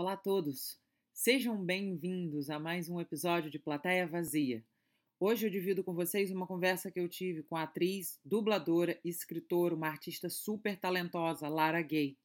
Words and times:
Olá 0.00 0.14
a 0.14 0.16
todos! 0.16 0.80
Sejam 1.12 1.62
bem-vindos 1.62 2.48
a 2.48 2.58
mais 2.58 2.88
um 2.88 2.98
episódio 2.98 3.50
de 3.50 3.58
Plateia 3.58 4.06
Vazia. 4.06 4.64
Hoje 5.20 5.46
eu 5.46 5.50
divido 5.50 5.84
com 5.84 5.92
vocês 5.92 6.30
uma 6.30 6.46
conversa 6.46 6.90
que 6.90 6.98
eu 6.98 7.06
tive 7.06 7.42
com 7.42 7.54
a 7.54 7.64
atriz, 7.64 8.18
dubladora, 8.24 8.98
escritora, 9.04 9.74
uma 9.74 9.88
artista 9.88 10.30
super 10.30 10.74
talentosa, 10.80 11.50
Lara 11.50 11.82
Gay. 11.82 12.16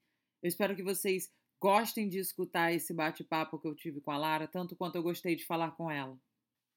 Eu 0.42 0.48
espero 0.48 0.74
que 0.74 0.82
vocês 0.82 1.30
gostem 1.60 2.08
de 2.08 2.18
escutar 2.18 2.72
esse 2.72 2.94
bate-papo 2.94 3.60
que 3.60 3.67
eu 3.67 3.76
tive 3.76 3.99
com 3.99 4.12
a 4.12 4.17
Lara, 4.17 4.47
tanto 4.47 4.73
quanto 4.73 4.96
eu 4.96 5.03
gostei 5.03 5.35
de 5.35 5.46
falar 5.46 5.71
com 5.71 5.92
ela. 5.92 6.17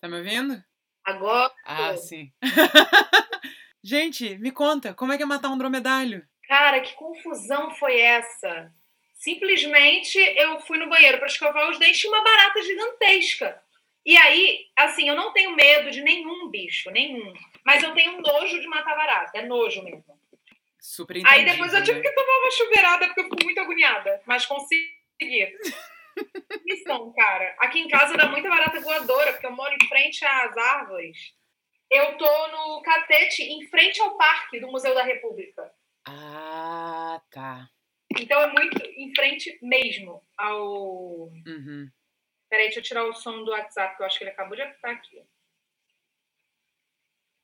Tá 0.01 0.09
me 0.09 0.17
ouvindo? 0.17 0.61
Agora. 1.05 1.55
Ah, 1.65 1.97
sim. 1.97 2.33
Gente, 3.85 4.37
me 4.39 4.51
conta, 4.51 4.93
como 4.93 5.13
é 5.13 5.17
que 5.17 5.23
é 5.23 5.27
matar 5.27 5.51
um 5.51 5.59
dromedário? 5.59 6.27
Cara, 6.49 6.81
que 6.81 6.97
confusão 6.97 7.71
foi 7.77 8.01
essa? 8.01 8.75
Simplesmente 9.19 10.17
eu 10.17 10.61
fui 10.61 10.79
no 10.79 10.89
banheiro 10.89 11.19
para 11.19 11.27
escovar 11.27 11.69
os 11.69 11.79
dentes 11.79 12.05
e 12.05 12.07
uma 12.07 12.23
barata 12.23 12.63
gigantesca. 12.63 13.61
E 14.07 14.17
aí, 14.17 14.67
assim, 14.77 15.09
eu 15.09 15.17
não 15.17 15.33
tenho 15.33 15.55
medo 15.57 15.91
de 15.91 16.01
nenhum 16.01 16.49
bicho, 16.49 16.91
nenhum. 16.91 17.35
Mas 17.67 17.83
eu 17.83 17.93
tenho 17.95 18.23
nojo 18.23 18.61
de 18.61 18.67
matar 18.69 18.97
barata. 18.97 19.37
É 19.37 19.45
nojo 19.45 19.83
mesmo. 19.83 20.19
Super 20.81 21.21
Aí 21.27 21.45
depois 21.45 21.75
eu 21.75 21.83
tive 21.83 21.99
né? 21.99 22.09
que 22.09 22.15
tomar 22.15 22.39
uma 22.39 22.51
chuveirada 22.53 23.07
porque 23.07 23.21
eu 23.21 23.25
fico 23.25 23.45
muito 23.45 23.61
agoniada. 23.61 24.23
Mas 24.25 24.47
consegui. 24.47 24.89
Missão, 26.65 27.13
cara. 27.13 27.57
Aqui 27.59 27.81
em 27.81 27.89
casa 27.89 28.17
dá 28.17 28.29
muita 28.29 28.49
barata 28.49 28.81
voadora, 28.81 29.33
porque 29.33 29.47
eu 29.47 29.53
moro 29.53 29.75
em 29.75 29.89
frente 29.89 30.25
às 30.25 30.57
árvores. 30.57 31.35
Eu 31.91 32.17
tô 32.17 32.49
no 32.49 32.83
catete, 32.83 33.43
em 33.43 33.67
frente 33.67 34.01
ao 34.01 34.17
parque 34.17 34.61
do 34.61 34.69
Museu 34.69 34.95
da 34.95 35.03
República. 35.03 35.73
Ah, 36.07 37.21
tá. 37.31 37.69
Então 38.17 38.41
é 38.41 38.53
muito 38.53 38.79
em 38.85 39.13
frente 39.15 39.59
mesmo 39.63 40.25
ao. 40.37 41.27
Uhum. 41.47 41.91
Peraí, 42.49 42.67
deixa 42.67 42.81
eu 42.81 42.83
tirar 42.85 43.05
o 43.05 43.15
som 43.15 43.45
do 43.45 43.51
WhatsApp, 43.51 43.97
que 43.97 44.03
eu 44.03 44.07
acho 44.07 44.19
que 44.19 44.25
ele 44.25 44.31
acabou 44.31 44.57
de 44.57 44.63
apitar 44.63 44.93
aqui. 44.93 45.23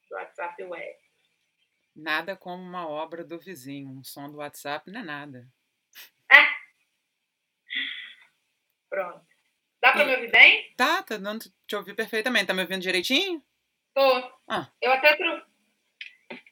Do 0.08 0.16
WhatsApp 0.16 0.62
web. 0.62 0.98
Nada 1.94 2.34
como 2.36 2.62
uma 2.62 2.88
obra 2.88 3.22
do 3.24 3.38
vizinho. 3.38 3.90
Um 3.90 4.02
som 4.02 4.30
do 4.30 4.38
WhatsApp 4.38 4.90
não 4.90 5.00
é 5.00 5.04
nada. 5.04 5.48
Pronto. 8.88 9.26
Dá 9.80 9.92
pra 9.92 10.02
E- 10.02 10.06
me 10.06 10.14
ouvir 10.14 10.30
bem? 10.30 10.72
Tá, 10.76 11.02
tá 11.02 11.16
dando 11.16 11.44
te 11.66 11.76
ouvir 11.76 11.94
perfeitamente. 11.94 12.46
Tá 12.46 12.54
me 12.54 12.62
ouvindo 12.62 12.80
direitinho? 12.82 13.42
Tô. 13.92 14.32
Ah. 14.48 14.70
Eu 14.80 14.92
até 14.92 15.16
tro... 15.16 15.42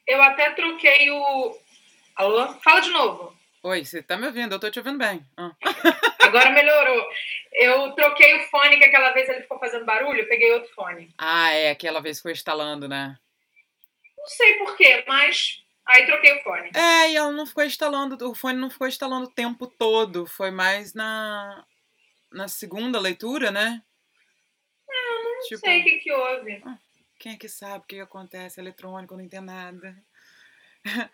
Eu 0.06 0.20
até 0.22 0.52
troquei 0.52 1.10
o. 1.10 1.58
Alô? 2.16 2.48
Fala 2.60 2.80
de 2.80 2.90
novo. 2.90 3.36
Oi, 3.64 3.84
você 3.84 4.02
tá 4.02 4.16
me 4.16 4.26
ouvindo? 4.26 4.52
Eu 4.54 4.58
tô 4.58 4.70
te 4.70 4.78
ouvindo 4.80 4.98
bem. 4.98 5.24
Ah. 5.36 5.52
Agora 6.22 6.50
melhorou. 6.50 7.06
Eu 7.52 7.92
troquei 7.92 8.34
o 8.34 8.48
fone, 8.48 8.78
que 8.78 8.84
aquela 8.84 9.12
vez 9.12 9.28
ele 9.28 9.42
ficou 9.42 9.58
fazendo 9.58 9.84
barulho, 9.84 10.20
eu 10.20 10.28
peguei 10.28 10.52
outro 10.52 10.72
fone. 10.74 11.14
Ah, 11.16 11.52
é, 11.52 11.70
aquela 11.70 12.00
vez 12.00 12.20
foi 12.20 12.32
instalando, 12.32 12.88
né? 12.88 13.16
Não 14.18 14.26
sei 14.26 14.54
porquê, 14.58 15.04
mas. 15.06 15.62
Aí 15.86 16.06
troquei 16.06 16.38
o 16.38 16.42
fone. 16.42 16.70
É, 16.74 17.10
e 17.10 17.16
ela 17.16 17.30
não 17.30 17.46
ficou 17.46 17.62
instalando, 17.64 18.28
o 18.28 18.34
fone 18.34 18.58
não 18.58 18.70
ficou 18.70 18.86
instalando 18.88 19.26
o 19.26 19.32
tempo 19.32 19.66
todo. 19.66 20.26
Foi 20.26 20.50
mais 20.50 20.94
na, 20.94 21.64
na 22.32 22.48
segunda 22.48 22.98
leitura, 22.98 23.50
né? 23.50 23.82
Não 24.88 25.40
Tipo, 25.48 25.60
sei 25.60 25.80
o 25.80 25.84
que, 25.84 25.98
que 25.98 26.12
houve. 26.12 26.62
quem 27.18 27.32
é 27.34 27.36
que 27.36 27.48
sabe 27.48 27.84
o 27.84 27.86
que 27.86 28.00
acontece 28.00 28.60
eletrônico? 28.60 29.16
Não 29.16 29.24
entendo 29.24 29.46
nada. 29.46 29.96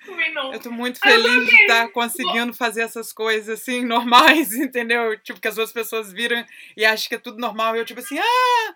Também 0.05 0.33
não. 0.33 0.53
Eu 0.53 0.61
tô 0.61 0.71
muito 0.71 0.99
Ah, 1.03 1.11
eu 1.11 1.23
feliz 1.23 1.47
de 1.49 1.55
estar 1.63 1.89
conseguindo 1.91 2.55
fazer 2.55 2.83
essas 2.83 3.13
coisas 3.13 3.61
assim, 3.61 3.85
normais, 3.87 4.53
entendeu? 4.55 5.19
Tipo, 5.21 5.41
que 5.41 5.49
as 5.49 5.59
outras 5.59 5.73
pessoas 5.73 6.13
viram 6.13 6.45
e 6.77 6.85
acham 6.85 7.09
que 7.09 7.15
é 7.15 7.19
tudo 7.19 7.39
normal. 7.39 7.77
E 7.77 7.81
eu, 7.81 7.85
tipo 7.85 8.01
assim, 8.01 8.19
ah, 8.19 8.75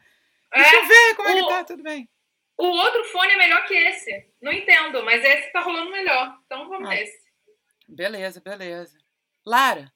deixa 0.55 0.77
eu 0.77 0.83
É, 0.83 0.87
ver 0.87 1.15
como 1.17 1.29
é 1.29 1.35
que 1.35 1.43
o- 1.43 1.49
tá, 1.49 1.65
tudo 1.65 1.83
bem. 1.83 2.09
o 2.59 2.67
outro 2.67 3.05
fone 3.07 3.33
é 3.33 3.37
melhor 3.37 3.65
que 3.67 3.75
esse. 3.75 4.27
Não 4.43 4.53
entendo, 4.53 5.03
mas 5.03 5.25
esse 5.25 5.51
tá 5.53 5.61
rolando 5.61 5.91
melhor. 5.91 6.37
Então 6.47 6.69
vamos 6.69 6.87
Ah. 6.89 6.91
nesse. 6.95 7.21
Beleza, 7.89 8.41
beleza. 8.41 8.97
Lara, 9.47 9.93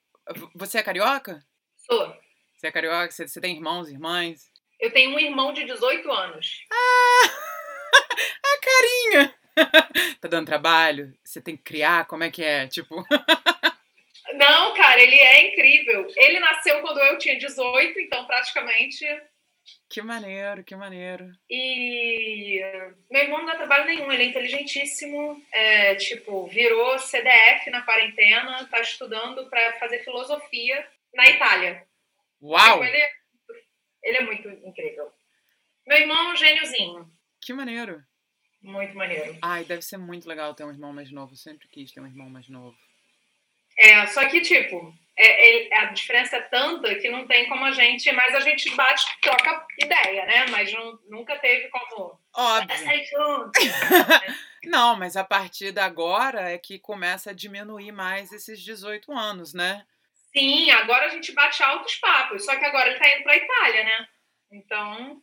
você 0.54 0.78
é 0.78 0.82
carioca? 0.82 1.44
Sou. 1.76 2.15
Você 2.56 2.66
é 2.69 2.72
carioca? 2.72 3.10
Você, 3.10 3.28
você 3.28 3.41
tem 3.41 3.54
irmãos, 3.54 3.88
irmãs? 3.91 4.50
Eu 4.81 4.91
tenho 4.91 5.15
um 5.15 5.19
irmão 5.20 5.53
de 5.53 5.65
18 5.65 6.10
anos. 6.10 6.65
A 8.44 8.60
carinha! 8.60 9.34
tá 10.21 10.28
dando 10.28 10.47
trabalho? 10.47 11.12
Você 11.25 11.41
tem 11.41 11.56
que 11.56 11.62
criar? 11.62 12.06
Como 12.06 12.22
é 12.25 12.31
que 12.31 12.43
é? 12.44 12.67
Tipo, 12.69 12.97
Não, 14.34 14.75
cara, 14.75 15.00
ele 15.00 15.15
é 15.17 15.49
incrível. 15.50 16.06
Ele 16.17 16.41
nasceu 16.41 16.81
quando 16.83 16.99
eu 17.00 17.17
tinha 17.19 17.39
18, 17.39 17.99
então 18.00 18.27
praticamente. 18.27 19.05
que 19.89 20.03
maneiro, 20.03 20.65
que 20.65 20.75
maneiro. 20.77 21.31
E 21.49 22.61
meu 23.11 23.22
irmão 23.22 23.39
não 23.39 23.47
dá 23.47 23.55
trabalho 23.56 23.87
nenhum, 23.87 24.11
ele 24.12 24.25
é 24.25 24.27
inteligentíssimo. 24.27 25.41
É, 25.53 25.94
tipo, 25.94 26.47
virou 26.49 26.99
CDF 26.99 27.71
na 27.71 27.83
quarentena, 27.83 28.67
tá 28.71 28.81
estudando 28.81 29.49
para 29.49 29.75
fazer 29.78 30.05
filosofia 30.05 30.87
na 31.15 31.27
Itália. 31.31 31.87
Uau! 32.43 32.61
Tipo, 32.81 32.84
ele, 32.84 32.99
é- 32.99 33.12
ele 34.03 34.17
é 34.19 34.23
muito 34.23 34.49
incrível. 34.49 35.11
Meu 35.87 35.99
irmão 35.99 36.31
é 36.31 36.33
um 36.33 36.37
gêniozinho. 36.37 37.09
Que 37.41 37.53
maneiro. 37.53 38.03
Muito 38.66 38.97
maneiro. 38.97 39.38
Ai, 39.43 39.65
deve 39.65 39.82
ser 39.82 39.97
muito 39.97 40.28
legal 40.28 40.53
ter 40.53 40.65
um 40.65 40.71
irmão 40.71 40.93
mais 40.93 41.12
novo. 41.12 41.32
Eu 41.32 41.37
sempre 41.37 41.69
quis 41.69 41.93
ter 41.93 42.00
um 42.00 42.06
irmão 42.06 42.28
mais 42.28 42.49
novo. 42.49 42.77
É, 43.78 44.04
só 44.09 44.28
que, 44.28 44.41
tipo, 44.41 44.93
é- 45.16 45.69
é- 45.69 45.78
a 45.78 45.84
diferença 45.93 46.37
é 46.38 46.41
tanta 46.43 46.93
que 46.97 47.09
não 47.09 47.28
tem 47.28 47.49
como 47.49 47.65
a 47.65 47.71
gente. 47.71 48.10
Mas 48.10 48.34
a 48.34 48.41
gente 48.41 48.75
bate, 48.75 49.05
troca 49.21 49.65
ideia, 49.81 50.26
né? 50.26 50.47
Mas 50.50 50.72
não- 50.72 50.99
nunca 51.09 51.38
teve 51.38 51.69
como. 51.69 52.19
Óbvio. 52.34 52.76
Sair 52.78 53.05
junto. 53.05 53.53
Não, 54.65 54.97
mas 54.97 55.16
a 55.16 55.22
partir 55.22 55.71
de 55.71 55.78
agora 55.81 56.50
é 56.50 56.59
que 56.59 56.76
começa 56.76 57.31
a 57.31 57.32
diminuir 57.32 57.93
mais 57.93 58.32
esses 58.32 58.60
18 58.60 59.12
anos, 59.12 59.55
né? 59.55 59.87
Sim, 60.37 60.72
agora 60.72 61.06
a 61.06 61.09
gente 61.09 61.31
bate 61.31 61.62
altos 61.62 61.94
papos. 61.97 62.44
Só 62.44 62.56
que 62.56 62.65
agora 62.65 62.91
ele 62.91 62.99
tá 62.99 63.09
indo 63.15 63.22
pra 63.22 63.37
Itália, 63.37 63.84
né? 63.84 64.09
Então. 64.50 65.22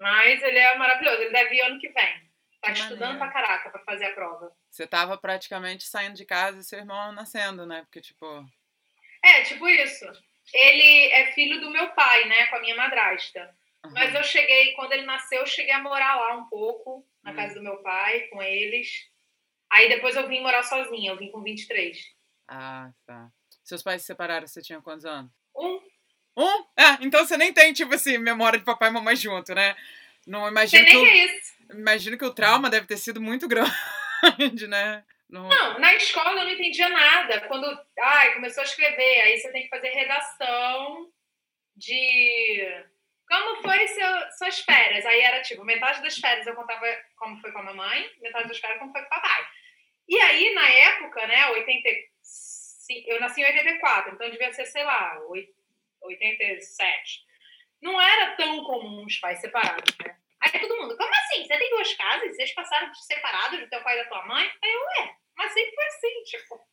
Mas 0.00 0.42
ele 0.42 0.58
é 0.58 0.76
maravilhoso. 0.76 1.22
Ele 1.22 1.30
deve 1.30 1.54
ir 1.54 1.60
ano 1.60 1.78
que 1.78 1.88
vem. 1.90 2.31
Tá 2.62 2.70
estudando 2.70 3.18
pra 3.18 3.28
caraca 3.30 3.70
pra 3.70 3.80
fazer 3.80 4.06
a 4.06 4.12
prova. 4.14 4.52
Você 4.70 4.86
tava 4.86 5.18
praticamente 5.18 5.84
saindo 5.84 6.14
de 6.14 6.24
casa 6.24 6.58
e 6.60 6.64
seu 6.64 6.78
irmão 6.78 7.12
nascendo, 7.12 7.66
né? 7.66 7.82
Porque, 7.82 8.00
tipo. 8.00 8.24
É, 9.24 9.42
tipo 9.42 9.68
isso. 9.68 10.04
Ele 10.54 11.06
é 11.12 11.32
filho 11.32 11.60
do 11.60 11.70
meu 11.70 11.90
pai, 11.90 12.24
né? 12.28 12.46
Com 12.46 12.56
a 12.56 12.60
minha 12.60 12.76
madrasta. 12.76 13.54
aham. 13.84 13.94
Mas 13.94 14.14
eu 14.14 14.22
cheguei, 14.22 14.72
quando 14.74 14.92
ele 14.92 15.04
nasceu, 15.04 15.40
eu 15.40 15.46
cheguei 15.46 15.72
a 15.72 15.80
morar 15.80 16.14
lá 16.16 16.36
um 16.36 16.44
pouco, 16.48 17.04
na 17.22 17.32
Hum. 17.32 17.36
casa 17.36 17.54
do 17.54 17.62
meu 17.62 17.76
pai, 17.82 18.20
com 18.28 18.40
eles. 18.42 19.08
Aí 19.70 19.88
depois 19.88 20.14
eu 20.16 20.28
vim 20.28 20.40
morar 20.40 20.62
sozinha, 20.62 21.10
eu 21.12 21.16
vim 21.18 21.30
com 21.30 21.42
23. 21.42 21.98
Ah, 22.48 22.90
tá. 23.06 23.28
Seus 23.64 23.82
pais 23.82 24.02
se 24.02 24.06
separaram, 24.06 24.46
você 24.46 24.60
tinha 24.62 24.80
quantos 24.80 25.04
anos? 25.04 25.30
Um, 25.56 25.80
Um? 26.36 26.64
Ah, 26.78 26.98
então 27.02 27.24
você 27.26 27.36
nem 27.36 27.52
tem, 27.52 27.72
tipo 27.74 27.92
assim, 27.94 28.16
memória 28.18 28.58
de 28.58 28.64
papai 28.64 28.88
e 28.88 28.92
mamãe 28.92 29.14
junto, 29.14 29.54
né? 29.54 29.76
Não 30.26 30.40
sei 30.42 30.50
imagino 30.50 30.84
nem 30.84 30.92
que, 30.92 30.98
que 31.00 31.04
o, 31.04 31.06
é 31.06 31.24
isso. 31.26 31.52
imagino 31.72 32.18
que 32.18 32.24
o 32.24 32.34
trauma 32.34 32.70
deve 32.70 32.86
ter 32.86 32.96
sido 32.96 33.20
muito 33.20 33.46
grande, 33.48 34.66
né? 34.68 35.04
Não- 35.28 35.48
Não, 35.48 35.78
na 35.78 35.94
escola 35.94 36.30
eu 36.40 36.44
não 36.44 36.50
entendia 36.50 36.88
nada. 36.90 37.40
Quando 37.48 37.66
ai, 37.98 38.34
começou 38.34 38.60
a 38.62 38.66
escrever, 38.66 39.20
aí 39.22 39.38
você 39.38 39.50
tem 39.50 39.62
que 39.62 39.68
fazer 39.68 39.88
redação 39.88 41.10
de 41.76 42.84
como 43.28 43.62
foi 43.62 43.88
seu, 43.88 44.06
suas 44.38 44.60
férias. 44.60 45.06
Aí 45.06 45.20
era 45.20 45.40
tipo, 45.42 45.64
metade 45.64 46.02
das 46.02 46.16
férias 46.18 46.46
eu 46.46 46.54
contava 46.54 46.84
como 47.16 47.40
foi 47.40 47.50
com 47.50 47.60
a 47.60 47.62
mamãe, 47.62 48.10
metade 48.20 48.46
das 48.48 48.58
férias 48.58 48.78
como 48.78 48.92
foi 48.92 49.00
com 49.00 49.06
o 49.06 49.10
papai. 49.10 49.46
E 50.08 50.18
aí, 50.20 50.52
na 50.54 50.68
época, 50.68 51.26
né, 51.26 51.46
85, 51.50 53.08
eu 53.08 53.20
nasci 53.20 53.40
em 53.40 53.44
84, 53.46 54.14
então 54.14 54.30
devia 54.30 54.52
ser, 54.52 54.66
sei 54.66 54.84
lá, 54.84 55.18
oit- 55.28 55.54
87. 56.02 57.20
Não 57.82 58.00
era 58.00 58.36
tão 58.36 58.62
comum 58.64 59.04
os 59.04 59.16
pais 59.18 59.40
separados, 59.40 59.96
né? 59.98 60.16
Aí 60.40 60.60
todo 60.60 60.76
mundo, 60.80 60.96
como 60.96 61.10
assim? 61.14 61.44
Você 61.44 61.58
tem 61.58 61.70
duas 61.70 61.94
casas? 61.94 62.34
Vocês 62.36 62.54
passaram 62.54 62.92
separados 62.94 63.60
do 63.60 63.68
teu 63.68 63.82
pai 63.82 63.98
e 63.98 64.02
da 64.04 64.08
tua 64.08 64.26
mãe? 64.26 64.44
Aí 64.62 64.72
eu, 64.72 64.80
ué, 65.04 65.16
mas 65.36 65.52
sempre 65.52 65.74
foi 65.74 65.86
assim, 65.86 66.22
tipo. 66.24 66.68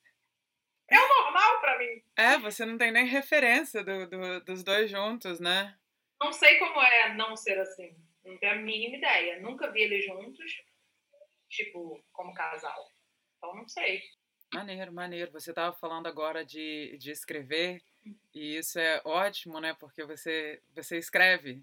É 0.92 1.00
o 1.00 1.08
normal 1.24 1.62
pra 1.62 1.78
mim. 1.78 2.04
É, 2.16 2.38
você 2.40 2.66
não 2.66 2.78
tem 2.78 2.92
nem 2.92 3.06
referência 3.06 3.84
do, 3.84 4.08
do- 4.10 4.44
dos 4.44 4.64
dois 4.64 4.90
juntos, 4.90 5.40
né? 5.40 5.78
Não 6.20 6.32
sei 6.34 6.58
como 6.58 6.82
é 6.82 7.14
não 7.14 7.36
ser 7.36 7.60
assim. 7.60 7.96
Não 8.26 8.38
tenho 8.40 8.54
a 8.54 8.56
mínima 8.56 8.98
ideia. 8.98 9.40
Nunca 9.40 9.72
vi 9.72 9.82
eles 9.82 10.04
juntos, 10.06 10.52
tipo, 11.48 12.04
como 12.12 12.34
casal. 12.34 12.90
Então 13.38 13.56
não 13.56 13.68
sei. 13.68 14.02
Maneiro, 14.54 14.92
maneiro. 14.92 15.32
Você 15.32 15.52
estava 15.52 15.76
falando 15.76 16.08
agora 16.08 16.44
de, 16.44 16.98
de 16.98 17.12
escrever, 17.12 17.82
e 18.34 18.58
isso 18.58 18.80
é 18.80 19.02
ótimo, 19.04 19.60
né? 19.60 19.76
Porque 19.80 20.04
você, 20.04 20.62
você 20.74 20.98
escreve. 20.98 21.62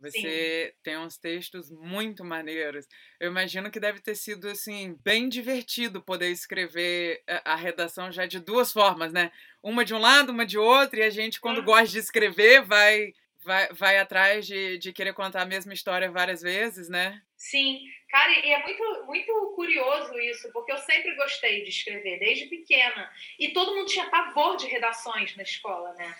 Você 0.00 0.72
Sim. 0.72 0.80
tem 0.82 0.96
uns 0.96 1.18
textos 1.18 1.70
muito 1.70 2.24
maneiros. 2.24 2.86
Eu 3.18 3.30
imagino 3.30 3.70
que 3.70 3.78
deve 3.78 4.00
ter 4.00 4.14
sido 4.14 4.48
assim 4.48 4.98
bem 5.04 5.28
divertido 5.28 6.00
poder 6.00 6.30
escrever 6.30 7.22
a, 7.28 7.52
a 7.52 7.56
redação 7.56 8.10
já 8.10 8.24
de 8.24 8.40
duas 8.40 8.72
formas, 8.72 9.12
né? 9.12 9.30
Uma 9.62 9.84
de 9.84 9.92
um 9.92 9.98
lado, 9.98 10.32
uma 10.32 10.46
de 10.46 10.56
outro, 10.56 10.98
e 10.98 11.02
a 11.02 11.10
gente 11.10 11.38
quando 11.38 11.58
uhum. 11.58 11.64
gosta 11.64 11.88
de 11.88 11.98
escrever 11.98 12.64
vai 12.64 13.12
vai, 13.42 13.68
vai 13.72 13.98
atrás 13.98 14.46
de, 14.46 14.78
de 14.78 14.92
querer 14.92 15.12
contar 15.14 15.42
a 15.42 15.46
mesma 15.46 15.72
história 15.72 16.10
várias 16.10 16.42
vezes, 16.42 16.88
né? 16.88 17.22
Sim, 17.36 17.80
cara, 18.10 18.32
e 18.32 18.52
é 18.52 18.62
muito, 18.62 19.04
muito 19.06 19.52
curioso 19.56 20.18
isso, 20.20 20.50
porque 20.52 20.72
eu 20.72 20.78
sempre 20.78 21.14
gostei 21.16 21.62
de 21.62 21.70
escrever, 21.70 22.18
desde 22.18 22.46
pequena. 22.46 23.10
E 23.38 23.52
todo 23.52 23.74
mundo 23.74 23.88
tinha 23.88 24.10
pavor 24.10 24.56
de 24.56 24.66
redações 24.66 25.34
na 25.36 25.42
escola, 25.42 25.92
né? 25.94 26.14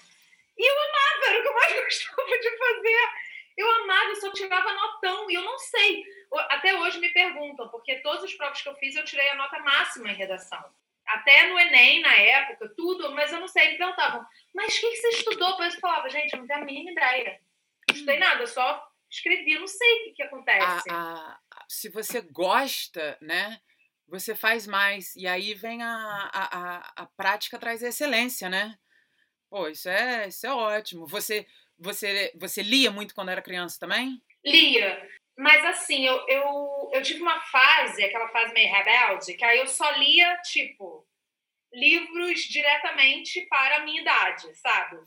E 0.57 0.71
eu 0.71 0.75
amava, 0.75 1.27
era 1.27 1.39
o 1.39 1.43
que 1.43 1.49
eu 1.49 1.55
mais 1.55 1.73
gostava 1.85 2.39
de 2.39 2.59
fazer. 2.59 3.09
Eu 3.57 3.71
amava, 3.83 4.09
eu 4.11 4.17
só 4.17 4.33
tirava 4.33 4.73
notão, 4.73 5.31
e 5.31 5.35
eu 5.35 5.43
não 5.43 5.59
sei. 5.59 6.05
Até 6.49 6.75
hoje 6.79 6.99
me 6.99 7.13
perguntam, 7.13 7.69
porque 7.69 7.97
todas 7.97 8.25
as 8.25 8.33
provas 8.35 8.63
que 8.63 8.69
eu 8.69 8.75
fiz 8.77 8.95
eu 8.97 9.05
tirei 9.05 9.29
a 9.29 9.35
nota 9.35 9.59
máxima 9.61 10.11
em 10.11 10.15
redação. 10.15 10.65
Até 11.15 11.49
no 11.49 11.59
Enem, 11.59 12.01
na 12.01 12.15
época, 12.15 12.73
tudo, 12.77 13.13
mas 13.15 13.33
eu 13.33 13.41
não 13.41 13.49
sei. 13.49 13.73
Me 13.73 13.79
perguntavam, 13.79 14.25
mas 14.55 14.77
o 14.77 14.81
que, 14.81 14.91
que 14.91 14.97
você 14.97 15.09
estudou? 15.09 15.63
Eu 15.63 15.71
falava, 15.73 16.09
gente, 16.09 16.33
eu 16.33 16.41
não 16.41 16.47
tenho 16.47 16.61
a 16.61 16.65
mínima 16.65 16.93
ideia. 16.93 17.41
Não 17.89 17.95
estudei 17.95 18.17
hum. 18.17 18.21
nada, 18.21 18.43
eu 18.43 18.47
só 18.47 18.91
escrevi, 19.11 19.59
não 19.59 19.67
sei 19.67 19.93
o 19.93 20.05
que, 20.05 20.13
que 20.13 20.23
acontece. 20.23 20.91
A, 20.91 20.95
a, 20.95 21.65
se 21.69 21.89
você 21.89 22.21
gosta, 22.21 23.19
né? 23.21 23.61
Você 24.07 24.35
faz 24.35 24.67
mais. 24.67 25.15
E 25.17 25.27
aí 25.27 25.55
vem 25.55 25.83
a, 25.83 26.31
a, 26.33 26.93
a, 26.97 27.07
prática 27.07 27.59
traz 27.59 27.83
a 27.83 27.89
excelência, 27.89 28.49
né? 28.49 28.77
Pô, 29.49 29.69
isso 29.69 29.89
é, 29.89 30.29
isso 30.29 30.47
é 30.47 30.53
ótimo. 30.53 31.07
Você, 31.07 31.47
você, 31.79 32.33
você 32.37 32.63
lia 32.63 32.91
muito 32.91 33.15
quando 33.15 33.31
era 33.31 33.43
criança 33.43 33.79
também? 33.79 34.23
Lia. 34.45 35.09
Mas 35.41 35.65
assim, 35.65 36.07
eu, 36.07 36.23
eu, 36.29 36.91
eu 36.93 37.03
tive 37.03 37.23
uma 37.23 37.41
fase, 37.41 38.05
aquela 38.05 38.29
fase 38.29 38.53
meio 38.53 38.71
rebelde, 38.71 39.33
que 39.33 39.43
aí 39.43 39.59
eu 39.59 39.67
só 39.67 39.91
lia, 39.93 40.37
tipo, 40.43 41.09
livros 41.73 42.41
diretamente 42.43 43.47
para 43.47 43.77
a 43.77 43.81
minha 43.81 44.03
idade, 44.03 44.55
sabe? 44.57 44.99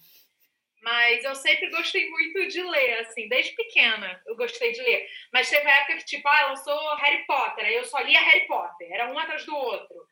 Mas 0.82 1.24
eu 1.24 1.36
sempre 1.36 1.70
gostei 1.70 2.10
muito 2.10 2.48
de 2.48 2.64
ler, 2.64 3.02
assim, 3.02 3.30
desde 3.30 3.54
pequena 3.54 4.20
eu 4.26 4.36
gostei 4.36 4.72
de 4.72 4.82
ler. 4.82 5.08
Mas 5.32 5.52
teve 5.52 5.70
época 5.70 5.98
que, 5.98 6.06
tipo, 6.06 6.28
ah, 6.28 6.48
lançou 6.48 6.96
Harry 6.96 7.24
Potter, 7.28 7.66
aí 7.66 7.76
eu 7.76 7.84
só 7.84 8.00
lia 8.00 8.20
Harry 8.20 8.48
Potter, 8.48 8.92
era 8.92 9.14
um 9.14 9.20
atrás 9.20 9.46
do 9.46 9.56
outro. 9.56 10.08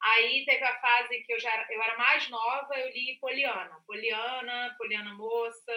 Aí 0.00 0.44
teve 0.44 0.62
a 0.62 0.80
fase 0.80 1.20
que 1.24 1.32
eu 1.32 1.40
já 1.40 1.52
era, 1.52 1.66
eu 1.68 1.82
era 1.82 1.98
mais 1.98 2.28
nova, 2.28 2.78
eu 2.78 2.90
li 2.90 3.18
Poliana. 3.20 3.82
Poliana, 3.84 4.72
Poliana 4.78 5.14
Moça. 5.14 5.72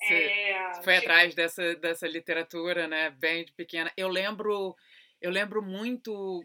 Você 0.00 0.14
é, 0.14 0.72
foi 0.82 0.94
tipo... 0.94 1.06
atrás 1.06 1.34
dessa, 1.34 1.74
dessa 1.76 2.06
literatura, 2.06 2.86
né? 2.86 3.10
Bem 3.10 3.44
de 3.44 3.52
pequena. 3.52 3.92
Eu 3.96 4.08
lembro, 4.08 4.76
eu 5.20 5.30
lembro 5.30 5.62
muito 5.62 6.44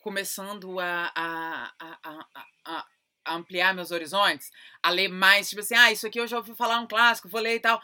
começando 0.00 0.78
a, 0.78 1.10
a, 1.14 1.72
a, 1.80 2.26
a, 2.66 2.86
ampliar 3.26 3.74
meus 3.74 3.90
horizontes, 3.90 4.50
a 4.82 4.90
ler 4.90 5.08
mais, 5.08 5.48
tipo 5.48 5.60
assim, 5.60 5.74
ah, 5.74 5.90
isso 5.90 6.06
aqui 6.06 6.20
eu 6.20 6.26
já 6.26 6.36
ouvi 6.36 6.54
falar 6.54 6.78
um 6.78 6.86
clássico, 6.86 7.28
vou 7.28 7.40
ler 7.40 7.56
e 7.56 7.60
tal. 7.60 7.80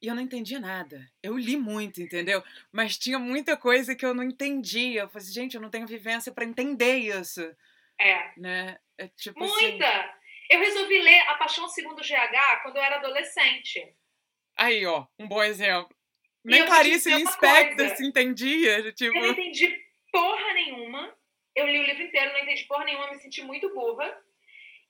E 0.00 0.06
eu 0.06 0.14
não 0.14 0.22
entendia 0.22 0.60
nada. 0.60 1.10
Eu 1.22 1.38
li 1.38 1.56
muito, 1.56 2.02
entendeu? 2.02 2.44
Mas 2.70 2.98
tinha 2.98 3.18
muita 3.18 3.56
coisa 3.56 3.94
que 3.96 4.04
eu 4.04 4.12
não 4.12 4.22
entendia. 4.22 5.02
Eu 5.02 5.08
falei 5.08 5.24
assim, 5.24 5.32
gente, 5.32 5.54
eu 5.54 5.62
não 5.62 5.70
tenho 5.70 5.86
vivência 5.86 6.30
para 6.30 6.44
entender 6.44 6.96
isso. 6.96 7.40
É. 7.98 8.32
Né? 8.36 8.78
É 8.98 9.08
tipo 9.08 9.40
muita! 9.40 9.86
Assim... 9.86 10.24
Eu 10.50 10.60
resolvi 10.60 11.00
ler 11.00 11.20
A 11.28 11.34
Paixão 11.34 11.66
Segundo 11.68 12.02
GH 12.02 12.62
quando 12.62 12.76
eu 12.76 12.82
era 12.82 12.96
adolescente. 12.96 13.96
Aí, 14.56 14.84
ó, 14.86 15.06
um 15.18 15.26
bom 15.26 15.42
exemplo. 15.42 15.94
Nem 16.44 16.64
Clarice 16.66 17.12
Lispector 17.12 17.96
se 17.96 18.06
entendia. 18.06 18.92
Tipo... 18.92 19.16
Eu 19.16 19.22
não 19.22 19.30
entendi 19.30 19.76
porra 20.12 20.52
nenhuma. 20.52 21.16
Eu 21.56 21.66
li 21.66 21.78
o 21.78 21.84
livro 21.84 22.02
inteiro, 22.02 22.32
não 22.32 22.40
entendi 22.40 22.64
porra 22.64 22.84
nenhuma, 22.84 23.10
me 23.10 23.18
senti 23.18 23.42
muito 23.42 23.72
burra. 23.72 24.16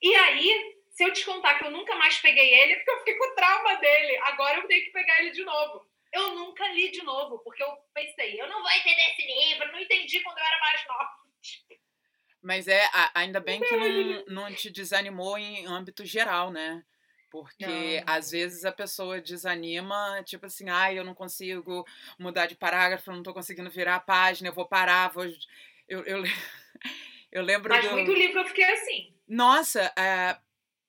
E 0.03 0.15
aí, 0.15 0.77
se 0.91 1.05
eu 1.05 1.13
te 1.13 1.25
contar 1.25 1.59
que 1.59 1.65
eu 1.65 1.71
nunca 1.71 1.95
mais 1.97 2.19
peguei 2.19 2.55
ele, 2.55 2.73
é 2.73 2.77
porque 2.77 2.91
eu 2.91 2.99
fiquei 2.99 3.15
com 3.15 3.35
trauma 3.35 3.75
dele. 3.77 4.17
Agora 4.25 4.59
eu 4.59 4.67
tenho 4.67 4.85
que 4.85 4.91
pegar 4.91 5.21
ele 5.21 5.31
de 5.31 5.45
novo. 5.45 5.87
Eu 6.13 6.35
nunca 6.35 6.67
li 6.69 6.91
de 6.91 7.03
novo, 7.03 7.39
porque 7.41 7.63
eu 7.63 7.69
pensei, 7.93 8.41
eu 8.41 8.49
não 8.49 8.63
vou 8.63 8.71
entender 8.71 9.03
esse 9.11 9.27
livro, 9.27 9.73
não 9.73 9.81
entendi 9.81 10.21
quando 10.21 10.39
eu 10.39 10.45
era 10.45 10.61
mais 10.61 10.87
nova. 10.87 11.25
Mas 12.41 12.69
é, 12.69 12.83
ainda 13.15 13.41
bem 13.41 13.61
que 13.61 13.75
não, 13.75 14.25
não 14.27 14.55
te 14.55 14.71
desanimou 14.71 15.37
em 15.39 15.67
âmbito 15.67 16.05
geral, 16.05 16.51
né? 16.51 16.85
Porque 17.35 18.01
não. 18.07 18.15
às 18.15 18.31
vezes 18.31 18.65
a 18.65 18.71
pessoa 18.71 19.21
desanima, 19.21 20.23
tipo 20.25 20.47
assim, 20.47 20.71
ai, 20.71 20.93
ah, 20.93 20.99
eu 20.99 21.05
não 21.05 21.17
consigo 21.17 21.85
mudar 22.17 22.47
de 22.47 22.55
parágrafo, 22.55 23.11
não 23.11 23.25
tô 23.25 23.35
conseguindo 23.35 23.69
virar 23.69 23.97
a 23.97 24.01
página, 24.01 24.49
eu 24.49 24.53
vou 24.53 24.69
parar, 24.69 25.09
vou. 25.09 25.25
Eu, 25.89 26.05
eu, 26.05 26.23
eu 27.33 27.43
lembro. 27.43 27.71
Mas 27.71 27.85
do... 27.85 27.91
muito 27.91 28.13
livro 28.13 28.39
eu 28.39 28.47
fiquei 28.47 28.65
assim. 28.65 29.13
Nossa, 29.27 29.93
é, 29.99 30.39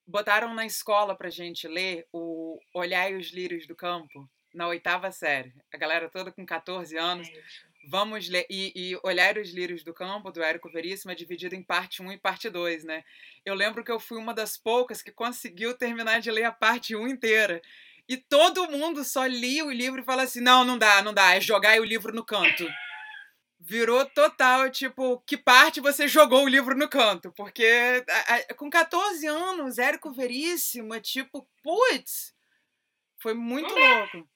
botaram 0.06 0.54
na 0.54 0.68
escola 0.68 1.16
pra 1.16 1.32
gente 1.32 1.68
ler 1.68 2.08
o 2.14 2.60
Olhar 2.76 3.12
e 3.12 3.16
os 3.16 3.32
Lírios 3.32 3.66
do 3.66 3.76
Campo, 3.76 4.30
na 4.54 4.68
oitava 4.68 5.12
série. 5.12 5.52
A 5.74 5.78
galera 5.78 6.10
toda 6.10 6.32
com 6.32 6.46
14 6.46 6.96
anos. 6.96 7.28
Vamos 7.88 8.28
ler. 8.30 8.46
E, 8.50 8.72
e 8.76 9.00
Olhar 9.04 9.38
os 9.38 9.52
Lírios 9.52 9.84
do 9.84 9.94
Campo, 9.94 10.32
do 10.32 10.44
Érico 10.44 10.70
Veríssimo, 10.70 11.12
é 11.12 11.16
dividido 11.16 11.56
em 11.56 11.64
parte 11.64 12.02
1 12.02 12.12
e 12.12 12.18
parte 12.18 12.50
2, 12.50 12.84
né? 12.84 13.04
Eu 13.46 13.54
lembro 13.54 13.84
que 13.84 13.92
eu 13.92 14.00
fui 14.00 14.18
uma 14.18 14.34
das 14.34 14.58
poucas 14.58 15.02
que 15.02 15.12
conseguiu 15.12 15.74
terminar 15.78 16.22
de 16.22 16.32
ler 16.32 16.46
a 16.46 16.52
parte 16.52 16.96
1 16.96 17.08
inteira. 17.08 17.62
E 18.08 18.18
todo 18.18 18.70
mundo 18.70 19.04
só 19.04 19.26
lia 19.26 19.66
o 19.66 19.72
livro 19.72 20.02
e 20.02 20.06
fala 20.06 20.24
assim: 20.24 20.42
não, 20.42 20.64
não 20.64 20.78
dá, 20.78 21.02
não 21.02 21.14
dá, 21.14 21.36
é 21.36 21.42
jogar 21.42 21.80
o 21.80 21.86
livro 21.86 22.14
no 22.14 22.26
canto 22.26 22.66
virou 23.66 24.06
total, 24.06 24.70
tipo, 24.70 25.20
que 25.26 25.36
parte 25.36 25.82
você 25.82 26.08
jogou 26.08 26.44
o 26.44 26.48
livro 26.48 26.78
no 26.78 26.88
canto? 26.88 27.32
Porque 27.32 27.66
a, 28.08 28.36
a, 28.36 28.54
com 28.54 28.70
14 28.70 29.26
anos, 29.26 29.80
Érico 29.80 30.12
Veríssimo, 30.12 30.94
é 30.94 31.00
tipo, 31.00 31.48
putz, 31.64 32.34
foi 33.18 33.34
muito 33.34 33.74
louco. 33.74 34.30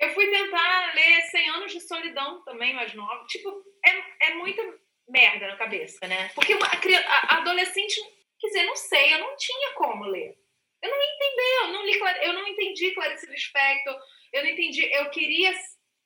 Eu 0.00 0.14
fui 0.14 0.26
tentar 0.30 0.94
ler 0.94 1.22
100 1.22 1.48
Anos 1.50 1.72
de 1.72 1.80
Solidão 1.80 2.42
também, 2.44 2.74
mais 2.74 2.94
nova. 2.94 3.26
Tipo, 3.26 3.62
é, 3.84 4.30
é 4.30 4.34
muita 4.34 4.62
merda 5.06 5.48
na 5.48 5.56
cabeça, 5.56 6.06
né? 6.06 6.30
Porque 6.34 6.54
a, 6.54 7.34
a 7.34 7.36
adolescente, 7.38 8.00
quer 8.38 8.46
dizer, 8.46 8.62
não 8.64 8.76
sei, 8.76 9.12
eu 9.12 9.18
não 9.18 9.36
tinha 9.36 9.72
como 9.74 10.06
ler. 10.06 10.34
Eu 10.82 10.90
não 10.90 10.96
ia 10.96 11.14
entender, 11.14 11.56
eu 11.60 11.68
não, 11.68 11.84
li, 11.84 12.00
eu 12.22 12.32
não 12.32 12.48
entendi 12.48 12.92
Clarice 12.92 13.26
Lispector, 13.26 14.00
eu 14.32 14.42
não 14.42 14.50
entendi, 14.50 14.90
eu 14.90 15.10
queria 15.10 15.52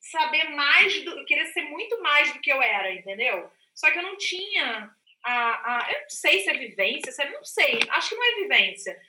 saber 0.01 0.51
mais, 0.51 1.03
do, 1.05 1.19
eu 1.19 1.25
queria 1.25 1.47
ser 1.47 1.63
muito 1.63 2.01
mais 2.03 2.33
do 2.33 2.41
que 2.41 2.53
eu 2.53 2.61
era, 2.61 2.93
entendeu? 2.93 3.49
Só 3.75 3.91
que 3.91 3.99
eu 3.99 4.03
não 4.03 4.17
tinha 4.17 4.91
a, 5.25 5.77
a 5.77 5.93
eu 5.93 6.01
não 6.01 6.11
sei 6.11 6.41
se 6.41 6.51
é 6.51 6.55
vivência, 6.55 7.13
se 7.13 7.23
é, 7.23 7.31
não 7.31 7.45
sei, 7.45 7.79
acho 7.89 8.09
que 8.09 8.15
não 8.17 8.25
é 8.25 8.35
vivência. 8.43 9.01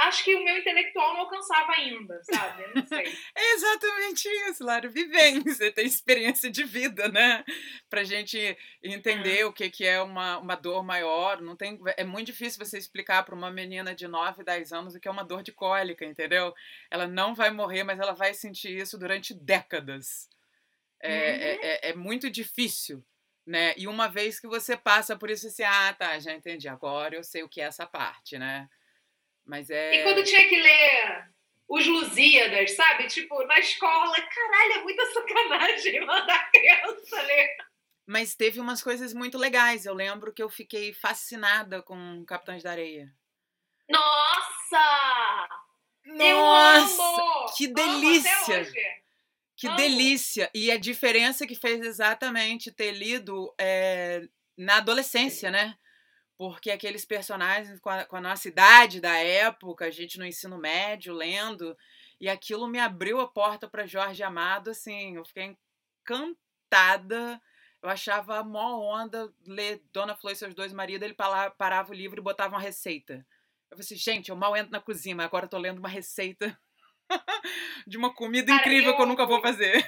Acho 0.00 0.24
que 0.24 0.34
o 0.34 0.44
meu 0.44 0.56
intelectual 0.58 1.14
não 1.14 1.20
alcançava 1.22 1.72
ainda, 1.72 2.20
sabe? 2.24 2.62
Eu 2.62 2.74
não 2.74 2.86
sei. 2.86 3.04
é 3.34 3.54
exatamente 3.54 4.28
isso, 4.48 4.64
Lara. 4.64 4.88
Vivência, 4.88 5.72
tem 5.72 5.86
experiência 5.86 6.50
de 6.50 6.64
vida, 6.64 7.08
né? 7.08 7.44
Pra 7.88 8.04
gente 8.04 8.56
entender 8.82 9.40
é. 9.40 9.44
o 9.46 9.52
que, 9.52 9.70
que 9.70 9.84
é 9.84 10.00
uma, 10.00 10.38
uma 10.38 10.54
dor 10.54 10.84
maior. 10.84 11.40
Não 11.40 11.56
tem, 11.56 11.78
é 11.96 12.04
muito 12.04 12.26
difícil 12.26 12.64
você 12.64 12.78
explicar 12.78 13.24
para 13.24 13.34
uma 13.34 13.50
menina 13.50 13.94
de 13.94 14.06
9, 14.06 14.44
10 14.44 14.72
anos 14.72 14.94
o 14.94 15.00
que 15.00 15.08
é 15.08 15.10
uma 15.10 15.24
dor 15.24 15.42
de 15.42 15.52
cólica, 15.52 16.04
entendeu? 16.04 16.54
Ela 16.90 17.06
não 17.06 17.34
vai 17.34 17.50
morrer, 17.50 17.82
mas 17.82 17.98
ela 17.98 18.12
vai 18.12 18.34
sentir 18.34 18.76
isso 18.76 18.98
durante 18.98 19.34
décadas. 19.34 20.28
É, 21.00 21.12
é 21.12 21.14
uhum. 21.14 21.40
é, 21.40 21.88
é, 21.88 21.90
é 21.90 21.94
muito 21.94 22.30
difícil 22.30 23.04
né? 23.46 23.74
E 23.76 23.86
uma 23.86 24.08
vez 24.08 24.40
que 24.40 24.48
você 24.48 24.76
passa 24.76 25.16
por 25.16 25.30
isso, 25.30 25.48
você, 25.48 25.62
ah, 25.62 25.94
tá, 25.94 26.18
já 26.18 26.34
entendi, 26.34 26.68
agora 26.68 27.14
eu 27.14 27.22
sei 27.22 27.44
o 27.44 27.48
que 27.48 27.60
é 27.60 27.64
essa 27.64 27.86
parte, 27.86 28.36
né? 28.36 28.68
Mas 29.46 29.70
é. 29.70 30.00
E 30.00 30.02
quando 30.02 30.24
tinha 30.24 30.48
que 30.48 30.60
ler 30.60 31.28
os 31.68 31.86
Lusíadas, 31.86 32.72
sabe? 32.72 33.06
Tipo, 33.06 33.42
na 33.44 33.58
escola, 33.58 34.14
caralho, 34.20 34.72
é 34.72 34.82
muita 34.82 35.04
sacanagem 35.12 36.00
mandar 36.06 36.50
criança 36.50 37.22
ler. 37.22 37.56
Mas 38.06 38.34
teve 38.34 38.60
umas 38.60 38.82
coisas 38.82 39.12
muito 39.12 39.36
legais. 39.36 39.84
Eu 39.84 39.94
lembro 39.94 40.32
que 40.32 40.42
eu 40.42 40.48
fiquei 40.48 40.92
fascinada 40.92 41.82
com 41.82 42.24
Capitães 42.24 42.62
da 42.62 42.70
Areia. 42.70 43.12
Nossa! 43.88 45.48
Nossa! 46.04 47.56
Que 47.56 47.66
delícia! 47.66 48.72
Que 49.56 49.66
amo. 49.66 49.76
delícia! 49.76 50.50
E 50.54 50.70
a 50.70 50.76
diferença 50.76 51.46
que 51.46 51.56
fez 51.56 51.84
exatamente 51.84 52.70
ter 52.70 52.92
lido 52.92 53.52
é, 53.58 54.22
na 54.56 54.76
adolescência, 54.76 55.50
né? 55.50 55.76
Porque 56.38 56.70
aqueles 56.70 57.04
personagens 57.04 57.80
com 57.80 57.88
a, 57.88 58.04
com 58.04 58.16
a, 58.16 58.20
nossa 58.20 58.48
idade 58.48 59.00
da 59.00 59.16
época, 59.16 59.86
a 59.86 59.90
gente 59.90 60.18
no 60.18 60.26
ensino 60.26 60.58
médio 60.58 61.14
lendo, 61.14 61.76
e 62.20 62.28
aquilo 62.28 62.68
me 62.68 62.78
abriu 62.78 63.20
a 63.20 63.28
porta 63.28 63.68
para 63.68 63.86
Jorge 63.86 64.22
Amado, 64.22 64.70
assim, 64.70 65.16
eu 65.16 65.24
fiquei 65.24 65.56
encantada. 66.02 67.40
Eu 67.82 67.90
achava 67.90 68.38
a 68.38 68.44
mó 68.44 68.80
onda 68.80 69.32
ler 69.46 69.82
Dona 69.92 70.16
Flor 70.16 70.32
e 70.32 70.36
seus 70.36 70.54
dois 70.54 70.72
maridos, 70.72 71.06
ele 71.06 71.16
parava 71.56 71.90
o 71.90 71.94
livro 71.94 72.20
e 72.20 72.22
botava 72.22 72.54
uma 72.54 72.60
receita. 72.60 73.26
Eu 73.70 73.76
falei 73.76 73.84
assim, 73.84 73.96
gente, 73.96 74.30
eu 74.30 74.36
mal 74.36 74.56
entro 74.56 74.72
na 74.72 74.80
cozinha, 74.80 75.14
mas 75.14 75.26
agora 75.26 75.44
eu 75.44 75.50
tô 75.50 75.58
lendo 75.58 75.78
uma 75.78 75.88
receita 75.88 76.58
de 77.86 77.96
uma 77.96 78.14
comida 78.14 78.46
Cara, 78.46 78.60
incrível 78.60 78.90
eu, 78.90 78.96
que 78.96 79.02
eu 79.02 79.06
nunca 79.06 79.26
vou 79.26 79.40
fazer. 79.40 79.86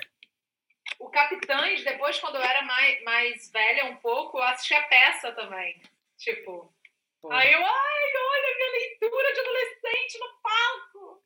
O 0.99 1.09
Capitães, 1.09 1.85
depois, 1.85 2.19
quando 2.19 2.37
eu 2.37 2.43
era 2.43 2.62
mais, 2.62 3.02
mais 3.05 3.50
velha 3.50 3.87
um 3.87 3.97
pouco, 3.97 4.38
eu 4.38 4.43
assisti 4.45 4.75
a 4.75 4.83
peça 4.85 5.33
também. 5.33 5.81
Tipo. 6.19 6.75
Pô. 7.21 7.33
Aí 7.33 7.53
eu, 7.53 7.59
ai, 7.59 8.13
olha 8.17 8.57
minha 8.57 8.71
leitura 8.73 9.33
de 9.33 9.41
adolescente 9.41 10.19
no 10.19 10.41
palco. 10.43 11.23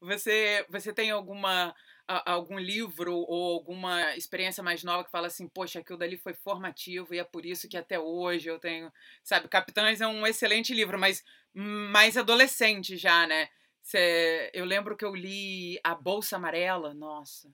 Você, 0.00 0.66
você 0.68 0.92
tem 0.92 1.10
alguma 1.10 1.74
algum 2.06 2.58
livro 2.58 3.14
ou 3.14 3.54
alguma 3.54 4.14
experiência 4.16 4.62
mais 4.62 4.84
nova 4.84 5.04
que 5.04 5.10
fala 5.10 5.26
assim, 5.26 5.48
poxa, 5.48 5.80
aquilo 5.80 5.98
dali 5.98 6.16
foi 6.16 6.34
formativo 6.34 7.12
e 7.12 7.18
é 7.18 7.24
por 7.24 7.44
isso 7.44 7.68
que 7.68 7.76
até 7.76 7.98
hoje 7.98 8.48
eu 8.48 8.60
tenho, 8.60 8.92
sabe, 9.24 9.48
Capitães 9.48 10.00
é 10.00 10.06
um 10.06 10.24
excelente 10.26 10.72
livro, 10.72 10.98
mas 10.98 11.24
mais 11.52 12.16
adolescente 12.16 12.96
já, 12.96 13.26
né? 13.26 13.48
Cê, 13.82 14.50
eu 14.54 14.64
lembro 14.64 14.96
que 14.96 15.04
eu 15.04 15.14
li 15.14 15.80
A 15.82 15.94
Bolsa 15.94 16.36
Amarela, 16.36 16.94
nossa. 16.94 17.52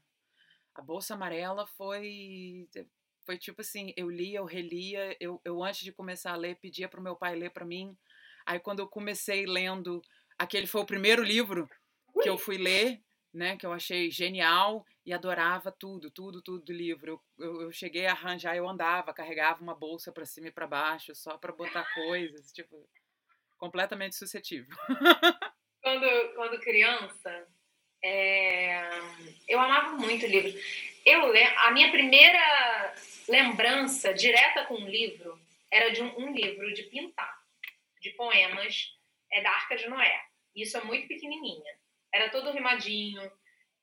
A 0.74 0.82
Bolsa 0.82 1.14
Amarela 1.14 1.66
foi 1.66 2.68
foi 3.24 3.38
tipo 3.38 3.60
assim, 3.60 3.92
eu 3.96 4.10
lia, 4.10 4.38
eu 4.38 4.44
relia, 4.44 5.16
eu, 5.20 5.40
eu 5.44 5.62
antes 5.62 5.82
de 5.82 5.92
começar 5.92 6.32
a 6.32 6.36
ler 6.36 6.56
pedia 6.56 6.88
para 6.88 7.00
o 7.00 7.02
meu 7.02 7.16
pai 7.16 7.34
ler 7.34 7.50
para 7.50 7.64
mim. 7.64 7.96
Aí 8.44 8.58
quando 8.58 8.80
eu 8.80 8.88
comecei 8.88 9.46
lendo, 9.46 10.02
aquele 10.38 10.66
foi 10.66 10.80
o 10.80 10.86
primeiro 10.86 11.22
livro 11.22 11.68
que 12.22 12.28
eu 12.28 12.36
fui 12.36 12.58
ler, 12.58 13.00
né, 13.32 13.56
que 13.56 13.64
eu 13.64 13.72
achei 13.72 14.10
genial 14.10 14.84
e 15.06 15.12
adorava 15.12 15.72
tudo, 15.72 16.10
tudo, 16.10 16.42
tudo 16.42 16.64
do 16.64 16.72
livro. 16.72 17.20
Eu, 17.38 17.46
eu, 17.46 17.62
eu 17.62 17.72
cheguei 17.72 18.06
a 18.06 18.12
arranjar, 18.12 18.56
eu 18.56 18.68
andava, 18.68 19.14
carregava 19.14 19.62
uma 19.62 19.74
bolsa 19.74 20.12
para 20.12 20.26
cima 20.26 20.48
e 20.48 20.52
para 20.52 20.66
baixo 20.66 21.14
só 21.14 21.38
para 21.38 21.52
botar 21.52 21.84
coisas, 21.94 22.52
tipo, 22.52 22.88
completamente 23.56 24.16
suscetível. 24.16 24.76
quando, 25.82 26.34
quando 26.34 26.60
criança, 26.60 27.48
é, 28.04 28.88
eu 29.48 29.60
amava 29.60 29.96
muito 29.96 30.26
livro. 30.26 30.60
Eu 31.04 31.32
a 31.58 31.70
minha 31.72 31.90
primeira 31.90 32.94
lembrança 33.28 34.14
direta 34.14 34.64
com 34.66 34.74
um 34.74 34.88
livro 34.88 35.38
era 35.70 35.90
de 35.90 36.02
um, 36.02 36.18
um 36.18 36.32
livro 36.32 36.72
de 36.72 36.84
pintar, 36.84 37.36
de 38.00 38.10
poemas, 38.10 38.88
é 39.32 39.40
da 39.40 39.50
Arca 39.50 39.76
de 39.76 39.88
Noé. 39.88 40.22
Isso 40.54 40.76
é 40.76 40.84
muito 40.84 41.08
pequenininha 41.08 41.82
era 42.12 42.28
todo 42.28 42.52
rimadinho 42.52 43.32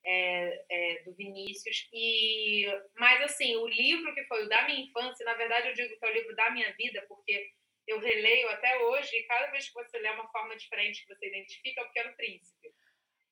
é, 0.05 0.65
é, 0.69 1.03
do 1.03 1.13
Vinícius. 1.15 1.89
E, 1.91 2.65
mas, 2.97 3.21
assim, 3.23 3.55
o 3.55 3.67
livro 3.67 4.13
que 4.13 4.23
foi 4.25 4.45
o 4.45 4.49
da 4.49 4.65
minha 4.65 4.81
infância, 4.81 5.25
na 5.25 5.33
verdade, 5.33 5.69
eu 5.69 5.73
digo 5.73 5.97
que 5.97 6.05
é 6.05 6.09
o 6.09 6.13
livro 6.13 6.35
da 6.35 6.51
minha 6.51 6.71
vida, 6.73 7.03
porque 7.07 7.51
eu 7.87 7.99
releio 7.99 8.47
até 8.49 8.77
hoje, 8.83 9.15
e 9.15 9.23
cada 9.23 9.47
vez 9.47 9.67
que 9.67 9.73
você 9.73 9.97
lê 9.97 10.09
uma 10.11 10.29
forma 10.31 10.55
diferente 10.55 11.01
que 11.01 11.13
você 11.13 11.27
identifica, 11.27 11.81
é 11.81 11.83
o 11.83 11.87
Pequeno 11.87 12.15
Príncipe. 12.15 12.69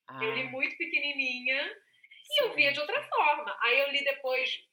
Ah. 0.08 0.20
Eu 0.24 0.34
li 0.34 0.44
muito 0.46 0.76
pequenininha 0.78 1.76
e 2.30 2.44
eu 2.44 2.54
via 2.54 2.72
de 2.72 2.80
outra 2.80 3.02
forma. 3.04 3.58
Aí 3.62 3.80
eu 3.80 3.92
li 3.92 4.04
depois 4.04 4.64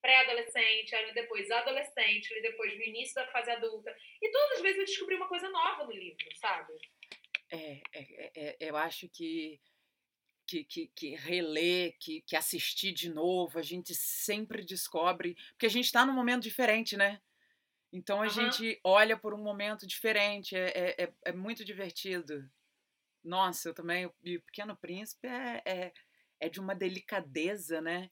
pré-adolescente, 0.00 0.94
aí 0.94 1.06
li 1.06 1.14
depois 1.14 1.50
adolescente, 1.50 2.32
li 2.34 2.42
depois 2.42 2.76
no 2.76 2.84
início 2.84 3.14
da 3.14 3.26
fase 3.28 3.50
adulta. 3.50 3.94
E 4.22 4.30
todas 4.30 4.52
as 4.52 4.62
vezes 4.62 4.78
eu 4.78 4.84
descobri 4.84 5.14
uma 5.16 5.28
coisa 5.28 5.48
nova 5.48 5.84
no 5.84 5.92
livro, 5.92 6.24
sabe? 6.36 6.72
É, 7.50 7.80
é, 7.94 8.32
é, 8.36 8.56
eu 8.60 8.76
acho 8.76 9.08
que 9.08 9.60
que, 10.48 10.64
que, 10.64 10.86
que 10.96 11.14
reler, 11.14 11.94
que, 12.00 12.22
que 12.22 12.34
assistir 12.34 12.92
de 12.92 13.10
novo, 13.10 13.58
a 13.58 13.62
gente 13.62 13.94
sempre 13.94 14.64
descobre, 14.64 15.36
porque 15.50 15.66
a 15.66 15.70
gente 15.70 15.84
está 15.84 16.06
num 16.06 16.14
momento 16.14 16.44
diferente, 16.44 16.96
né? 16.96 17.20
Então 17.92 18.20
a 18.20 18.24
uhum. 18.24 18.30
gente 18.30 18.80
olha 18.82 19.16
por 19.16 19.34
um 19.34 19.42
momento 19.42 19.86
diferente, 19.86 20.56
é, 20.56 20.68
é, 20.74 21.04
é, 21.04 21.12
é 21.26 21.32
muito 21.32 21.64
divertido. 21.64 22.50
Nossa, 23.22 23.68
eu 23.68 23.74
também, 23.74 24.10
e 24.24 24.36
o 24.36 24.42
Pequeno 24.42 24.74
Príncipe 24.74 25.26
é, 25.26 25.62
é, 25.66 25.92
é 26.40 26.48
de 26.48 26.60
uma 26.60 26.74
delicadeza, 26.74 27.80
né? 27.80 28.10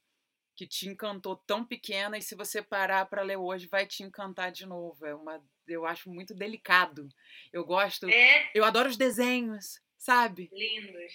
Que 0.54 0.66
te 0.66 0.88
encantou 0.88 1.36
tão 1.36 1.64
pequena 1.64 2.16
e 2.16 2.22
se 2.22 2.34
você 2.34 2.62
parar 2.62 3.06
para 3.06 3.22
ler 3.22 3.36
hoje 3.36 3.66
vai 3.66 3.86
te 3.86 4.02
encantar 4.02 4.50
de 4.50 4.66
novo. 4.66 5.04
É 5.04 5.14
uma, 5.14 5.44
eu 5.66 5.84
acho 5.84 6.10
muito 6.10 6.34
delicado. 6.34 7.08
Eu 7.52 7.64
gosto, 7.64 8.08
é. 8.08 8.50
eu 8.54 8.64
adoro 8.64 8.88
os 8.88 8.96
desenhos, 8.96 9.80
sabe? 9.98 10.48
Lindos. 10.52 11.12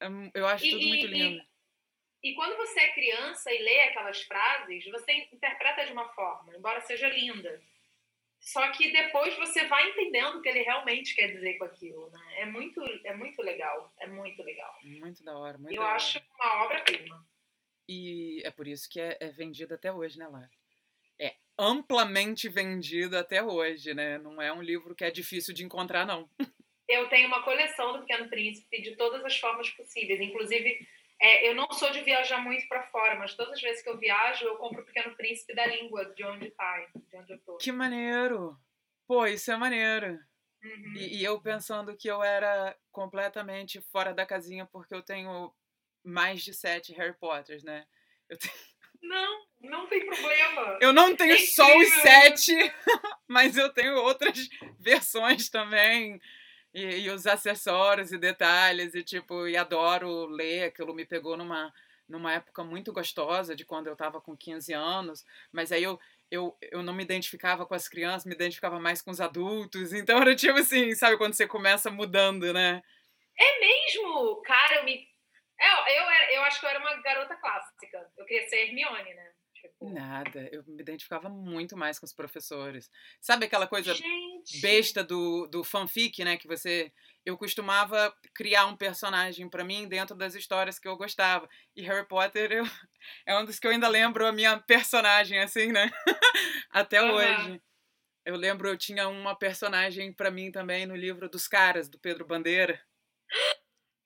É 0.00 0.06
eu 0.34 0.46
acho 0.46 0.66
e, 0.66 0.70
tudo 0.70 0.86
muito 0.86 1.06
lindo. 1.06 1.42
E, 2.22 2.30
e, 2.30 2.34
quando 2.34 2.56
você 2.56 2.80
é 2.80 2.92
criança 2.92 3.52
e 3.52 3.62
lê 3.62 3.80
aquelas 3.82 4.22
frases, 4.22 4.84
você 4.90 5.12
interpreta 5.32 5.86
de 5.86 5.92
uma 5.92 6.08
forma, 6.14 6.56
embora 6.56 6.80
seja 6.80 7.08
linda. 7.08 7.62
Só 8.44 8.70
que 8.72 8.92
depois 8.92 9.34
você 9.38 9.66
vai 9.66 9.88
entendendo 9.88 10.36
o 10.36 10.42
que 10.42 10.48
ele 10.50 10.60
realmente 10.60 11.14
quer 11.14 11.28
dizer 11.28 11.54
com 11.54 11.64
aquilo, 11.64 12.10
né? 12.10 12.20
É 12.36 12.44
muito, 12.44 12.78
é 13.02 13.16
muito 13.16 13.40
legal, 13.40 13.90
é 13.98 14.06
muito 14.06 14.42
legal. 14.42 14.78
Muito 14.84 15.24
da 15.24 15.34
hora, 15.34 15.56
muito 15.56 15.74
Eu 15.74 15.80
da 15.80 15.86
hora. 15.88 15.96
acho 15.96 16.20
uma 16.38 16.64
obra-prima. 16.64 17.26
E 17.88 18.42
é 18.44 18.50
por 18.50 18.68
isso 18.68 18.86
que 18.90 19.00
é, 19.00 19.16
é 19.18 19.28
vendido 19.30 19.72
até 19.72 19.90
hoje, 19.90 20.18
né, 20.18 20.28
Lara? 20.28 20.50
É 21.18 21.34
amplamente 21.58 22.46
vendido 22.50 23.16
até 23.16 23.42
hoje, 23.42 23.94
né? 23.94 24.18
Não 24.18 24.40
é 24.42 24.52
um 24.52 24.60
livro 24.60 24.94
que 24.94 25.04
é 25.04 25.10
difícil 25.10 25.54
de 25.54 25.64
encontrar, 25.64 26.04
não. 26.04 26.28
eu 26.86 27.08
tenho 27.08 27.28
uma 27.28 27.42
coleção 27.42 27.94
do 27.94 28.00
Pequeno 28.00 28.28
Príncipe 28.28 28.82
de 28.82 28.94
todas 28.94 29.24
as 29.24 29.38
formas 29.38 29.70
possíveis. 29.70 30.20
Inclusive, 30.20 30.86
é, 31.20 31.48
eu 31.48 31.54
não 31.54 31.70
sou 31.72 31.90
de 31.90 32.02
viajar 32.02 32.38
muito 32.38 32.66
para 32.68 32.82
fora, 32.84 33.16
mas 33.16 33.34
todas 33.34 33.54
as 33.54 33.60
vezes 33.60 33.82
que 33.82 33.88
eu 33.88 33.98
viajo, 33.98 34.44
eu 34.44 34.56
compro 34.56 34.82
o 34.82 34.84
Pequeno 34.84 35.14
Príncipe 35.16 35.54
da 35.54 35.66
língua 35.66 36.12
de 36.14 36.24
onde 36.24 36.50
tá, 36.50 36.86
de 36.94 37.16
onde 37.16 37.32
eu 37.32 37.38
tô. 37.40 37.56
Que 37.56 37.72
maneiro! 37.72 38.58
Pô, 39.06 39.26
isso 39.26 39.50
é 39.50 39.56
maneiro. 39.56 40.18
Uhum. 40.62 40.94
E, 40.96 41.20
e 41.20 41.24
eu 41.24 41.40
pensando 41.40 41.96
que 41.96 42.08
eu 42.08 42.22
era 42.22 42.76
completamente 42.90 43.80
fora 43.92 44.14
da 44.14 44.24
casinha 44.24 44.66
porque 44.66 44.94
eu 44.94 45.02
tenho 45.02 45.54
mais 46.02 46.42
de 46.42 46.54
sete 46.54 46.92
Harry 46.94 47.14
Potters, 47.14 47.62
né? 47.62 47.86
Tenho... 48.28 48.74
Não, 49.02 49.46
não 49.60 49.86
tem 49.86 50.06
problema. 50.06 50.78
Eu 50.80 50.92
não 50.92 51.14
tenho 51.14 51.34
é 51.34 51.38
só 51.38 51.66
os 51.76 51.88
sete, 51.88 52.52
mas 53.28 53.56
eu 53.56 53.70
tenho 53.70 53.96
outras 53.96 54.48
versões 54.78 55.50
também. 55.50 56.20
E, 56.74 57.04
e, 57.04 57.10
os 57.10 57.24
acessórios 57.26 58.10
e 58.10 58.18
detalhes, 58.18 58.94
e 58.94 59.02
tipo, 59.04 59.46
e 59.46 59.56
adoro 59.56 60.26
ler, 60.26 60.64
aquilo 60.64 60.92
me 60.92 61.06
pegou 61.06 61.36
numa, 61.36 61.72
numa 62.08 62.32
época 62.32 62.64
muito 62.64 62.92
gostosa, 62.92 63.54
de 63.54 63.64
quando 63.64 63.86
eu 63.86 63.92
estava 63.92 64.20
com 64.20 64.36
15 64.36 64.72
anos, 64.72 65.24
mas 65.52 65.70
aí 65.70 65.84
eu, 65.84 66.00
eu, 66.30 66.56
eu 66.72 66.82
não 66.82 66.92
me 66.92 67.04
identificava 67.04 67.64
com 67.64 67.74
as 67.74 67.88
crianças, 67.88 68.24
me 68.24 68.34
identificava 68.34 68.80
mais 68.80 69.00
com 69.00 69.12
os 69.12 69.20
adultos, 69.20 69.92
então 69.94 70.20
era 70.20 70.34
tipo 70.34 70.58
assim, 70.58 70.92
sabe, 70.94 71.16
quando 71.16 71.34
você 71.34 71.46
começa 71.46 71.90
mudando, 71.90 72.52
né? 72.52 72.82
É 73.38 73.60
mesmo? 73.60 74.42
Cara, 74.42 74.76
eu 74.76 74.84
me. 74.84 75.08
Eu, 75.60 75.94
eu, 75.94 76.10
era, 76.10 76.32
eu 76.34 76.42
acho 76.42 76.60
que 76.60 76.66
eu 76.66 76.70
era 76.70 76.78
uma 76.78 77.00
garota 77.02 77.36
clássica. 77.36 78.10
Eu 78.16 78.24
queria 78.26 78.48
ser 78.48 78.66
Hermione, 78.66 79.14
né? 79.14 79.33
Nada, 79.90 80.48
eu 80.52 80.64
me 80.66 80.80
identificava 80.80 81.28
muito 81.28 81.76
mais 81.76 81.98
com 81.98 82.06
os 82.06 82.12
professores. 82.12 82.90
Sabe 83.20 83.46
aquela 83.46 83.66
coisa 83.66 83.94
Gente. 83.94 84.60
besta 84.60 85.02
do, 85.02 85.46
do 85.46 85.62
fanfic, 85.64 86.24
né? 86.24 86.36
Que 86.36 86.46
você. 86.46 86.92
Eu 87.24 87.38
costumava 87.38 88.14
criar 88.34 88.66
um 88.66 88.76
personagem 88.76 89.48
para 89.48 89.64
mim 89.64 89.88
dentro 89.88 90.14
das 90.14 90.34
histórias 90.34 90.78
que 90.78 90.86
eu 90.86 90.96
gostava. 90.96 91.48
E 91.74 91.82
Harry 91.82 92.06
Potter 92.06 92.52
eu, 92.52 92.64
é 93.26 93.38
um 93.38 93.44
dos 93.44 93.58
que 93.58 93.66
eu 93.66 93.70
ainda 93.70 93.88
lembro 93.88 94.26
a 94.26 94.32
minha 94.32 94.58
personagem, 94.58 95.38
assim, 95.38 95.72
né? 95.72 95.90
Até 96.70 97.02
uhum. 97.02 97.14
hoje. 97.14 97.62
Eu 98.24 98.36
lembro, 98.36 98.68
eu 98.68 98.76
tinha 98.76 99.06
uma 99.08 99.36
personagem 99.36 100.10
para 100.10 100.30
mim 100.30 100.50
também 100.50 100.86
no 100.86 100.96
livro 100.96 101.28
dos 101.28 101.46
caras, 101.46 101.90
do 101.90 101.98
Pedro 101.98 102.24
Bandeira. 102.24 102.80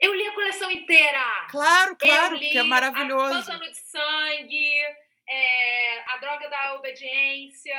Eu 0.00 0.14
li 0.14 0.26
a 0.26 0.34
coleção 0.34 0.70
inteira! 0.70 1.46
Claro, 1.50 1.96
claro, 1.96 2.38
que 2.38 2.56
é 2.56 2.62
maravilhoso. 2.62 3.52
A 3.52 3.56
de 3.56 3.74
Sangue, 3.74 4.82
é, 5.28 6.00
a 6.12 6.16
droga 6.18 6.48
da 6.48 6.74
obediência. 6.76 7.74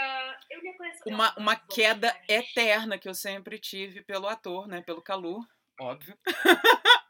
Eu 0.50 0.62
me 0.62 0.74
conheço. 0.74 1.02
Uma, 1.06 1.34
uma 1.36 1.56
queda 1.56 2.16
eterna 2.28 2.98
que 2.98 3.10
eu 3.10 3.16
sempre 3.16 3.58
tive 3.58 4.02
pelo 4.04 4.28
ator, 4.28 4.68
né? 4.68 4.82
Pelo 4.82 5.02
Calu, 5.02 5.40
óbvio. 5.80 6.18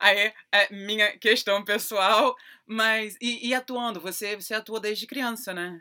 Aí 0.00 0.32
é 0.52 0.72
minha 0.72 1.16
questão 1.18 1.64
pessoal, 1.64 2.34
mas. 2.66 3.16
E, 3.20 3.48
e, 3.48 3.54
atuando? 3.54 4.00
Você, 4.00 4.36
você 4.36 4.54
atua 4.54 4.80
desde 4.80 5.06
criança, 5.06 5.54
né? 5.54 5.80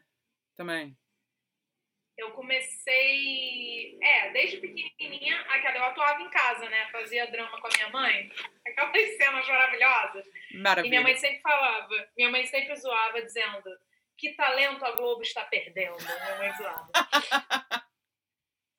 Também. 0.55 0.95
Eu 2.17 2.31
comecei. 2.31 3.97
É, 4.01 4.29
desde 4.31 4.57
pequenininha, 4.57 5.39
aquela, 5.49 5.77
eu 5.77 5.83
atuava 5.85 6.21
em 6.21 6.29
casa, 6.29 6.69
né? 6.69 6.87
Fazia 6.91 7.27
drama 7.27 7.59
com 7.59 7.67
a 7.67 7.71
minha 7.75 7.89
mãe. 7.89 8.31
Aquelas 8.67 9.09
cenas 9.17 9.47
maravilhosas. 9.47 10.25
Maravilha. 10.53 10.87
E 10.87 10.89
minha 10.89 11.01
mãe 11.01 11.15
sempre 11.15 11.41
falava, 11.41 12.09
minha 12.15 12.29
mãe 12.29 12.45
sempre 12.45 12.75
zoava, 12.75 13.21
dizendo: 13.21 13.69
que 14.17 14.33
talento 14.33 14.85
a 14.85 14.91
Globo 14.91 15.21
está 15.21 15.43
perdendo. 15.45 15.97
Minha 15.97 16.37
mãe 16.37 16.53
zoava. 16.53 16.89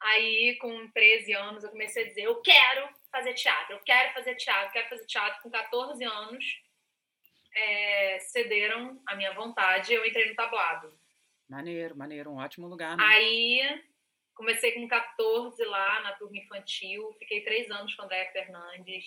Aí, 0.00 0.56
com 0.60 0.90
13 0.90 1.32
anos, 1.32 1.64
eu 1.64 1.70
comecei 1.70 2.04
a 2.04 2.08
dizer: 2.08 2.22
eu 2.22 2.40
quero 2.42 2.88
fazer 3.10 3.34
teatro, 3.34 3.74
eu 3.74 3.80
quero 3.80 4.12
fazer 4.12 4.34
teatro, 4.36 4.66
eu 4.68 4.72
quero 4.72 4.88
fazer 4.88 5.06
teatro. 5.06 5.42
Com 5.42 5.50
14 5.50 6.04
anos, 6.04 6.44
é, 7.54 8.18
cederam 8.20 9.00
a 9.06 9.14
minha 9.14 9.32
vontade 9.32 9.92
e 9.92 9.96
eu 9.96 10.04
entrei 10.04 10.28
no 10.28 10.34
tablado. 10.34 10.98
Maneiro, 11.54 11.96
maneiro, 11.96 12.30
um 12.30 12.38
ótimo 12.38 12.66
lugar. 12.66 12.96
Né? 12.96 13.04
Aí 13.04 13.84
comecei 14.34 14.72
com 14.72 14.88
14 14.88 15.64
lá 15.66 16.00
na 16.00 16.12
turma 16.14 16.36
infantil, 16.36 17.14
fiquei 17.20 17.44
três 17.44 17.70
anos 17.70 17.94
com 17.94 18.02
a 18.02 18.04
Andréa 18.06 18.32
Fernandes. 18.32 19.04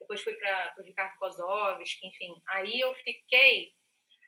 depois 0.00 0.22
fui 0.22 0.32
para 0.32 0.74
o 0.78 0.82
Ricardo 0.82 1.18
Kozovski, 1.18 2.06
enfim. 2.06 2.34
Aí 2.48 2.80
eu 2.80 2.94
fiquei 2.94 3.72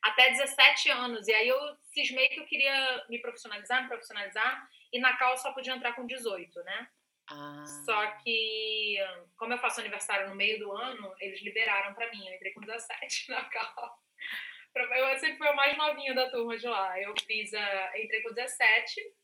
até 0.02 0.28
17 0.28 0.90
anos, 0.90 1.26
e 1.26 1.32
aí 1.32 1.48
eu 1.48 1.58
cismei 1.94 2.28
que 2.28 2.40
eu 2.40 2.46
queria 2.46 3.02
me 3.08 3.18
profissionalizar, 3.22 3.82
me 3.82 3.88
profissionalizar, 3.88 4.68
e 4.92 5.00
na 5.00 5.16
Cal 5.16 5.34
só 5.38 5.50
podia 5.54 5.72
entrar 5.72 5.94
com 5.94 6.06
18, 6.06 6.62
né? 6.64 6.88
Ah. 7.30 7.64
Só 7.86 8.06
que, 8.18 8.98
como 9.38 9.54
eu 9.54 9.58
faço 9.58 9.80
aniversário 9.80 10.28
no 10.28 10.34
meio 10.34 10.58
do 10.58 10.70
ano, 10.70 11.14
eles 11.18 11.42
liberaram 11.42 11.94
para 11.94 12.10
mim. 12.10 12.28
Eu 12.28 12.34
entrei 12.34 12.52
com 12.52 12.60
17 12.60 13.30
na 13.32 13.42
Cal. 13.46 13.98
Eu 14.74 15.18
sempre 15.18 15.38
fui 15.38 15.48
a 15.48 15.54
mais 15.54 15.76
novinha 15.76 16.14
da 16.14 16.30
turma 16.30 16.56
de 16.56 16.66
lá. 16.66 17.00
Eu 17.00 17.14
fiz 17.26 17.54
a, 17.54 17.98
entrei 17.98 18.22
com 18.22 18.32
17, 18.32 19.14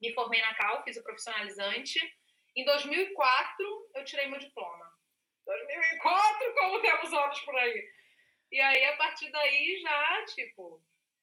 me 0.00 0.12
formei 0.14 0.40
na 0.40 0.54
Cal, 0.54 0.82
fiz 0.82 0.96
o 0.96 1.02
profissionalizante. 1.02 1.98
Em 2.56 2.64
2004, 2.64 3.90
eu 3.94 4.04
tirei 4.04 4.26
meu 4.26 4.38
diploma. 4.38 4.90
2004, 5.46 6.54
como 6.54 6.80
temos 6.80 7.12
anos 7.12 7.40
por 7.40 7.56
aí. 7.56 7.88
E 8.50 8.60
aí, 8.60 8.84
a 8.84 8.96
partir 8.96 9.30
daí, 9.30 9.80
já, 9.80 10.24
tipo... 10.26 10.82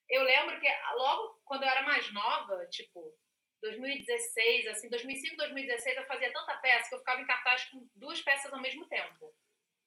Eu 0.10 0.24
lembro 0.24 0.60
que 0.60 0.68
logo 0.96 1.40
quando 1.46 1.64
eu 1.64 1.70
era 1.70 1.84
mais 1.84 2.12
nova, 2.12 2.66
tipo, 2.72 3.16
2016, 3.62 4.68
assim, 4.68 4.90
2005, 4.90 5.36
2016, 5.38 5.98
eu 5.98 6.06
fazia 6.08 6.34
tanta 6.34 6.58
peça 6.58 6.90
que 6.90 6.96
eu 6.96 7.00
ficava 7.00 7.22
em 7.22 7.28
cartaz 7.28 7.66
com 7.66 7.88
duas 7.96 8.20
peças 8.22 8.52
ao 8.52 8.62
mesmo 8.62 8.88
tempo. 8.88 9.32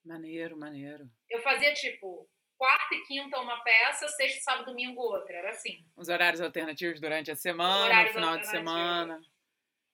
Maneiro, 0.05 0.57
maneiro. 0.57 1.11
Eu 1.29 1.43
fazia, 1.43 1.75
tipo, 1.75 2.31
quarta 2.62 2.95
e 2.95 3.00
quinta 3.00 3.40
uma 3.40 3.59
peça, 3.64 4.07
sexta, 4.07 4.40
sábado, 4.40 4.66
domingo 4.66 5.00
outra. 5.00 5.35
Era 5.35 5.50
assim. 5.50 5.85
Os 5.97 6.09
horários 6.09 6.40
alternativos 6.40 7.00
durante 7.00 7.28
a 7.28 7.35
semana, 7.35 8.04
no 8.04 8.11
final 8.11 8.38
de 8.38 8.47
semana. 8.47 9.21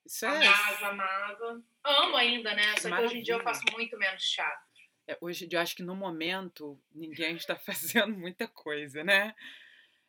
Isso 0.04 0.26
é. 0.26 0.46
Amava, 0.46 0.88
amava. 0.88 1.62
Amo 1.82 2.16
ainda, 2.18 2.52
né? 2.52 2.76
Só 2.76 2.94
que 2.94 3.02
hoje 3.02 3.20
em 3.20 3.22
dia 3.22 3.36
eu 3.36 3.42
faço 3.42 3.62
muito 3.72 3.96
menos 3.96 4.22
teatro. 4.22 4.68
É, 5.06 5.16
hoje 5.18 5.46
em 5.46 5.48
dia 5.48 5.58
eu 5.58 5.62
acho 5.62 5.74
que 5.74 5.82
no 5.82 5.96
momento 5.96 6.78
ninguém 6.94 7.36
está 7.36 7.56
fazendo 7.64 8.14
muita 8.14 8.46
coisa, 8.46 9.02
né? 9.02 9.34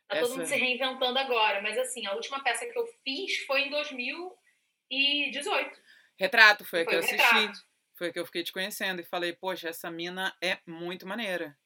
Tá 0.10 0.18
Essa... 0.18 0.28
todo 0.28 0.40
mundo 0.40 0.48
se 0.48 0.58
reinventando 0.58 1.18
agora. 1.18 1.62
Mas 1.62 1.78
assim, 1.78 2.06
a 2.08 2.14
última 2.14 2.44
peça 2.44 2.66
que 2.66 2.78
eu 2.78 2.86
fiz 3.06 3.38
foi 3.46 3.62
em 3.62 3.70
2018. 3.70 5.82
Retrato, 6.20 6.66
foi, 6.66 6.84
foi 6.84 6.84
a 6.84 6.86
que 6.86 6.96
eu 6.96 7.00
assisti. 7.00 7.24
Retrato. 7.24 7.70
Foi 7.96 8.10
a 8.10 8.12
que 8.12 8.20
eu 8.20 8.26
fiquei 8.26 8.44
te 8.44 8.52
conhecendo 8.52 9.00
e 9.00 9.06
falei, 9.06 9.32
poxa, 9.32 9.70
essa 9.70 9.90
mina 9.90 10.36
é 10.42 10.60
muito 10.68 11.08
maneira. 11.08 11.58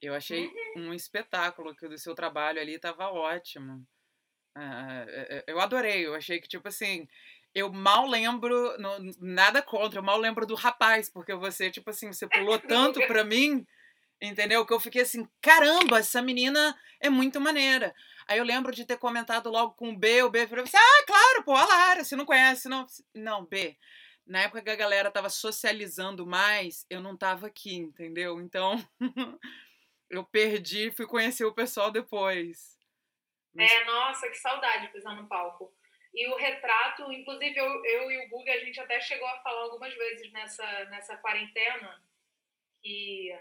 Eu 0.00 0.14
achei 0.14 0.46
uhum. 0.76 0.88
um 0.88 0.94
espetáculo 0.94 1.74
que 1.74 1.86
o 1.86 1.98
seu 1.98 2.14
trabalho 2.14 2.60
ali 2.60 2.74
estava 2.74 3.10
ótimo. 3.10 3.86
Uh, 4.56 5.42
eu 5.46 5.60
adorei, 5.60 6.06
eu 6.06 6.14
achei 6.14 6.40
que, 6.40 6.48
tipo 6.48 6.68
assim, 6.68 7.06
eu 7.54 7.72
mal 7.72 8.06
lembro, 8.06 8.76
nada 9.18 9.62
contra, 9.62 9.98
eu 9.98 10.02
mal 10.02 10.18
lembro 10.18 10.46
do 10.46 10.54
rapaz, 10.54 11.08
porque 11.08 11.34
você, 11.34 11.70
tipo 11.70 11.90
assim, 11.90 12.12
você 12.12 12.26
pulou 12.28 12.58
tanto 12.58 13.00
pra 13.06 13.24
mim, 13.24 13.66
entendeu? 14.20 14.64
Que 14.66 14.74
eu 14.74 14.80
fiquei 14.80 15.02
assim, 15.02 15.26
caramba, 15.40 15.98
essa 15.98 16.20
menina 16.20 16.78
é 17.00 17.08
muito 17.08 17.40
maneira. 17.40 17.94
Aí 18.28 18.38
eu 18.38 18.44
lembro 18.44 18.72
de 18.72 18.84
ter 18.84 18.98
comentado 18.98 19.50
logo 19.50 19.72
com 19.72 19.90
o 19.90 19.96
B, 19.96 20.22
o 20.22 20.30
B 20.30 20.46
falou 20.46 20.64
assim, 20.64 20.76
ah, 20.76 21.04
claro, 21.06 21.44
pô, 21.44 21.54
a 21.54 21.64
Lara, 21.64 22.04
você 22.04 22.16
não 22.16 22.26
conhece, 22.26 22.68
não? 22.68 22.86
Não, 23.14 23.44
B, 23.44 23.76
na 24.26 24.42
época 24.42 24.62
que 24.62 24.70
a 24.70 24.76
galera 24.76 25.10
tava 25.10 25.30
socializando 25.30 26.26
mais, 26.26 26.84
eu 26.90 27.00
não 27.00 27.16
tava 27.16 27.46
aqui, 27.46 27.76
entendeu? 27.76 28.40
Então, 28.40 28.76
eu 30.10 30.24
perdi, 30.24 30.90
fui 30.90 31.06
conhecer 31.06 31.44
o 31.44 31.54
pessoal 31.54 31.90
depois. 31.90 32.76
Mas... 33.54 33.70
É, 33.70 33.84
nossa, 33.84 34.28
que 34.28 34.36
saudade 34.36 34.88
pisar 34.88 35.16
no 35.16 35.28
palco. 35.28 35.74
E 36.14 36.26
o 36.28 36.36
retrato, 36.36 37.12
inclusive 37.12 37.58
eu, 37.58 37.84
eu 37.84 38.10
e 38.10 38.24
o 38.24 38.28
Guga, 38.28 38.52
a 38.52 38.60
gente 38.60 38.80
até 38.80 39.00
chegou 39.00 39.28
a 39.28 39.40
falar 39.40 39.62
algumas 39.62 39.94
vezes 39.94 40.32
nessa, 40.32 40.84
nessa 40.86 41.16
quarentena 41.18 42.02
que. 42.82 43.38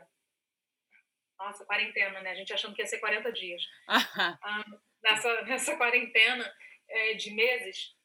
Nossa, 1.37 1.65
quarentena, 1.65 2.21
né? 2.21 2.31
A 2.31 2.35
gente 2.35 2.53
achando 2.53 2.75
que 2.75 2.81
ia 2.81 2.87
ser 2.87 2.99
40 2.99 3.31
dias. 3.31 3.61
ah, 3.87 4.65
nessa, 5.03 5.41
nessa 5.43 5.77
quarentena 5.77 6.53
é, 6.89 7.13
de 7.13 7.31
meses, 7.31 7.95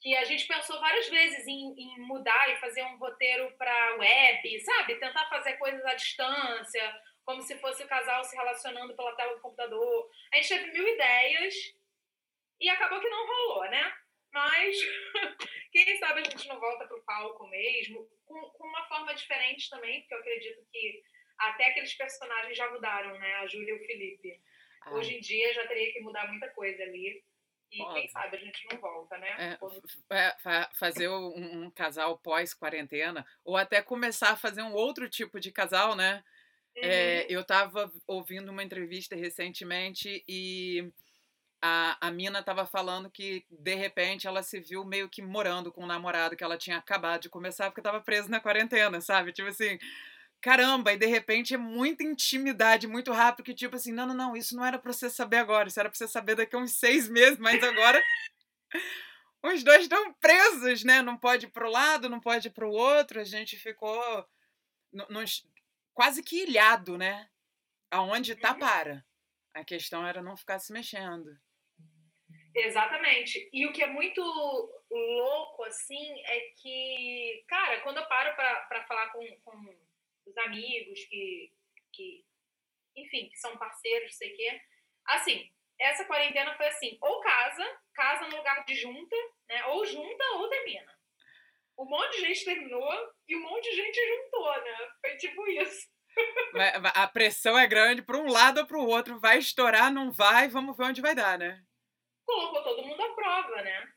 que 0.00 0.16
a 0.16 0.24
gente 0.24 0.48
pensou 0.48 0.80
várias 0.80 1.08
vezes 1.08 1.46
em, 1.46 1.72
em 1.78 2.00
mudar 2.00 2.50
e 2.50 2.56
fazer 2.56 2.82
um 2.82 2.96
roteiro 2.98 3.52
para 3.56 3.96
web, 3.96 4.60
sabe? 4.60 4.96
Tentar 4.96 5.28
fazer 5.28 5.54
coisas 5.58 5.84
à 5.84 5.94
distância, 5.94 7.02
como 7.24 7.42
se 7.42 7.58
fosse 7.58 7.82
o 7.84 7.88
casal 7.88 8.24
se 8.24 8.36
relacionando 8.36 8.94
pela 8.94 9.14
tela 9.14 9.34
do 9.34 9.40
computador. 9.40 10.10
A 10.32 10.36
gente 10.36 10.48
teve 10.48 10.72
mil 10.72 10.86
ideias 10.86 11.54
e 12.60 12.68
acabou 12.68 13.00
que 13.00 13.08
não 13.08 13.26
rolou, 13.26 13.70
né? 13.70 13.94
Mas 14.32 14.76
quem 15.70 15.98
sabe 15.98 16.20
a 16.20 16.24
gente 16.24 16.48
não 16.48 16.58
volta 16.58 16.86
para 16.86 16.96
o 16.96 17.04
palco 17.04 17.46
mesmo, 17.48 18.08
com, 18.24 18.40
com 18.40 18.66
uma 18.66 18.88
forma 18.88 19.14
diferente 19.14 19.68
também, 19.68 20.00
porque 20.00 20.14
eu 20.14 20.18
acredito 20.18 20.66
que 20.70 21.02
até 21.38 21.66
aqueles 21.66 21.94
personagens 21.94 22.56
já 22.56 22.70
mudaram, 22.70 23.18
né? 23.18 23.34
A 23.36 23.46
Júlia 23.46 23.74
e 23.74 23.76
o 23.76 23.86
Felipe. 23.86 24.40
Ai. 24.82 24.94
Hoje 24.94 25.16
em 25.16 25.20
dia 25.20 25.52
já 25.54 25.66
teria 25.66 25.92
que 25.92 26.00
mudar 26.00 26.28
muita 26.28 26.48
coisa 26.50 26.82
ali. 26.82 27.22
E 27.70 27.80
Óbvio. 27.80 28.02
quem 28.02 28.08
sabe 28.10 28.36
a 28.36 28.40
gente 28.40 28.68
não 28.70 28.78
volta, 28.78 29.16
né? 29.16 29.58
É, 30.10 30.14
é, 30.14 30.68
fazer 30.78 31.08
um, 31.08 31.64
um 31.64 31.70
casal 31.70 32.18
pós-quarentena, 32.18 33.26
ou 33.42 33.56
até 33.56 33.80
começar 33.80 34.32
a 34.32 34.36
fazer 34.36 34.62
um 34.62 34.74
outro 34.74 35.08
tipo 35.08 35.40
de 35.40 35.50
casal, 35.50 35.96
né? 35.96 36.22
Uhum. 36.76 36.82
É, 36.82 37.26
eu 37.28 37.40
estava 37.40 37.92
ouvindo 38.06 38.50
uma 38.50 38.62
entrevista 38.62 39.14
recentemente 39.14 40.24
e 40.26 40.90
a, 41.60 42.08
a 42.08 42.10
mina 42.10 42.40
estava 42.40 42.66
falando 42.66 43.10
que, 43.10 43.44
de 43.50 43.74
repente, 43.74 44.26
ela 44.26 44.42
se 44.42 44.58
viu 44.58 44.84
meio 44.84 45.08
que 45.08 45.22
morando 45.22 45.70
com 45.70 45.84
um 45.84 45.86
namorado 45.86 46.34
que 46.36 46.42
ela 46.42 46.58
tinha 46.58 46.78
acabado 46.78 47.22
de 47.22 47.28
começar 47.28 47.66
porque 47.66 47.80
estava 47.80 48.00
presa 48.00 48.28
na 48.28 48.40
quarentena, 48.40 49.00
sabe? 49.00 49.32
Tipo 49.32 49.48
assim, 49.48 49.78
caramba, 50.40 50.92
e 50.92 50.96
de 50.98 51.06
repente 51.06 51.54
é 51.54 51.56
muita 51.58 52.02
intimidade, 52.02 52.88
muito 52.88 53.12
rápido, 53.12 53.44
que 53.44 53.54
tipo 53.54 53.76
assim, 53.76 53.92
não, 53.92 54.06
não, 54.06 54.14
não, 54.14 54.36
isso 54.36 54.56
não 54.56 54.64
era 54.64 54.78
para 54.78 54.92
você 54.92 55.08
saber 55.08 55.36
agora, 55.36 55.68
isso 55.68 55.78
era 55.78 55.88
para 55.88 55.96
você 55.96 56.08
saber 56.08 56.34
daqui 56.34 56.56
a 56.56 56.58
uns 56.58 56.72
seis 56.72 57.08
meses, 57.08 57.38
mas 57.38 57.62
agora 57.62 58.02
os 59.44 59.62
dois 59.62 59.82
estão 59.82 60.12
presos, 60.14 60.82
né? 60.82 61.00
Não 61.00 61.16
pode 61.16 61.46
ir 61.46 61.50
pro 61.50 61.70
lado, 61.70 62.08
não 62.08 62.18
pode 62.18 62.48
ir 62.48 62.50
pro 62.50 62.70
outro, 62.72 63.20
a 63.20 63.24
gente 63.24 63.56
ficou 63.56 64.26
nos, 65.08 65.46
quase 65.94 66.22
que 66.22 66.42
ilhado, 66.42 66.96
né? 66.96 67.28
Aonde 67.90 68.34
tá, 68.34 68.52
uhum. 68.52 68.58
para. 68.58 69.04
A 69.54 69.64
questão 69.64 70.06
era 70.06 70.22
não 70.22 70.36
ficar 70.36 70.58
se 70.58 70.72
mexendo. 70.72 71.30
Exatamente. 72.54 73.48
E 73.52 73.66
o 73.66 73.72
que 73.72 73.82
é 73.82 73.86
muito 73.86 74.22
louco, 74.90 75.64
assim, 75.64 76.22
é 76.26 76.40
que, 76.56 77.44
cara, 77.48 77.80
quando 77.80 77.98
eu 77.98 78.08
paro 78.08 78.34
para 78.34 78.86
falar 78.86 79.10
com, 79.10 79.24
com 79.40 79.76
os 80.26 80.36
amigos 80.38 81.04
que, 81.06 81.52
que, 81.92 82.24
enfim, 82.96 83.28
que 83.28 83.36
são 83.38 83.56
parceiros, 83.56 84.16
sei 84.16 84.32
o 84.32 84.36
quê, 84.36 84.60
assim, 85.06 85.50
essa 85.78 86.04
quarentena 86.04 86.54
foi 86.56 86.68
assim, 86.68 86.96
ou 87.00 87.20
casa, 87.20 87.80
casa 87.94 88.28
no 88.28 88.36
lugar 88.36 88.64
de 88.64 88.74
junta, 88.74 89.16
né? 89.48 89.66
Ou 89.66 89.84
junta 89.86 90.24
ou 90.36 90.48
termina 90.48 91.01
um 91.82 91.88
monte 91.88 92.12
de 92.12 92.20
gente 92.20 92.44
terminou 92.44 92.92
e 93.28 93.36
um 93.36 93.42
monte 93.42 93.70
de 93.70 93.76
gente 93.76 93.98
juntou, 94.06 94.52
né? 94.62 94.90
Foi 95.00 95.16
tipo 95.16 95.46
isso. 95.48 95.90
A 96.94 97.08
pressão 97.08 97.58
é 97.58 97.66
grande 97.66 98.02
para 98.02 98.18
um 98.18 98.30
lado 98.30 98.60
ou 98.60 98.66
para 98.66 98.78
o 98.78 98.86
outro. 98.86 99.18
Vai 99.18 99.38
estourar, 99.38 99.92
não 99.92 100.12
vai, 100.12 100.48
vamos 100.48 100.76
ver 100.76 100.84
onde 100.84 101.00
vai 101.00 101.14
dar, 101.14 101.38
né? 101.38 101.62
Colocou 102.24 102.62
todo 102.62 102.86
mundo 102.86 103.00
à 103.00 103.14
prova, 103.14 103.62
né? 103.62 103.88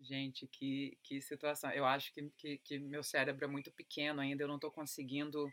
Gente, 0.00 0.46
que, 0.48 0.98
que 1.02 1.20
situação. 1.20 1.70
Eu 1.70 1.84
acho 1.84 2.12
que, 2.12 2.30
que, 2.36 2.58
que 2.58 2.78
meu 2.78 3.02
cérebro 3.02 3.44
é 3.44 3.48
muito 3.48 3.70
pequeno 3.72 4.20
ainda, 4.20 4.42
eu 4.42 4.48
não 4.48 4.56
estou 4.56 4.70
conseguindo 4.70 5.48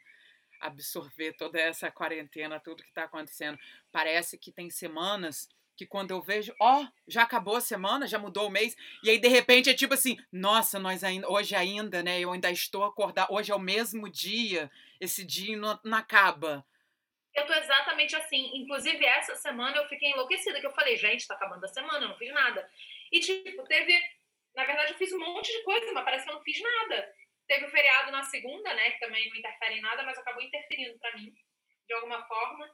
absorver 0.59 1.33
toda 1.33 1.59
essa 1.59 1.91
quarentena, 1.91 2.59
tudo 2.59 2.81
que 2.81 2.89
está 2.89 3.03
acontecendo. 3.03 3.59
Parece 3.91 4.37
que 4.37 4.51
tem 4.51 4.69
semanas 4.69 5.47
que 5.77 5.85
quando 5.85 6.09
eu 6.09 6.19
vejo, 6.19 6.53
ó, 6.59 6.81
oh, 6.81 6.87
já 7.07 7.21
acabou 7.21 7.55
a 7.55 7.61
semana, 7.61 8.07
já 8.07 8.17
mudou 8.17 8.47
o 8.47 8.51
mês, 8.51 8.75
e 9.03 9.11
aí 9.11 9.19
de 9.19 9.27
repente 9.27 9.69
é 9.69 9.75
tipo 9.75 9.93
assim, 9.93 10.17
nossa, 10.31 10.79
nós 10.79 11.03
ainda, 11.03 11.29
hoje 11.29 11.55
ainda, 11.55 12.01
né, 12.01 12.19
eu 12.19 12.31
ainda 12.31 12.49
estou 12.49 12.83
acordado, 12.83 13.31
hoje 13.31 13.51
é 13.51 13.55
o 13.55 13.59
mesmo 13.59 14.09
dia, 14.09 14.71
esse 14.99 15.23
dia 15.23 15.55
não, 15.55 15.79
não 15.83 15.97
acaba. 15.97 16.65
Eu 17.35 17.45
tô 17.45 17.53
exatamente 17.53 18.15
assim, 18.15 18.49
inclusive 18.55 19.05
essa 19.05 19.35
semana 19.35 19.77
eu 19.77 19.87
fiquei 19.87 20.09
enlouquecida, 20.09 20.59
que 20.59 20.65
eu 20.65 20.73
falei, 20.73 20.97
gente, 20.97 21.27
tá 21.27 21.35
acabando 21.35 21.63
a 21.63 21.67
semana, 21.67 22.05
eu 22.05 22.09
não 22.09 22.17
fiz 22.17 22.33
nada. 22.33 22.67
E 23.11 23.19
tipo, 23.19 23.63
teve, 23.65 23.93
na 24.55 24.65
verdade 24.65 24.93
eu 24.93 24.97
fiz 24.97 25.13
um 25.13 25.19
monte 25.19 25.51
de 25.51 25.63
coisa, 25.63 25.93
mas 25.93 26.03
parece 26.03 26.25
que 26.25 26.31
eu 26.31 26.35
não 26.35 26.41
fiz 26.41 26.59
nada. 26.59 27.13
Teve 27.47 27.65
o 27.65 27.69
feriado 27.69 28.11
na 28.11 28.23
segunda, 28.23 28.73
né, 28.73 28.91
que 28.91 28.99
também 28.99 29.29
não 29.29 29.37
interfere 29.37 29.75
em 29.75 29.81
nada, 29.81 30.01
mas 30.01 30.17
acabou 30.17 30.41
interferindo 30.41 30.97
para 30.97 31.15
mim, 31.15 31.31
de 31.87 31.93
alguma 31.93 32.23
forma. 32.27 32.67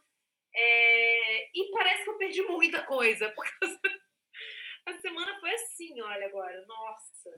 É... 0.55 1.49
E 1.57 1.71
parece 1.71 2.03
que 2.03 2.09
eu 2.09 2.17
perdi 2.17 2.41
muita 2.43 2.83
coisa, 2.85 3.29
porque 3.35 3.51
a 4.85 4.93
semana 4.99 5.39
foi 5.39 5.51
assim, 5.51 6.01
olha 6.01 6.27
agora, 6.27 6.65
nossa. 6.65 7.31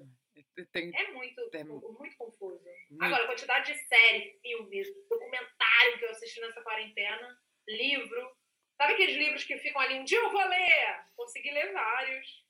Tem, 0.72 0.92
é 0.96 1.12
muito, 1.12 1.50
tem, 1.50 1.64
muito 1.64 2.18
confuso. 2.18 2.64
Muito. 2.90 3.04
Agora, 3.04 3.24
a 3.24 3.28
quantidade 3.28 3.72
de 3.72 3.80
série, 3.88 4.38
filmes, 4.42 4.88
documentário 5.10 5.98
que 6.00 6.06
eu 6.06 6.10
assisti 6.10 6.42
nessa 6.42 6.62
quarentena, 6.62 7.38
livro. 7.68 8.36
Sabe 8.78 8.94
aqueles 8.94 9.16
livros 9.16 9.44
que 9.46 9.58
ficam 9.60 9.82
ali, 9.82 10.00
um 10.00 10.04
dia 10.04 10.20
eu 10.20 10.32
vou 10.32 10.46
ler? 10.46 11.06
Consegui 11.16 11.52
ler 11.52 11.72
vários. 11.72 12.44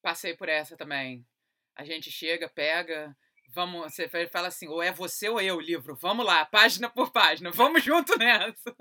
Passei 0.00 0.34
por 0.34 0.48
essa 0.48 0.76
também. 0.76 1.26
A 1.74 1.84
gente 1.84 2.10
chega, 2.10 2.48
pega, 2.48 3.14
Vamos, 3.48 3.94
você 3.94 4.08
fala 4.28 4.48
assim, 4.48 4.68
ou 4.68 4.82
é 4.82 4.92
você 4.92 5.28
ou 5.28 5.40
eu 5.40 5.56
o 5.56 5.60
livro. 5.60 5.94
Vamos 5.96 6.26
lá, 6.26 6.44
página 6.44 6.90
por 6.90 7.10
página. 7.10 7.50
Vamos 7.50 7.82
junto 7.82 8.18
nessa. 8.18 8.76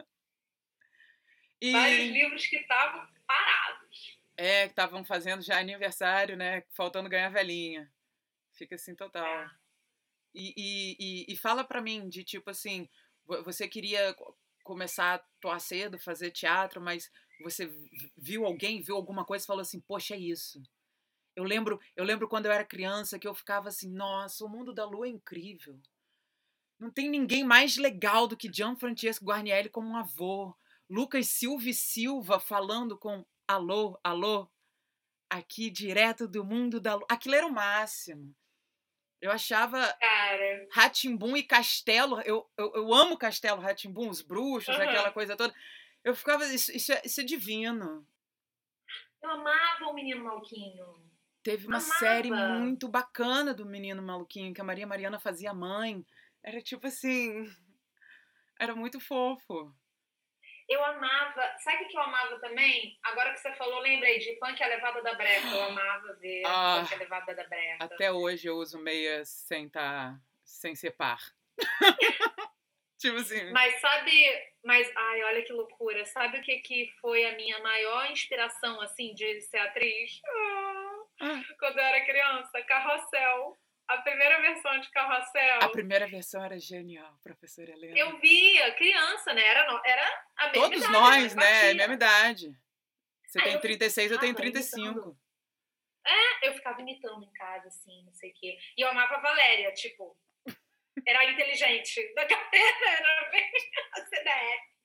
E... 1.62 1.72
Vários 1.72 2.12
livros 2.12 2.48
que 2.48 2.58
estavam 2.58 3.08
parados. 3.26 4.20
É, 4.38 4.66
que 4.66 4.72
estavam 4.72 5.04
fazendo 5.06 5.42
já 5.42 5.60
aniversário, 5.60 6.36
né? 6.36 6.64
Faltando 6.72 7.10
ganhar 7.10 7.30
velhinha. 7.30 7.92
Fica 8.54 8.76
assim 8.76 8.96
total. 8.96 9.26
É. 9.26 9.50
E, 10.34 10.54
e, 10.58 11.34
e, 11.34 11.38
fala 11.38 11.64
para 11.64 11.82
mim 11.82 12.10
de 12.10 12.22
tipo 12.22 12.50
assim, 12.50 12.90
você 13.46 13.70
queria 13.70 14.14
começar 14.66 15.06
a 15.06 15.14
atuar 15.16 15.60
cedo, 15.60 15.98
fazer 15.98 16.32
teatro, 16.32 16.82
mas 16.82 17.10
você 17.42 17.72
viu 18.18 18.46
alguém, 18.46 18.82
viu 18.82 18.98
alguma 18.98 19.24
coisa 19.24 19.46
e 19.46 19.48
falou 19.48 19.62
assim, 19.62 19.80
poxa, 19.80 20.14
é 20.14 20.20
isso. 20.20 20.62
Eu 21.36 21.44
lembro, 21.44 21.80
eu 21.96 22.04
lembro 22.04 22.28
quando 22.28 22.48
eu 22.48 22.52
era 22.52 22.66
criança 22.66 23.20
que 23.20 23.28
eu 23.28 23.36
ficava 23.36 23.70
assim, 23.70 23.90
nossa, 23.90 24.44
o 24.44 24.50
mundo 24.50 24.74
da 24.74 24.86
lua 24.86 25.08
é 25.08 25.10
incrível. 25.10 25.80
Não 26.80 26.92
tem 26.92 27.10
ninguém 27.10 27.44
mais 27.44 27.78
legal 27.78 28.28
do 28.28 28.36
que 28.36 28.52
Gianfrancesco 28.52 29.26
Guarnieri 29.26 29.70
como 29.70 29.88
um 29.88 29.98
avô. 29.98 30.56
Lucas 30.90 31.28
Silva 31.28 31.70
e 31.70 31.74
Silva 31.74 32.40
falando 32.40 32.98
com 32.98 33.26
alô, 33.48 34.00
alô, 34.04 34.50
aqui 35.30 35.70
direto 35.70 36.28
do 36.28 36.44
mundo 36.44 36.80
da 36.80 36.96
lua. 36.96 37.06
Aquilo 37.10 37.36
era 37.36 37.48
o 37.48 37.52
máximo. 37.52 38.36
Eu 39.22 39.32
achava 39.32 39.98
Ratimbum 40.72 41.36
e 41.36 41.44
Castelo. 41.44 42.22
Eu, 42.22 42.48
eu, 42.58 42.72
eu 42.76 42.94
amo 42.94 43.18
Castelo 43.18 43.62
Ratimbum, 43.62 44.10
os 44.10 44.22
bruxos, 44.22 44.76
uhum. 44.76 44.84
aquela 44.84 45.12
coisa 45.12 45.36
toda. 45.36 45.54
Eu 46.04 46.16
ficava. 46.16 46.46
Isso, 46.46 46.72
isso, 46.72 46.94
é, 46.94 47.02
isso 47.04 47.22
é 47.22 47.24
divino. 47.24 48.08
Eu 49.22 49.30
amava 49.32 49.86
o 49.86 49.94
Menino 49.94 50.24
Malquinho. 50.24 51.04
Teve 51.42 51.68
uma 51.68 51.78
Amava. 51.78 51.94
série 52.00 52.32
muito 52.32 52.88
bacana 52.88 53.54
do 53.54 53.66
Menino 53.66 54.02
Maluquinho, 54.02 54.54
que 54.54 54.62
a 54.62 54.64
Maria 54.64 54.86
Mariana 54.86 55.20
fazia 55.20 55.54
mãe. 55.54 56.06
Era 56.44 56.62
tipo 56.62 56.86
assim. 56.88 57.52
Era 58.60 58.76
muito 58.76 59.00
fofo. 59.00 59.74
Eu 60.68 60.84
amava. 60.84 61.56
Sabe 61.64 61.84
o 61.84 61.88
que 61.88 61.98
eu 61.98 62.02
amava 62.02 62.40
também? 62.40 62.98
Agora 63.04 63.34
que 63.34 63.40
você 63.40 63.54
falou, 63.54 63.80
lembrei 63.80 64.20
de 64.20 64.34
Punk 64.34 64.62
a 64.62 64.68
Levada 64.68 65.02
da 65.02 65.14
Breca. 65.14 65.48
Eu 65.48 65.64
amava 65.64 66.14
ver 66.14 66.44
ah, 66.46 66.80
Punk 66.80 66.94
a 66.94 66.98
Levada 66.98 67.36
da 67.36 67.44
Breca. 67.44 67.84
Até 67.84 68.12
hoje 68.12 68.48
eu 68.48 68.58
uso 68.58 68.80
meias 68.80 69.30
sem, 69.30 69.70
tá, 69.70 70.18
sem 70.44 70.76
ser 70.76 70.92
par. 70.92 71.20
tipo 72.98 73.18
assim. 73.18 73.52
Mas 73.52 73.80
sabe. 73.80 74.54
Mas, 74.64 74.92
ai, 74.96 75.24
olha 75.24 75.44
que 75.44 75.54
loucura. 75.54 76.04
Sabe 76.06 76.40
o 76.40 76.42
que, 76.42 76.58
que 76.58 76.92
foi 77.00 77.26
a 77.26 77.36
minha 77.36 77.60
maior 77.60 78.10
inspiração, 78.10 78.82
assim, 78.82 79.14
de 79.14 79.42
ser 79.42 79.60
atriz? 79.60 80.20
Ah 80.28 80.96
ah. 81.22 81.42
quando 81.60 81.78
eu 81.78 81.84
era 81.84 82.06
criança, 82.06 82.62
Carrossel. 82.64 83.58
A 83.88 83.98
primeira 84.00 84.42
versão 84.42 84.80
de 84.80 84.90
Carrossel. 84.90 85.60
A 85.62 85.70
primeira 85.70 86.08
versão 86.08 86.44
era 86.44 86.60
genial, 86.60 87.20
professora 87.22 87.72
Helena. 87.72 87.98
Eu 87.98 88.20
via, 88.20 88.74
criança, 88.74 89.34
né? 89.34 89.46
Era, 89.46 89.82
era 89.86 90.26
a 90.38 90.48
mesma 90.48 90.62
Todos 90.62 90.80
idade, 90.80 90.94
nós, 90.94 91.36
né? 91.36 91.74
Mesma 91.74 91.94
idade. 91.94 92.58
Você 93.28 93.40
Aí 93.40 93.46
tem 93.46 93.54
eu 93.54 93.62
36, 93.62 94.12
eu 94.12 94.20
tenho 94.20 94.36
35. 94.36 94.86
Imitando. 94.86 95.20
É, 96.08 96.48
eu 96.48 96.54
ficava 96.54 96.82
imitando 96.82 97.24
em 97.24 97.32
casa, 97.34 97.68
assim, 97.68 98.04
não 98.06 98.14
sei 98.14 98.32
o 98.32 98.34
quê. 98.34 98.58
E 98.78 98.82
eu 98.82 98.90
amava 98.90 99.16
a 99.16 99.22
Valéria, 99.22 99.72
tipo, 99.74 100.18
era 101.06 101.26
inteligente 101.26 102.14
da 102.14 102.26
carreira, 102.28 102.90
era 102.90 103.30
bem 103.30 103.52
a 103.94 104.02
CDF. 104.06 104.76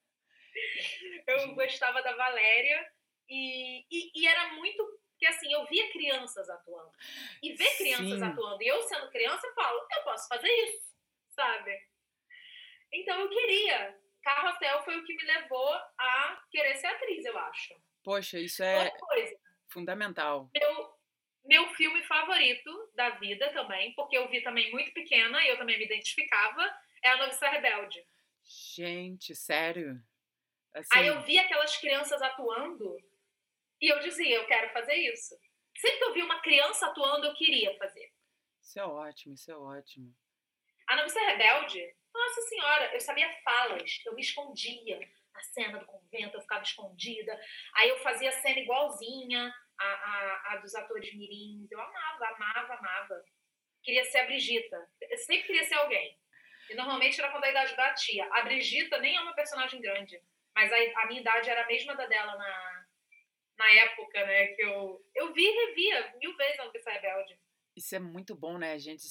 Eu 1.26 1.54
gostava 1.54 2.02
da 2.02 2.14
Valéria 2.16 2.86
e, 3.28 3.86
e, 3.90 4.12
e 4.14 4.26
era 4.26 4.54
muito 4.54 5.00
porque 5.20 5.26
assim, 5.26 5.52
eu 5.52 5.66
via 5.66 5.92
crianças 5.92 6.48
atuando. 6.48 6.90
E 7.42 7.52
ver 7.52 7.76
crianças 7.76 8.18
Sim. 8.18 8.24
atuando, 8.24 8.62
e 8.62 8.66
eu 8.66 8.80
sendo 8.84 9.10
criança, 9.10 9.46
eu 9.46 9.54
falo, 9.54 9.86
eu 9.94 10.02
posso 10.02 10.26
fazer 10.26 10.48
isso, 10.48 10.96
sabe? 11.28 11.78
Então 12.90 13.20
eu 13.20 13.28
queria. 13.28 14.00
Carrossel 14.22 14.82
foi 14.82 14.98
o 14.98 15.04
que 15.04 15.14
me 15.14 15.24
levou 15.24 15.74
a 15.98 16.42
querer 16.50 16.74
ser 16.76 16.86
atriz, 16.86 17.24
eu 17.26 17.38
acho. 17.38 17.74
Poxa, 18.02 18.38
isso 18.38 18.62
é 18.62 18.90
fundamental. 19.68 20.50
Meu, 20.54 20.98
meu 21.44 21.68
filme 21.74 22.02
favorito 22.04 22.90
da 22.94 23.10
vida 23.10 23.52
também, 23.52 23.94
porque 23.94 24.16
eu 24.16 24.26
vi 24.30 24.42
também 24.42 24.70
muito 24.70 24.90
pequena 24.94 25.44
e 25.44 25.48
eu 25.48 25.58
também 25.58 25.78
me 25.78 25.84
identificava, 25.84 26.62
é 27.02 27.10
A 27.10 27.18
Noviça 27.18 27.46
Rebelde. 27.46 28.02
Gente, 28.42 29.34
sério? 29.34 30.02
Assim... 30.72 30.88
Aí 30.94 31.08
eu 31.08 31.20
vi 31.22 31.38
aquelas 31.38 31.76
crianças 31.76 32.22
atuando 32.22 32.96
e 33.80 33.88
eu 33.88 33.98
dizia, 34.00 34.36
eu 34.36 34.46
quero 34.46 34.72
fazer 34.72 34.94
isso. 34.94 35.34
Sempre 35.76 35.98
que 35.98 36.04
eu 36.04 36.14
vi 36.14 36.22
uma 36.22 36.40
criança 36.40 36.86
atuando, 36.86 37.26
eu 37.26 37.34
queria 37.34 37.76
fazer. 37.78 38.12
Isso 38.60 38.78
é 38.78 38.84
ótimo, 38.84 39.34
isso 39.34 39.50
é 39.50 39.56
ótimo. 39.56 40.14
A 40.88 40.96
Noviça 40.96 41.20
Rebelde, 41.20 41.82
nossa 42.12 42.42
senhora, 42.42 42.92
eu 42.92 43.00
sabia 43.00 43.32
falas, 43.42 44.00
eu 44.04 44.14
me 44.14 44.20
escondia 44.20 44.98
na 45.32 45.42
cena 45.42 45.78
do 45.78 45.86
convento, 45.86 46.36
eu 46.36 46.40
ficava 46.40 46.62
escondida. 46.62 47.40
Aí 47.76 47.88
eu 47.88 47.98
fazia 47.98 48.28
a 48.28 48.40
cena 48.40 48.60
igualzinha 48.60 49.52
a, 49.78 49.84
a, 49.84 50.52
a 50.52 50.56
dos 50.56 50.74
atores 50.74 51.14
mirins. 51.14 51.70
Eu 51.70 51.80
amava, 51.80 52.26
amava, 52.26 52.74
amava. 52.74 53.24
Queria 53.82 54.04
ser 54.04 54.18
a 54.18 54.26
Brigita. 54.26 54.76
Eu 55.00 55.18
sempre 55.18 55.46
queria 55.46 55.64
ser 55.64 55.74
alguém. 55.74 56.18
E 56.68 56.74
normalmente 56.74 57.18
era 57.20 57.30
quando 57.30 57.44
a 57.44 57.50
idade 57.50 57.74
batia. 57.74 58.28
A 58.32 58.42
Brigita 58.42 58.98
nem 58.98 59.16
é 59.16 59.20
uma 59.20 59.34
personagem 59.34 59.80
grande, 59.80 60.20
mas 60.54 60.70
a, 60.72 61.02
a 61.02 61.06
minha 61.06 61.20
idade 61.20 61.48
era 61.48 61.64
a 61.64 61.66
mesma 61.66 61.94
da 61.96 62.06
dela 62.06 62.36
na, 62.36 62.79
na 63.60 63.70
época, 63.72 64.26
né? 64.26 64.46
Que 64.48 64.62
eu, 64.62 65.04
eu 65.14 65.32
vi 65.34 65.42
e 65.44 65.66
revia 65.66 66.14
mil 66.18 66.34
vezes 66.36 66.58
a 66.58 66.64
Noviça 66.64 66.90
Rebelde. 66.90 67.38
Isso 67.76 67.94
é 67.94 67.98
muito 67.98 68.34
bom, 68.34 68.58
né? 68.58 68.72
A 68.72 68.78
gente 68.78 69.06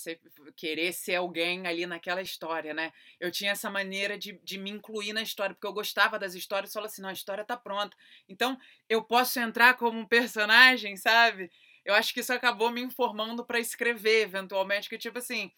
querer 0.58 0.92
ser 0.92 1.16
alguém 1.16 1.66
ali 1.66 1.86
naquela 1.86 2.22
história, 2.22 2.74
né? 2.74 2.92
Eu 3.20 3.32
tinha 3.32 3.52
essa 3.52 3.70
maneira 3.70 4.18
de, 4.18 4.34
de 4.44 4.58
me 4.58 4.70
incluir 4.70 5.14
na 5.14 5.22
história, 5.22 5.56
porque 5.56 5.68
eu 5.68 5.74
gostava 5.74 6.20
das 6.20 6.34
histórias 6.34 6.74
falava 6.74 6.92
assim: 6.92 7.02
não, 7.02 7.10
a 7.10 7.14
história 7.14 7.46
tá 7.46 7.56
pronta. 7.56 7.96
Então, 8.28 8.58
eu 8.90 9.04
posso 9.04 9.40
entrar 9.40 9.76
como 9.76 9.98
um 9.98 10.06
personagem, 10.06 10.98
sabe? 10.98 11.50
Eu 11.86 11.94
acho 11.94 12.14
que 12.14 12.20
isso 12.20 12.34
acabou 12.34 12.70
me 12.70 12.82
informando 12.82 13.46
para 13.46 13.60
escrever, 13.60 14.24
eventualmente, 14.24 14.90
que 14.90 14.98
tipo 14.98 15.20
assim, 15.20 15.52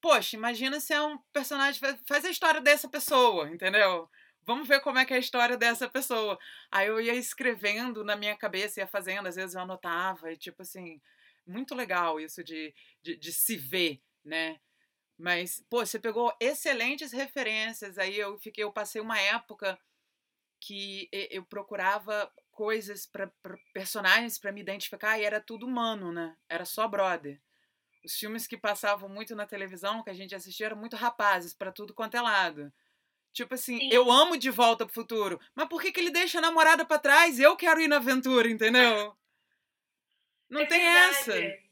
poxa, 0.00 0.36
imagina 0.36 0.80
se 0.80 0.92
é 0.92 1.00
um 1.00 1.18
personagem, 1.32 1.80
faz 2.06 2.24
a 2.24 2.30
história 2.30 2.60
dessa 2.60 2.88
pessoa, 2.88 3.48
entendeu? 3.48 4.08
Vamos 4.42 4.68
ver 4.68 4.80
como 4.80 4.98
é 4.98 5.04
que 5.04 5.12
é 5.12 5.16
a 5.16 5.20
história 5.20 5.56
dessa 5.56 5.88
pessoa. 5.88 6.38
Aí 6.70 6.88
eu 6.88 7.00
ia 7.00 7.14
escrevendo 7.14 8.04
na 8.04 8.16
minha 8.16 8.36
cabeça, 8.36 8.80
ia 8.80 8.86
fazendo, 8.86 9.26
às 9.26 9.36
vezes 9.36 9.54
eu 9.54 9.60
anotava, 9.62 10.32
e 10.32 10.36
tipo 10.36 10.62
assim, 10.62 11.00
muito 11.46 11.74
legal 11.74 12.20
isso 12.20 12.42
de, 12.44 12.74
de, 13.02 13.16
de 13.16 13.32
se 13.32 13.56
ver, 13.56 14.00
né? 14.24 14.58
Mas, 15.18 15.62
pô, 15.68 15.84
você 15.84 15.98
pegou 15.98 16.34
excelentes 16.40 17.12
referências. 17.12 17.98
Aí 17.98 18.18
eu 18.18 18.38
fiquei, 18.38 18.64
eu 18.64 18.72
passei 18.72 19.00
uma 19.02 19.20
época 19.20 19.78
que 20.60 21.08
eu 21.12 21.44
procurava 21.44 22.32
coisas 22.50 23.06
para 23.06 23.30
personagens 23.72 24.38
para 24.38 24.52
me 24.52 24.60
identificar 24.60 25.18
e 25.18 25.24
era 25.24 25.40
tudo 25.40 25.66
humano, 25.66 26.12
né? 26.12 26.36
Era 26.48 26.64
só 26.64 26.88
brother. 26.88 27.40
Os 28.04 28.14
filmes 28.14 28.46
que 28.46 28.56
passavam 28.56 29.08
muito 29.08 29.34
na 29.34 29.46
televisão, 29.46 30.02
que 30.02 30.10
a 30.10 30.14
gente 30.14 30.34
assistia, 30.34 30.66
eram 30.66 30.76
muito 30.76 30.96
rapazes 30.96 31.52
para 31.52 31.72
tudo 31.72 31.94
quanto 31.94 32.16
é 32.16 32.20
lado. 32.20 32.72
Tipo 33.32 33.54
assim, 33.54 33.78
Sim. 33.78 33.88
eu 33.92 34.10
amo 34.10 34.36
De 34.36 34.50
Volta 34.50 34.84
pro 34.84 34.94
Futuro, 34.94 35.40
mas 35.54 35.68
por 35.68 35.80
que, 35.80 35.92
que 35.92 36.00
ele 36.00 36.10
deixa 36.10 36.38
a 36.38 36.42
namorada 36.42 36.84
pra 36.84 36.98
trás? 36.98 37.38
Eu 37.38 37.56
quero 37.56 37.80
ir 37.80 37.88
na 37.88 37.96
aventura, 37.96 38.48
entendeu? 38.48 39.16
Não 40.48 40.62
é 40.62 40.66
tem 40.66 40.80
verdade. 40.80 41.16
essa. 41.16 41.70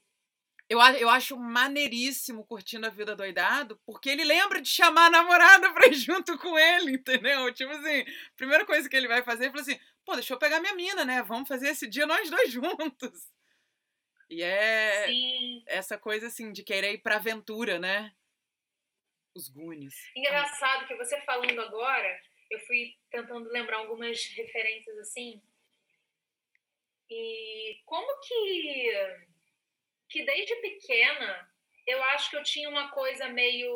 Eu, 0.69 0.79
eu 0.79 1.09
acho 1.09 1.37
maneiríssimo 1.37 2.45
curtindo 2.45 2.87
a 2.87 2.91
vida 2.91 3.17
doidado, 3.17 3.81
porque 3.87 4.11
ele 4.11 4.23
lembra 4.23 4.61
de 4.61 4.69
chamar 4.69 5.07
a 5.07 5.11
namorada 5.11 5.73
pra 5.73 5.89
ir 5.89 5.95
junto 5.97 6.39
com 6.39 6.59
ele, 6.59 6.93
entendeu? 6.93 7.53
Tipo 7.53 7.73
assim, 7.73 8.05
primeira 8.37 8.65
coisa 8.65 8.89
que 8.89 8.95
ele 8.95 9.09
vai 9.09 9.23
fazer, 9.23 9.45
ele 9.45 9.51
fala 9.51 9.63
assim, 9.63 9.81
pô, 10.05 10.15
deixa 10.15 10.35
eu 10.35 10.39
pegar 10.39 10.61
minha 10.61 10.75
mina, 10.75 11.05
né? 11.05 11.23
Vamos 11.23 11.49
fazer 11.49 11.71
esse 11.71 11.89
dia 11.89 12.07
nós 12.07 12.31
dois 12.31 12.53
juntos. 12.53 13.33
E 14.31 14.43
é 14.43 15.07
Sim. 15.07 15.63
essa 15.67 15.97
coisa 15.97 16.27
assim 16.27 16.53
de 16.53 16.63
querer 16.63 16.93
ir 16.93 16.99
pra 16.99 17.17
aventura, 17.17 17.79
né? 17.79 18.13
Os 19.39 19.49
Goonies. 19.49 19.95
Engraçado 20.17 20.89
que 20.89 20.97
você 20.97 21.21
falando 21.21 21.61
agora, 21.61 22.21
eu 22.51 22.59
fui 22.67 22.97
tentando 23.09 23.49
lembrar 23.51 23.77
algumas 23.77 24.25
referências 24.35 24.99
assim. 24.99 25.41
E 27.09 27.81
como 27.87 28.21
que 28.21 28.93
que 30.09 30.25
desde 30.25 30.57
pequena 30.57 31.49
eu 31.87 32.03
acho 32.05 32.31
que 32.31 32.37
eu 32.37 32.43
tinha 32.43 32.69
uma 32.69 32.91
coisa 32.91 33.29
meio 33.29 33.73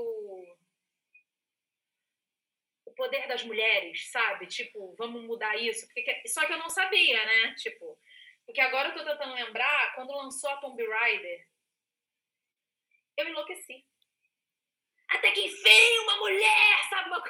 o 2.85 2.93
poder 2.97 3.29
das 3.29 3.45
mulheres, 3.45 4.11
sabe? 4.11 4.47
Tipo, 4.47 4.97
vamos 4.97 5.23
mudar 5.23 5.57
isso, 5.57 5.87
porque 5.87 6.27
só 6.27 6.45
que 6.45 6.53
eu 6.53 6.59
não 6.59 6.69
sabia, 6.69 7.25
né? 7.25 7.55
Tipo, 7.55 7.97
porque 8.45 8.61
agora 8.61 8.89
eu 8.89 8.95
tô 8.95 9.05
tentando 9.05 9.35
lembrar 9.35 9.95
quando 9.95 10.11
lançou 10.11 10.51
a 10.51 10.57
Tomb 10.57 10.85
Raider, 10.85 11.47
eu 13.17 13.29
enlouqueci 13.29 13.87
até 15.17 15.31
que 15.33 15.41
enfim, 15.41 15.99
uma 16.05 16.17
mulher, 16.19 16.89
sabe? 16.89 17.09
Uma... 17.09 17.23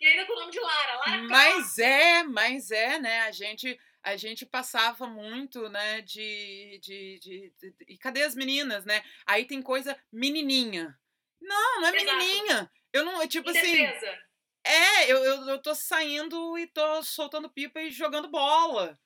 E 0.00 0.06
ainda 0.06 0.26
quando 0.26 0.40
nome 0.40 0.52
de 0.52 0.60
Lara, 0.60 0.96
Lara 0.96 1.22
Mas 1.24 1.78
é, 1.78 2.22
mas 2.22 2.70
é, 2.70 2.98
né? 2.98 3.20
A 3.20 3.32
gente, 3.32 3.78
a 4.02 4.16
gente 4.16 4.46
passava 4.46 5.06
muito, 5.06 5.68
né? 5.68 6.00
De, 6.02 6.78
de, 6.82 7.18
de, 7.18 7.52
de, 7.58 7.74
E 7.88 7.98
cadê 7.98 8.22
as 8.22 8.34
meninas, 8.34 8.84
né? 8.84 9.02
Aí 9.26 9.44
tem 9.44 9.60
coisa 9.60 9.98
menininha. 10.12 10.96
Não, 11.40 11.80
não 11.80 11.88
é 11.88 11.96
Exato. 11.96 12.16
menininha. 12.16 12.70
Eu 12.92 13.04
não, 13.04 13.26
tipo 13.26 13.50
Em 13.50 13.58
assim. 13.58 13.86
defesa. 13.86 14.18
É, 14.64 15.10
eu, 15.10 15.24
eu, 15.24 15.48
eu 15.48 15.62
tô 15.62 15.74
saindo 15.74 16.58
e 16.58 16.66
tô 16.66 17.02
soltando 17.02 17.50
pipa 17.50 17.80
e 17.80 17.90
jogando 17.90 18.28
bola. 18.28 18.98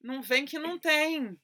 Não 0.00 0.22
vem 0.22 0.44
que 0.44 0.58
não 0.58 0.78
tem. 0.78 1.38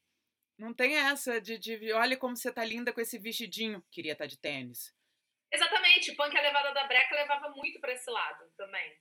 Não 0.58 0.74
tem 0.74 0.96
essa 0.96 1.40
de, 1.40 1.56
de 1.58 1.92
olha 1.92 2.16
como 2.16 2.36
você 2.36 2.50
tá 2.50 2.64
linda 2.64 2.92
com 2.92 3.00
esse 3.00 3.16
vestidinho. 3.18 3.84
Queria 3.92 4.12
estar 4.12 4.26
de 4.26 4.36
tênis. 4.36 4.92
Exatamente, 5.52 6.14
punk 6.14 6.36
a 6.36 6.40
levada 6.42 6.72
da 6.72 6.84
breca 6.86 7.14
levava 7.14 7.48
muito 7.50 7.80
pra 7.80 7.92
esse 7.92 8.10
lado 8.10 8.44
também. 8.56 8.92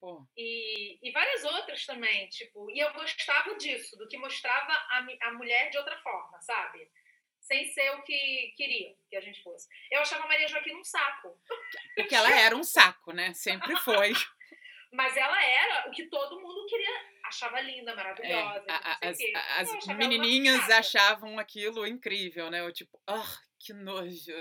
Pô, 0.00 0.26
E, 0.36 0.98
e 1.08 1.12
várias 1.12 1.44
outras 1.44 1.86
também, 1.86 2.28
tipo, 2.28 2.70
e 2.70 2.78
eu 2.80 2.92
gostava 2.92 3.54
disso, 3.56 3.96
do 3.96 4.06
que 4.08 4.18
mostrava 4.18 4.72
a, 4.72 5.06
a 5.22 5.32
mulher 5.32 5.70
de 5.70 5.78
outra 5.78 5.96
forma, 6.02 6.40
sabe? 6.42 6.90
Sem 7.40 7.66
ser 7.72 7.90
o 7.92 8.02
que 8.02 8.52
queriam 8.56 8.94
que 9.08 9.16
a 9.16 9.20
gente 9.20 9.42
fosse. 9.42 9.68
Eu 9.90 10.00
achava 10.00 10.24
a 10.24 10.28
Maria 10.28 10.48
Joaquina 10.48 10.78
um 10.78 10.84
saco, 10.84 11.38
porque 11.94 12.14
ela 12.14 12.30
era 12.38 12.56
um 12.56 12.64
saco, 12.64 13.12
né? 13.12 13.32
Sempre 13.34 13.76
foi. 13.76 14.12
mas 14.92 15.16
ela 15.16 15.42
era 15.44 15.88
o 15.88 15.90
que 15.90 16.06
todo 16.08 16.40
mundo 16.40 16.66
queria, 16.66 16.88
achava 17.24 17.60
linda, 17.60 17.92
É, 17.92 17.94
maravilhosa, 17.96 18.64
a- 18.68 18.92
a- 18.92 18.98
não 19.02 19.10
as 19.10 19.70
as 19.70 19.86
menininhas 19.96 20.70
achavam 20.70 21.38
aquilo 21.38 21.86
incrível, 21.86 22.50
né? 22.50 22.60
Eu 22.60 22.72
tipo, 22.72 23.00
ah, 23.06 23.38
que 23.58 23.72
nojo. 23.72 24.32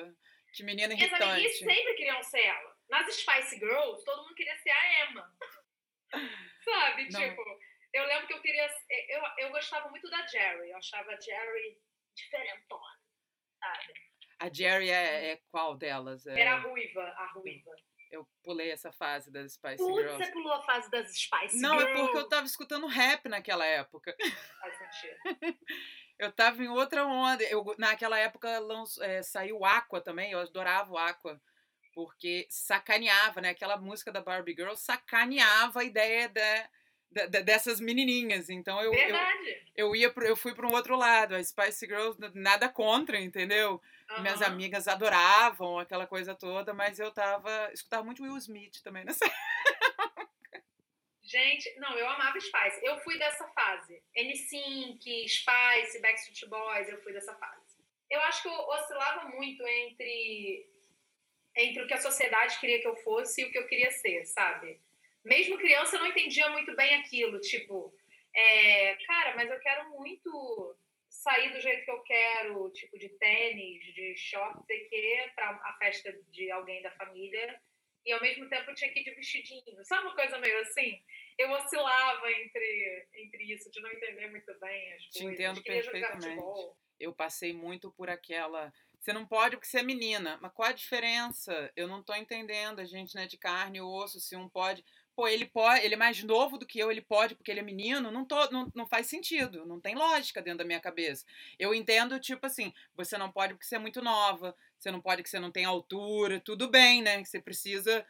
Que 0.54 0.64
menina 0.64 0.94
E 0.94 1.04
as 1.04 1.14
amiguinhas 1.14 1.40
irritante. 1.56 1.76
sempre 1.76 1.94
queriam 1.96 2.24
ser 2.24 2.42
ela. 2.42 2.78
Nas 2.90 3.14
Spice 3.16 3.58
Girls, 3.58 4.04
todo 4.06 4.24
mundo 4.24 4.36
queria 4.36 4.56
ser 4.60 4.70
a 4.70 5.04
Emma. 5.10 5.36
Sabe? 6.64 7.10
Não. 7.12 7.20
Tipo, 7.20 7.44
eu 7.94 8.06
lembro 8.06 8.28
que 8.28 8.34
eu 8.34 8.42
queria. 8.42 8.70
ser- 8.70 9.06
Eu, 9.10 9.22
eu 9.40 9.50
gostava 9.52 9.90
muito 9.90 10.10
da 10.10 10.26
Jerry. 10.28 10.70
Eu 10.70 10.78
achava 10.78 11.12
a 11.12 11.20
Jerry 11.20 11.82
diferentona. 12.16 13.00
Sabe? 13.60 13.94
A 14.40 14.50
Jerry 14.54 14.90
é, 14.90 15.32
é 15.32 15.42
qual 15.50 15.76
delas? 15.76 16.26
É, 16.28 16.40
Era 16.40 16.56
a 16.56 16.60
ruiva, 16.60 17.02
a 17.04 17.26
ruiva. 17.34 17.72
Eu 18.14 18.28
pulei 18.44 18.72
essa 18.72 18.92
fase 18.92 19.32
das 19.32 19.54
Spice 19.54 19.78
Putz, 19.78 19.96
Girls. 19.98 20.18
você 20.26 20.32
pulou 20.32 20.54
a 20.54 20.62
fase 20.64 20.90
das 20.92 21.08
Spice 21.18 21.60
Não, 21.60 21.76
é 21.76 21.86
Girls. 21.86 22.02
porque 22.04 22.18
eu 22.20 22.30
tava 22.30 22.46
escutando 22.46 22.88
rap 22.88 23.28
naquela 23.28 23.66
época. 23.66 24.16
Faz 24.62 24.78
sentido. 24.78 25.18
Eu 26.20 26.32
tava 26.32 26.64
em 26.64 26.68
outra 26.70 27.06
onda. 27.06 27.44
Eu, 27.46 27.66
naquela 27.78 28.18
época 28.20 28.60
lanç- 28.60 29.00
é, 29.02 29.24
saiu 29.24 29.66
Aqua 29.66 30.00
também, 30.00 30.32
eu 30.32 30.40
adorava 30.40 30.94
o 30.94 30.98
Aqua. 30.98 31.42
Porque 31.94 32.46
sacaneava, 32.50 33.42
né? 33.42 33.50
Aquela 33.50 33.78
música 33.78 34.12
da 34.12 34.22
Barbie 34.22 34.54
Girl 34.56 34.76
sacaneava 34.76 35.82
a 35.82 35.84
ideia 35.84 36.30
da, 36.30 36.70
da- 37.12 37.26
da- 37.26 37.42
dessas 37.42 37.80
menininhas. 37.80 38.48
Então 38.50 38.80
eu, 38.80 38.94
eu, 38.94 39.00
Verdade. 39.00 39.72
eu 39.76 39.96
ia 39.96 40.10
pro, 40.12 40.24
eu 40.26 40.36
fui 40.36 40.54
para 40.54 40.68
um 40.68 40.74
outro 40.74 40.96
lado. 40.96 41.36
A 41.36 41.44
Spice 41.44 41.88
Girls, 41.88 42.18
nada 42.36 42.70
contra, 42.70 43.20
entendeu? 43.20 43.82
Minhas 44.20 44.42
Aham. 44.42 44.54
amigas 44.54 44.88
adoravam 44.88 45.80
aquela 45.80 46.06
coisa 46.06 46.36
toda, 46.36 46.74
mas 46.74 47.00
eu 47.00 47.12
tava. 47.12 47.72
Escutava 47.74 48.04
muito 48.04 48.24
Will 48.24 48.38
Smith 48.38 48.82
também 48.84 49.04
nessa. 49.04 49.26
Gente, 51.24 51.74
não, 51.80 51.98
eu 51.98 52.08
amava 52.08 52.40
Spice. 52.40 52.86
Eu 52.86 53.00
fui 53.00 53.18
dessa 53.18 53.48
fase. 53.50 54.04
N5, 54.16 55.00
Spice, 55.28 56.02
Backstreet 56.02 56.48
Boys, 56.48 56.90
eu 56.90 57.02
fui 57.02 57.14
dessa 57.14 57.34
fase. 57.36 57.82
Eu 58.10 58.20
acho 58.22 58.44
que 58.44 58.50
eu 58.50 58.54
oscilava 58.54 59.30
muito 59.30 59.66
entre, 59.66 60.70
entre 61.56 61.82
o 61.82 61.88
que 61.88 61.94
a 61.94 62.02
sociedade 62.02 62.60
queria 62.60 62.80
que 62.80 62.88
eu 62.88 62.96
fosse 62.98 63.42
e 63.42 63.46
o 63.46 63.52
que 63.52 63.58
eu 63.58 63.68
queria 63.68 63.90
ser, 63.90 64.26
sabe? 64.26 64.80
Mesmo 65.24 65.58
criança, 65.58 65.96
eu 65.96 66.02
não 66.02 66.08
entendia 66.08 66.50
muito 66.50 66.76
bem 66.76 66.96
aquilo. 66.96 67.40
Tipo, 67.40 67.92
é, 68.36 68.96
cara, 69.08 69.36
mas 69.36 69.50
eu 69.50 69.60
quero 69.60 69.90
muito 69.92 70.76
sair 71.14 71.54
do 71.54 71.62
jeito 71.62 71.86
que 71.86 71.92
eu 71.92 72.02
quero, 72.04 72.72
tipo, 72.72 72.98
de 72.98 73.10
tênis, 73.18 73.84
de 73.94 74.16
short, 74.18 74.66
sei 74.66 74.88
que, 74.90 75.32
pra 75.36 75.50
a 75.50 75.78
festa 75.78 76.12
de 76.32 76.52
alguém 76.52 76.82
da 76.82 76.92
família. 76.92 77.62
E 78.06 78.12
ao 78.12 78.22
mesmo 78.22 78.50
tempo 78.50 78.70
eu 78.70 78.76
tinha 78.76 78.92
que 78.92 79.00
ir 79.00 79.04
de 79.04 79.12
vestidinho. 79.16 79.86
Sabe 79.86 80.08
uma 80.08 80.16
coisa 80.16 80.38
meio 80.40 80.60
assim? 80.62 81.02
eu 81.38 81.50
oscilava 81.52 82.32
entre, 82.32 83.08
entre 83.16 83.44
isso, 83.54 83.72
de 83.72 83.82
não 83.82 83.92
entender 83.92 84.30
muito 84.30 84.60
bem 84.60 84.94
as 84.94 85.04
Te 85.04 85.20
coisas. 85.20 85.34
entendo 85.34 85.64
Queria 85.64 85.82
jogar 85.82 85.92
perfeitamente. 85.94 86.36
futebol. 86.42 86.78
Eu 87.00 87.14
passei 87.14 87.54
muito 87.54 87.92
por 87.92 88.10
aquela. 88.10 88.72
Você 89.04 89.12
não 89.12 89.26
pode 89.26 89.58
porque 89.58 89.68
você 89.68 89.80
é 89.80 89.84
menina. 89.84 90.40
Mas 90.42 90.54
qual 90.54 90.70
a 90.70 90.72
diferença? 90.72 91.70
Eu 91.76 91.90
não 91.90 92.02
tô 92.02 92.16
entendendo. 92.16 92.80
A 92.80 92.86
gente 92.86 93.14
não 93.14 93.24
é 93.24 93.28
de 93.28 93.38
carne 93.38 93.80
e 93.80 93.82
osso. 93.82 94.18
Se 94.22 94.34
um 94.34 94.48
pode. 94.48 94.82
Pô, 95.14 95.28
ele 95.28 95.46
pode. 95.46 95.84
Ele 95.84 95.96
é 95.96 95.98
mais 95.98 96.24
novo 96.24 96.58
do 96.58 96.66
que 96.66 96.80
eu, 96.80 96.90
ele 96.90 97.02
pode 97.02 97.36
porque 97.36 97.52
ele 97.52 97.60
é 97.60 97.64
menino. 97.64 98.10
Não, 98.12 98.24
tô, 98.24 98.50
não, 98.50 98.72
não 98.74 98.88
faz 98.88 99.08
sentido. 99.08 99.66
Não 99.66 99.78
tem 99.82 99.94
lógica 99.94 100.42
dentro 100.42 100.60
da 100.60 100.64
minha 100.64 100.80
cabeça. 100.80 101.26
Eu 101.60 101.74
entendo, 101.76 102.18
tipo 102.18 102.46
assim, 102.46 102.74
você 102.96 103.18
não 103.18 103.30
pode 103.30 103.56
porque 103.56 103.66
você 103.66 103.76
é 103.76 103.80
muito 103.80 104.02
nova. 104.02 104.56
Você 104.80 104.90
não 104.90 105.02
pode 105.02 105.18
porque 105.18 105.30
você 105.32 105.40
não 105.40 105.52
tem 105.52 105.66
altura. 105.66 106.40
Tudo 106.40 106.70
bem, 106.70 107.02
né? 107.02 107.22
Você 107.26 107.42
precisa. 107.42 108.06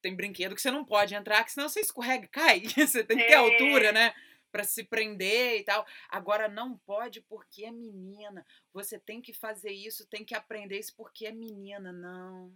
Tem 0.00 0.16
brinquedo 0.16 0.54
que 0.54 0.62
você 0.62 0.70
não 0.70 0.82
pode 0.82 1.14
entrar, 1.14 1.44
que 1.44 1.52
senão 1.52 1.68
você 1.68 1.80
escorrega 1.80 2.24
e 2.24 2.28
cai. 2.28 2.62
Você 2.74 3.04
tem 3.04 3.18
que 3.18 3.24
ter 3.24 3.32
É. 3.32 3.36
altura, 3.36 3.92
né? 3.92 4.14
Pra 4.52 4.62
se 4.64 4.84
prender 4.84 5.58
e 5.60 5.64
tal. 5.64 5.84
Agora 6.10 6.46
não 6.46 6.76
pode 6.78 7.20
porque 7.22 7.64
é 7.64 7.72
menina. 7.72 8.46
Você 8.72 8.98
tem 9.00 9.20
que 9.20 9.32
fazer 9.32 9.72
isso, 9.72 10.06
tem 10.08 10.24
que 10.24 10.34
aprender 10.34 10.78
isso 10.78 10.94
porque 10.94 11.26
é 11.26 11.32
menina. 11.32 11.90
Não. 11.92 12.54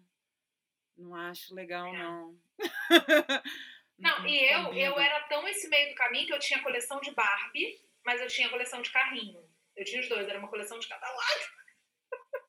Não 0.96 1.14
acho 1.14 1.54
legal, 1.54 1.86
É. 1.86 1.98
não. 1.98 2.38
Não, 3.98 4.26
e 4.26 4.44
eu, 4.52 4.74
eu 4.74 4.98
era 5.00 5.20
tão 5.26 5.48
esse 5.48 5.68
meio 5.70 5.88
do 5.88 5.94
caminho 5.94 6.26
que 6.26 6.32
eu 6.34 6.38
tinha 6.38 6.62
coleção 6.62 7.00
de 7.00 7.10
Barbie, 7.12 7.80
mas 8.04 8.20
eu 8.20 8.26
tinha 8.28 8.50
coleção 8.50 8.82
de 8.82 8.90
carrinho. 8.90 9.42
Eu 9.74 9.86
tinha 9.86 10.02
os 10.02 10.08
dois, 10.10 10.28
era 10.28 10.38
uma 10.38 10.48
coleção 10.48 10.78
de 10.78 10.86
cada 10.86 11.06
lado. 11.10 11.56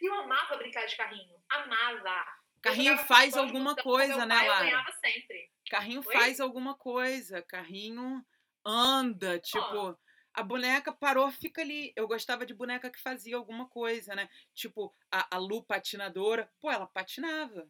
E 0.00 0.06
eu 0.06 0.14
amava 0.14 0.56
brincar 0.58 0.84
de 0.86 0.96
carrinho. 0.96 1.34
Amava. 1.48 2.26
Carrinho 2.60 2.98
faz 2.98 3.34
alguma 3.36 3.74
coisa, 3.76 4.26
né, 4.26 4.34
pai, 4.36 4.46
Eu 4.46 4.50
Lara? 4.52 4.64
ganhava 4.64 4.92
sempre. 4.92 5.50
Carrinho 5.70 6.02
Oi? 6.04 6.12
faz 6.12 6.38
alguma 6.40 6.74
coisa. 6.76 7.40
Carrinho 7.42 8.24
anda, 8.66 9.38
tipo. 9.38 9.98
A 10.34 10.42
boneca 10.42 10.92
parou, 10.92 11.30
fica 11.30 11.62
ali. 11.62 11.92
Eu 11.96 12.06
gostava 12.06 12.44
de 12.44 12.52
boneca 12.52 12.90
que 12.90 13.00
fazia 13.00 13.36
alguma 13.36 13.66
coisa, 13.68 14.14
né? 14.14 14.28
Tipo, 14.52 14.94
a, 15.10 15.36
a 15.36 15.38
Lu 15.38 15.64
patinadora. 15.64 16.50
Pô, 16.60 16.70
ela 16.70 16.86
patinava. 16.86 17.66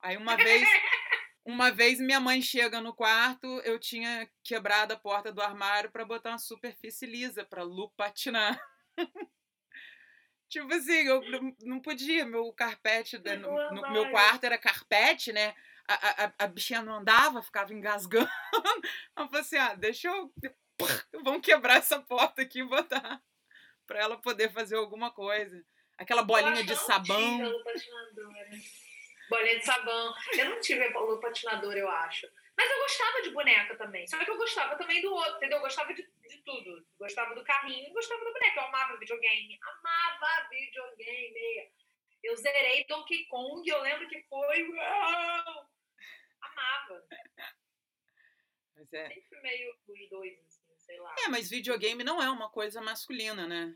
Aí 0.00 0.16
uma 0.16 0.36
vez, 0.36 0.62
uma 1.44 1.70
vez 1.70 2.00
minha 2.00 2.18
mãe 2.18 2.42
chega 2.42 2.80
no 2.80 2.92
quarto, 2.92 3.46
eu 3.60 3.78
tinha 3.78 4.28
quebrado 4.42 4.94
a 4.94 4.96
porta 4.96 5.32
do 5.32 5.40
armário 5.40 5.90
pra 5.92 6.04
botar 6.04 6.30
uma 6.30 6.38
superfície 6.38 7.06
lisa 7.06 7.44
pra 7.44 7.62
Lu 7.62 7.88
patinar. 7.96 8.60
tipo 10.48 10.72
assim, 10.74 11.06
eu 11.06 11.22
não- 11.62 11.80
podia. 11.80 12.24
Meu 12.24 12.52
carpete, 12.52 13.18
né, 13.18 13.36
no, 13.36 13.50
no 13.72 13.92
meu 13.92 14.10
quarto 14.10 14.44
era 14.44 14.58
carpete, 14.58 15.32
né? 15.32 15.54
A, 15.88 16.24
a, 16.24 16.32
a 16.38 16.46
bichinha 16.46 16.82
não 16.82 16.94
andava, 16.94 17.42
ficava 17.42 17.72
engasgando. 17.72 18.28
Eu 19.16 19.26
falei 19.26 19.40
assim: 19.40 19.56
ah, 19.56 19.74
deixa 19.74 20.08
eu. 20.08 20.32
Vamos 21.24 21.42
quebrar 21.42 21.76
essa 21.76 22.00
porta 22.00 22.42
aqui 22.42 22.60
e 22.60 22.64
botar 22.64 23.22
pra 23.86 24.00
ela 24.00 24.16
poder 24.20 24.52
fazer 24.52 24.76
alguma 24.76 25.10
coisa. 25.10 25.64
Aquela 25.96 26.22
bolinha 26.22 26.62
de 26.64 26.72
acho 26.72 26.84
que 26.84 26.92
eu 26.92 26.98
não 26.98 27.02
tive 27.02 27.14
sabão. 27.14 27.64
patinadora. 27.64 28.50
Bolinha 29.30 29.58
de 29.58 29.64
sabão. 29.64 30.14
Eu 30.32 30.50
não 30.50 30.60
tive 30.60 30.84
a 30.84 30.98
Lu 31.00 31.20
patinadora, 31.20 31.78
eu 31.78 31.88
acho. 31.88 32.26
Mas 32.56 32.70
eu 32.70 32.78
gostava 32.78 33.22
de 33.22 33.30
boneca 33.30 33.76
também. 33.76 34.06
Só 34.06 34.22
que 34.22 34.30
eu 34.30 34.36
gostava 34.36 34.76
também 34.76 35.00
do 35.02 35.12
outro, 35.12 35.36
entendeu? 35.36 35.58
Eu 35.58 35.62
gostava 35.62 35.92
de, 35.94 36.02
de 36.02 36.38
tudo. 36.42 36.86
Gostava 36.98 37.34
do 37.34 37.44
carrinho 37.44 37.88
e 37.88 37.92
gostava 37.92 38.24
da 38.24 38.32
boneca. 38.32 38.60
Eu 38.60 38.64
amava 38.64 38.96
videogame. 38.96 39.58
Amava 39.62 40.48
videogame. 40.50 41.70
Eu 42.22 42.36
zerei 42.36 42.84
Donkey 42.86 43.26
Kong, 43.26 43.68
eu 43.68 43.80
lembro 43.82 44.08
que 44.08 44.22
foi. 44.22 44.68
Uau! 44.68 45.70
Amava. 46.40 47.04
Mas 48.86 48.92
é. 48.92 49.08
Sempre 49.08 49.40
meio 49.42 49.74
os 49.88 50.10
dois, 50.10 50.38
assim, 50.46 50.62
sei 50.78 51.00
lá. 51.00 51.14
É, 51.24 51.28
mas 51.28 51.50
videogame 51.50 52.04
não 52.04 52.22
é 52.22 52.30
uma 52.30 52.50
coisa 52.50 52.80
masculina, 52.80 53.46
né? 53.46 53.74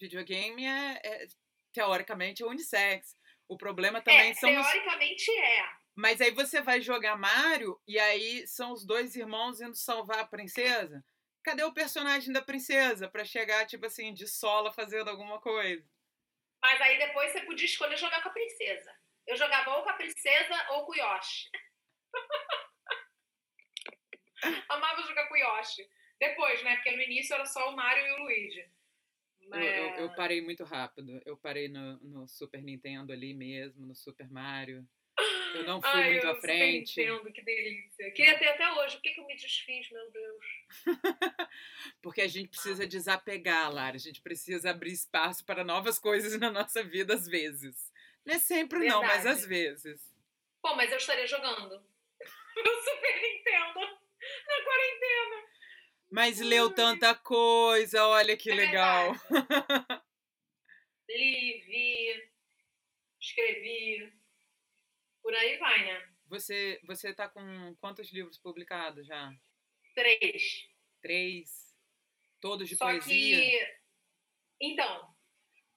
Videogame 0.00 0.64
é, 0.64 1.00
é, 1.04 1.26
teoricamente 1.72 2.42
é 2.42 2.46
unissex. 2.46 3.16
O 3.48 3.56
problema 3.56 4.00
também 4.00 4.30
é, 4.30 4.34
são 4.34 4.50
os. 4.50 4.70
teoricamente 4.70 5.30
é. 5.30 5.68
Mas 5.96 6.20
aí 6.20 6.30
você 6.30 6.60
vai 6.60 6.80
jogar 6.80 7.16
Mario 7.16 7.80
e 7.86 7.98
aí 7.98 8.46
são 8.46 8.72
os 8.72 8.84
dois 8.84 9.14
irmãos 9.14 9.60
indo 9.60 9.76
salvar 9.76 10.18
a 10.18 10.26
princesa. 10.26 11.04
Cadê 11.42 11.62
o 11.62 11.74
personagem 11.74 12.32
da 12.32 12.42
princesa 12.42 13.08
pra 13.08 13.24
chegar, 13.24 13.66
tipo 13.66 13.86
assim, 13.86 14.12
de 14.14 14.26
sola 14.26 14.72
fazendo 14.72 15.10
alguma 15.10 15.40
coisa? 15.40 15.86
Mas 16.60 16.80
aí 16.80 16.98
depois 16.98 17.30
você 17.30 17.42
podia 17.42 17.66
escolher 17.66 17.96
jogar 17.96 18.22
com 18.22 18.30
a 18.30 18.32
princesa. 18.32 18.90
Eu 19.26 19.36
jogava 19.36 19.76
ou 19.76 19.82
com 19.82 19.90
a 19.90 19.94
princesa 19.94 20.66
ou 20.70 20.86
com 20.86 20.92
o 20.92 20.96
Yoshi. 20.96 21.50
Amava 24.68 25.02
jogar 25.02 25.26
com 25.28 25.34
o 25.34 25.38
Yoshi. 25.38 25.88
Depois, 26.20 26.62
né? 26.62 26.76
Porque 26.76 26.92
no 26.92 27.02
início 27.02 27.34
era 27.34 27.46
só 27.46 27.70
o 27.70 27.76
Mario 27.76 28.06
e 28.06 28.12
o 28.12 28.24
Luigi. 28.24 28.68
Eu, 29.52 29.60
eu, 29.60 29.90
eu 29.96 30.14
parei 30.14 30.40
muito 30.40 30.64
rápido. 30.64 31.20
Eu 31.24 31.36
parei 31.36 31.68
no, 31.68 31.98
no 31.98 32.28
Super 32.28 32.62
Nintendo 32.62 33.12
ali 33.12 33.34
mesmo, 33.34 33.86
no 33.86 33.94
Super 33.94 34.30
Mario. 34.30 34.86
Eu 35.54 35.64
não 35.64 35.80
fui 35.80 35.90
Ai, 35.90 36.10
muito 36.12 36.26
eu 36.26 36.32
à 36.32 36.40
frente. 36.40 37.00
entendo, 37.00 37.32
que 37.32 37.42
delícia. 37.42 38.10
Queria 38.10 38.36
ter 38.38 38.48
até 38.48 38.72
hoje. 38.72 38.96
Por 38.96 39.02
que, 39.02 39.12
que 39.12 39.20
eu 39.20 39.26
me 39.26 39.36
desfiz, 39.36 39.88
meu 39.90 40.10
Deus? 40.10 40.44
Porque 42.02 42.22
a 42.22 42.26
gente 42.26 42.48
precisa 42.48 42.86
desapegar, 42.86 43.72
Lara. 43.72 43.94
A 43.94 44.00
gente 44.00 44.20
precisa 44.20 44.70
abrir 44.70 44.92
espaço 44.92 45.44
para 45.44 45.62
novas 45.62 45.98
coisas 45.98 46.38
na 46.40 46.50
nossa 46.50 46.82
vida, 46.82 47.14
às 47.14 47.28
vezes. 47.28 47.92
Não 48.24 48.34
é 48.34 48.38
sempre, 48.38 48.80
não, 48.80 49.02
mas 49.02 49.22
Verdade. 49.22 49.38
às 49.38 49.46
vezes. 49.46 50.14
Pô, 50.60 50.74
mas 50.74 50.90
eu 50.90 50.98
estaria 50.98 51.26
jogando. 51.26 51.84
Eu 52.56 52.82
Super 52.82 53.20
Nintendo 53.20 54.03
na 54.46 54.64
quarentena. 54.64 55.48
Mas 56.10 56.40
leu 56.40 56.72
tanta 56.72 57.14
coisa, 57.14 58.06
olha 58.06 58.36
que 58.36 58.50
É 58.50 58.54
legal. 58.54 59.12
Li, 61.08 61.60
vi, 61.60 62.30
escrevi. 63.20 64.12
Por 65.22 65.34
aí 65.34 65.56
vai, 65.58 65.84
né? 65.86 66.08
Você, 66.28 66.80
você 66.84 67.14
tá 67.14 67.28
com 67.28 67.74
quantos 67.80 68.12
livros 68.12 68.38
publicados 68.38 69.06
já? 69.06 69.32
Três. 69.94 70.68
Três? 71.02 71.74
Todos 72.40 72.68
de 72.68 72.76
Só 72.76 72.86
poesia? 72.86 73.40
que. 73.40 73.76
Então, 74.60 75.14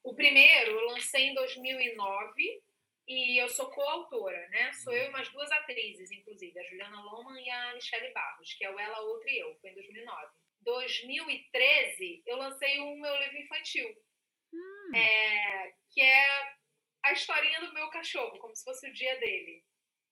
o 0.04 0.16
primeiro 0.16 0.72
eu 0.72 0.86
lancei 0.88 1.28
em 1.28 1.34
2009 1.34 2.64
e 3.08 3.42
eu 3.42 3.48
sou 3.50 3.70
coautora, 3.72 4.48
né? 4.50 4.74
Sou 4.74 4.94
eu 4.94 5.06
e 5.06 5.10
umas 5.10 5.30
duas 5.30 5.52
atrizes, 5.52 6.12
inclusive, 6.12 6.60
a 6.60 6.64
Juliana 6.64 7.02
Loman 7.02 7.40
e 7.40 7.50
a 7.50 7.74
Michelle 7.74 8.14
Barros, 8.14 8.54
que 8.54 8.66
é 8.66 8.72
o 8.72 8.80
Ela, 8.80 9.00
Outra 9.02 9.32
e 9.32 9.40
Eu, 9.40 9.56
foi 9.60 9.72
em 9.72 9.76
2009. 9.76 10.34
2013, 10.62 12.24
eu 12.26 12.38
lancei 12.38 12.80
o 12.80 12.96
meu 13.00 13.16
livro 13.16 13.38
infantil, 13.38 13.96
Hum, 14.54 14.96
é, 14.96 15.74
que 15.92 16.02
é 16.02 16.26
a 17.04 17.12
historinha 17.14 17.60
do 17.62 17.74
meu 17.74 17.90
cachorro, 17.90 18.38
como 18.40 18.56
se 18.56 18.64
fosse 18.64 18.90
o 18.90 18.94
dia 18.94 19.18
dele, 19.20 19.64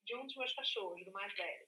de 0.05 0.15
um 0.15 0.25
dos 0.25 0.35
meus 0.35 0.53
cachorros, 0.53 1.03
do 1.05 1.11
mais 1.11 1.33
velho. 1.33 1.67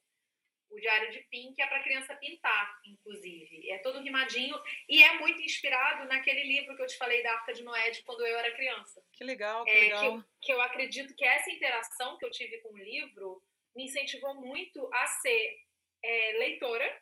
O 0.69 0.79
Diário 0.79 1.11
de 1.11 1.19
Pin, 1.29 1.53
que 1.53 1.61
é 1.61 1.67
para 1.67 1.81
criança 1.83 2.15
pintar, 2.17 2.79
inclusive. 2.85 3.69
É 3.71 3.77
todo 3.79 4.01
rimadinho 4.01 4.55
e 4.89 5.01
é 5.01 5.17
muito 5.17 5.41
inspirado 5.41 6.05
naquele 6.05 6.43
livro 6.43 6.75
que 6.75 6.81
eu 6.81 6.87
te 6.87 6.97
falei 6.97 7.23
da 7.23 7.31
Arca 7.33 7.53
de 7.53 7.63
Noé 7.63 7.89
de 7.89 8.03
quando 8.03 8.25
eu 8.25 8.37
era 8.37 8.53
criança. 8.55 9.01
que 9.13 9.23
legal, 9.23 9.63
que 9.63 9.71
É, 9.71 9.73
que, 9.73 9.81
legal. 9.81 10.05
eu, 10.05 10.23
que 10.41 10.53
eu 10.53 10.61
acredito 10.61 11.15
que 11.15 11.25
essa 11.25 11.49
interação 11.49 12.17
que 12.17 12.25
eu 12.25 12.31
tive 12.31 12.59
com 12.59 12.73
o 12.73 12.77
livro 12.77 13.41
me 13.75 13.85
incentivou 13.85 14.35
muito 14.35 14.89
a 14.93 15.07
ser 15.07 15.57
é, 16.03 16.31
leitora 16.33 17.01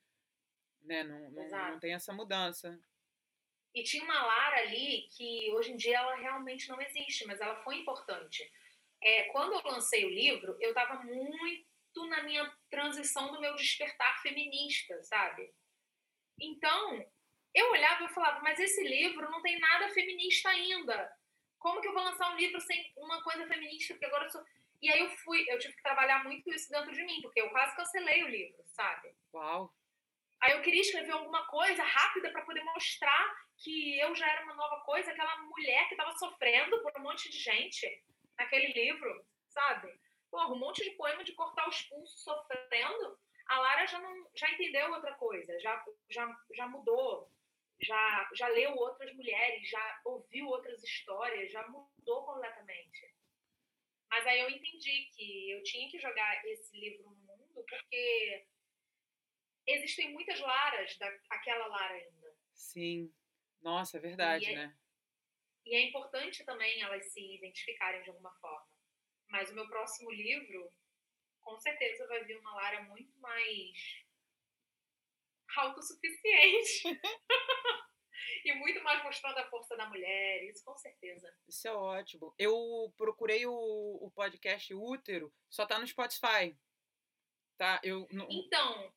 Né? 0.84 1.04
Não, 1.04 1.32
não, 1.32 1.72
não 1.72 1.80
tem 1.80 1.94
essa 1.94 2.14
mudança. 2.14 2.80
E 3.74 3.82
tinha 3.82 4.04
uma 4.04 4.24
Lara 4.24 4.62
ali 4.62 5.08
que 5.10 5.52
hoje 5.54 5.72
em 5.72 5.78
dia 5.78 5.98
ela 5.98 6.16
realmente 6.16 6.70
não 6.70 6.80
existe, 6.80 7.26
mas 7.26 7.42
ela 7.42 7.56
foi 7.64 7.78
importante. 7.78 8.48
É, 9.02 9.24
quando 9.32 9.54
eu 9.54 9.72
lancei 9.72 10.06
o 10.06 10.10
livro, 10.10 10.56
eu 10.60 10.70
estava 10.70 11.04
muito 11.04 11.66
na 12.06 12.24
minha 12.24 12.52
transição 12.70 13.32
do 13.32 13.40
meu 13.40 13.56
despertar 13.56 14.22
feminista, 14.22 15.02
sabe? 15.04 15.54
Então, 16.40 17.06
eu 17.54 17.72
olhava 17.72 18.06
e 18.06 18.14
falava, 18.14 18.42
mas 18.42 18.60
esse 18.60 18.84
livro 18.84 19.30
não 19.32 19.42
tem 19.42 19.60
nada 19.60 19.90
feminista 19.90 20.50
ainda. 20.50 21.12
Como 21.58 21.82
que 21.82 21.88
eu 21.88 21.94
vou 21.94 22.04
lançar 22.04 22.32
um 22.32 22.38
livro 22.38 22.62
sem 22.62 22.94
uma 22.96 23.24
coisa 23.24 23.48
feminista? 23.48 23.94
Porque 23.94 24.06
agora 24.06 24.26
eu 24.26 24.30
sou. 24.30 24.46
E 24.80 24.92
aí 24.92 25.00
eu 25.00 25.10
fui, 25.18 25.44
eu 25.50 25.58
tive 25.58 25.76
que 25.76 25.82
trabalhar 25.82 26.24
muito 26.24 26.54
isso 26.54 26.70
dentro 26.70 26.94
de 26.94 27.04
mim, 27.04 27.20
porque 27.22 27.42
eu 27.42 27.50
quase 27.50 27.76
cancelei 27.76 28.24
o 28.24 28.28
livro, 28.28 28.64
sabe? 28.68 29.16
Uau! 29.34 29.74
Aí 30.40 30.52
eu 30.52 30.62
queria 30.62 30.82
escrever 30.82 31.12
alguma 31.12 31.48
coisa 31.48 31.84
rápida 31.84 32.30
para 32.32 32.44
poder 32.44 32.64
mostrar 32.64 33.36
que 33.58 34.00
eu 34.00 34.14
já 34.16 34.30
era 34.30 34.44
uma 34.44 34.54
nova 34.54 34.82
coisa, 34.82 35.12
aquela 35.12 35.36
mulher 35.38 35.88
que 35.88 35.96
estava 35.96 36.16
sofrendo 36.16 36.80
por 36.84 36.94
um 37.00 37.04
monte 37.04 37.30
de 37.32 37.40
gente 37.40 38.04
naquele 38.38 38.72
livro, 38.72 39.26
sabe? 39.50 40.00
Porra, 40.30 40.54
um 40.54 40.60
monte 40.60 40.84
de 40.84 40.92
poema 40.92 41.24
de 41.24 41.34
cortar 41.34 41.68
os 41.68 41.82
pulsos 41.84 42.22
sofrendo. 42.22 43.20
A 43.48 43.60
Lara 43.60 43.86
já 43.88 44.00
não 44.00 44.30
já 44.36 44.50
entendeu 44.52 44.92
outra 44.92 45.14
coisa, 45.16 45.58
já 45.60 45.86
já, 46.10 46.42
já 46.54 46.68
mudou, 46.68 47.32
já 47.82 48.30
já 48.34 48.48
leu 48.50 48.76
outras 48.76 49.14
mulheres, 49.16 49.70
já 49.70 50.02
ouviu 50.06 50.48
outras 50.48 50.84
histórias, 50.84 51.52
já 51.52 51.66
mudou 51.68 52.26
completamente. 52.26 53.16
Mas 54.10 54.26
aí 54.28 54.40
eu 54.40 54.50
entendi 54.50 55.10
que 55.16 55.52
eu 55.52 55.64
tinha 55.64 55.90
que 55.90 56.00
jogar 56.00 56.46
esse 56.46 56.78
livro 56.78 57.04
no 57.04 57.16
mundo 57.16 57.64
porque 57.68 58.46
existem 59.66 60.14
muitas 60.14 60.40
Laras 60.40 60.98
daquela 60.98 61.68
Lara 61.68 61.94
ainda. 61.94 62.36
Sim. 62.54 63.14
Nossa, 63.62 63.98
é 63.98 64.00
verdade, 64.00 64.46
E 64.46 64.54
é- 64.54 64.56
né? 64.56 64.78
E 65.66 65.76
é 65.76 65.82
importante 65.82 66.46
também 66.46 66.82
elas 66.82 67.12
se 67.12 67.36
identificarem 67.36 68.02
de 68.04 68.10
alguma 68.10 68.32
forma. 68.40 68.77
Mas 69.30 69.50
o 69.50 69.56
meu 69.56 69.68
próximo 69.68 70.12
livro, 70.12 70.72
com 71.42 71.60
certeza, 71.60 72.08
vai 72.08 72.24
vir 72.24 72.38
uma 72.38 72.56
Lara 72.56 72.84
muito 72.84 73.18
mais 73.20 74.06
autossuficiente. 75.56 76.84
e 78.46 78.54
muito 78.56 78.82
mais 78.84 79.04
mostrando 79.04 79.38
a 79.38 79.50
força 79.50 79.76
da 79.76 79.88
mulher, 79.88 80.44
isso 80.44 80.64
com 80.64 80.76
certeza. 80.78 81.34
Isso 81.48 81.68
é 81.68 81.74
ótimo. 81.74 82.34
Eu 82.38 82.94
procurei 82.98 83.46
o, 83.46 83.54
o 83.54 84.12
podcast 84.12 84.74
Útero, 84.74 85.34
só 85.50 85.66
tá 85.66 85.80
no 85.80 85.88
Spotify. 85.88 86.58
Tá? 87.58 87.80
Eu 87.84 88.08
não, 88.12 88.28
Então, 88.30 88.94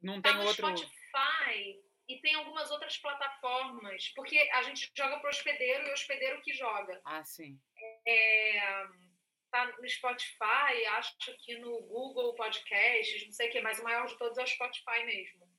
não 0.00 0.20
tá 0.22 0.30
tem 0.30 0.38
no 0.38 0.46
outro. 0.46 0.76
Spotify 0.76 1.82
e 2.08 2.20
tem 2.20 2.34
algumas 2.34 2.70
outras 2.70 2.96
plataformas, 2.96 4.08
porque 4.14 4.38
a 4.52 4.62
gente 4.62 4.90
joga 4.96 5.20
pro 5.20 5.30
hospedeiro 5.30 5.86
e 5.86 5.90
o 5.90 5.92
hospedeiro 5.92 6.40
que 6.42 6.52
joga. 6.54 7.00
Ah, 7.04 7.22
sim. 7.24 7.60
É, 8.06 8.86
tá 9.50 9.66
no 9.78 9.88
Spotify, 9.88 10.86
acho 10.92 11.16
que 11.44 11.58
no 11.58 11.82
Google 11.82 12.34
Podcasts, 12.34 13.26
não 13.26 13.32
sei 13.32 13.48
o 13.48 13.52
que, 13.52 13.60
mas 13.60 13.78
o 13.78 13.84
maior 13.84 14.06
de 14.06 14.16
todos 14.16 14.38
é 14.38 14.42
o 14.42 14.46
Spotify 14.46 15.04
mesmo. 15.04 15.50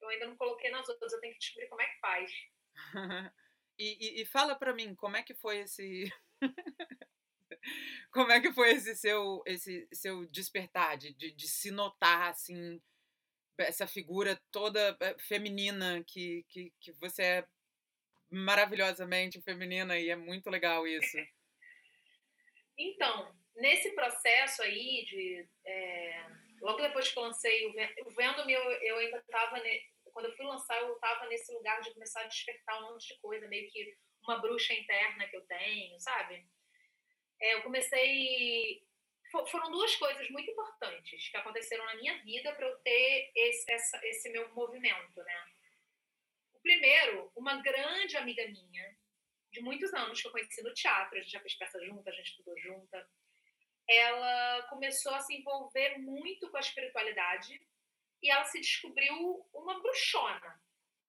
Eu 0.00 0.08
ainda 0.08 0.26
não 0.26 0.36
coloquei 0.36 0.70
nas 0.70 0.88
outras, 0.88 1.12
eu 1.12 1.20
tenho 1.20 1.32
que 1.34 1.38
descobrir 1.38 1.68
como 1.68 1.80
é 1.80 1.86
que 1.86 2.00
faz. 2.00 2.32
e, 3.78 4.18
e, 4.18 4.22
e 4.22 4.26
fala 4.26 4.56
para 4.56 4.74
mim, 4.74 4.94
como 4.94 5.16
é 5.16 5.22
que 5.22 5.34
foi 5.34 5.60
esse. 5.60 6.12
como 8.10 8.32
é 8.32 8.40
que 8.40 8.52
foi 8.52 8.72
esse 8.72 8.96
seu, 8.96 9.42
esse 9.46 9.88
seu 9.92 10.26
despertar, 10.26 10.96
de, 10.96 11.14
de, 11.14 11.30
de 11.30 11.48
se 11.48 11.70
notar 11.70 12.30
assim, 12.30 12.82
essa 13.58 13.86
figura 13.86 14.40
toda 14.50 14.96
eh, 15.00 15.16
feminina 15.18 16.02
que, 16.04 16.44
que, 16.48 16.72
que 16.80 16.92
você 16.92 17.22
é 17.22 17.48
maravilhosamente 18.30 19.40
feminina 19.42 19.98
e 19.98 20.08
é 20.08 20.16
muito 20.16 20.50
legal 20.50 20.86
isso. 20.86 21.16
Então, 22.78 23.34
nesse 23.56 23.92
processo 23.94 24.62
aí 24.62 25.04
de. 25.04 25.48
É, 25.64 26.26
logo 26.60 26.80
depois 26.80 27.10
que 27.10 27.18
eu 27.18 27.22
lancei 27.22 27.66
o 27.66 28.10
Vendo-me, 28.10 28.52
eu, 28.52 28.62
eu 28.62 28.96
ainda 28.98 29.18
estava. 29.18 29.60
Quando 30.12 30.26
eu 30.26 30.36
fui 30.36 30.44
lançar, 30.44 30.80
eu 30.80 30.94
estava 30.94 31.26
nesse 31.26 31.52
lugar 31.52 31.80
de 31.80 31.92
começar 31.92 32.20
a 32.22 32.26
despertar 32.26 32.82
um 32.82 32.92
monte 32.92 33.08
de 33.08 33.20
coisa, 33.20 33.48
meio 33.48 33.70
que 33.70 33.96
uma 34.22 34.38
bruxa 34.38 34.72
interna 34.74 35.26
que 35.28 35.36
eu 35.36 35.46
tenho, 35.46 35.98
sabe? 36.00 36.46
É, 37.40 37.54
eu 37.54 37.62
comecei. 37.62 38.82
Foram 39.50 39.70
duas 39.70 39.96
coisas 39.96 40.28
muito 40.28 40.50
importantes 40.50 41.30
que 41.30 41.36
aconteceram 41.38 41.86
na 41.86 41.94
minha 41.96 42.22
vida 42.22 42.54
para 42.54 42.66
eu 42.66 42.78
ter 42.80 43.32
esse, 43.34 43.72
essa, 43.72 43.98
esse 44.06 44.28
meu 44.28 44.52
movimento, 44.54 45.22
né? 45.22 45.46
O 46.52 46.60
primeiro, 46.60 47.32
uma 47.34 47.56
grande 47.62 48.14
amiga 48.18 48.46
minha, 48.46 48.96
de 49.52 49.60
muitos 49.60 49.92
anos 49.92 50.20
que 50.20 50.26
eu 50.26 50.32
conheci 50.32 50.62
no 50.62 50.72
teatro, 50.72 51.16
a 51.16 51.20
gente 51.20 51.30
já 51.30 51.40
fez 51.40 51.54
peça 51.54 51.78
junta, 51.84 52.10
a 52.10 52.12
gente 52.12 52.30
estudou 52.30 52.58
junta. 52.58 53.08
Ela 53.88 54.62
começou 54.70 55.12
a 55.14 55.20
se 55.20 55.34
envolver 55.34 55.98
muito 55.98 56.50
com 56.50 56.56
a 56.56 56.60
espiritualidade 56.60 57.60
e 58.22 58.30
ela 58.30 58.44
se 58.44 58.60
descobriu 58.60 59.46
uma 59.52 59.80
bruxona. 59.80 60.60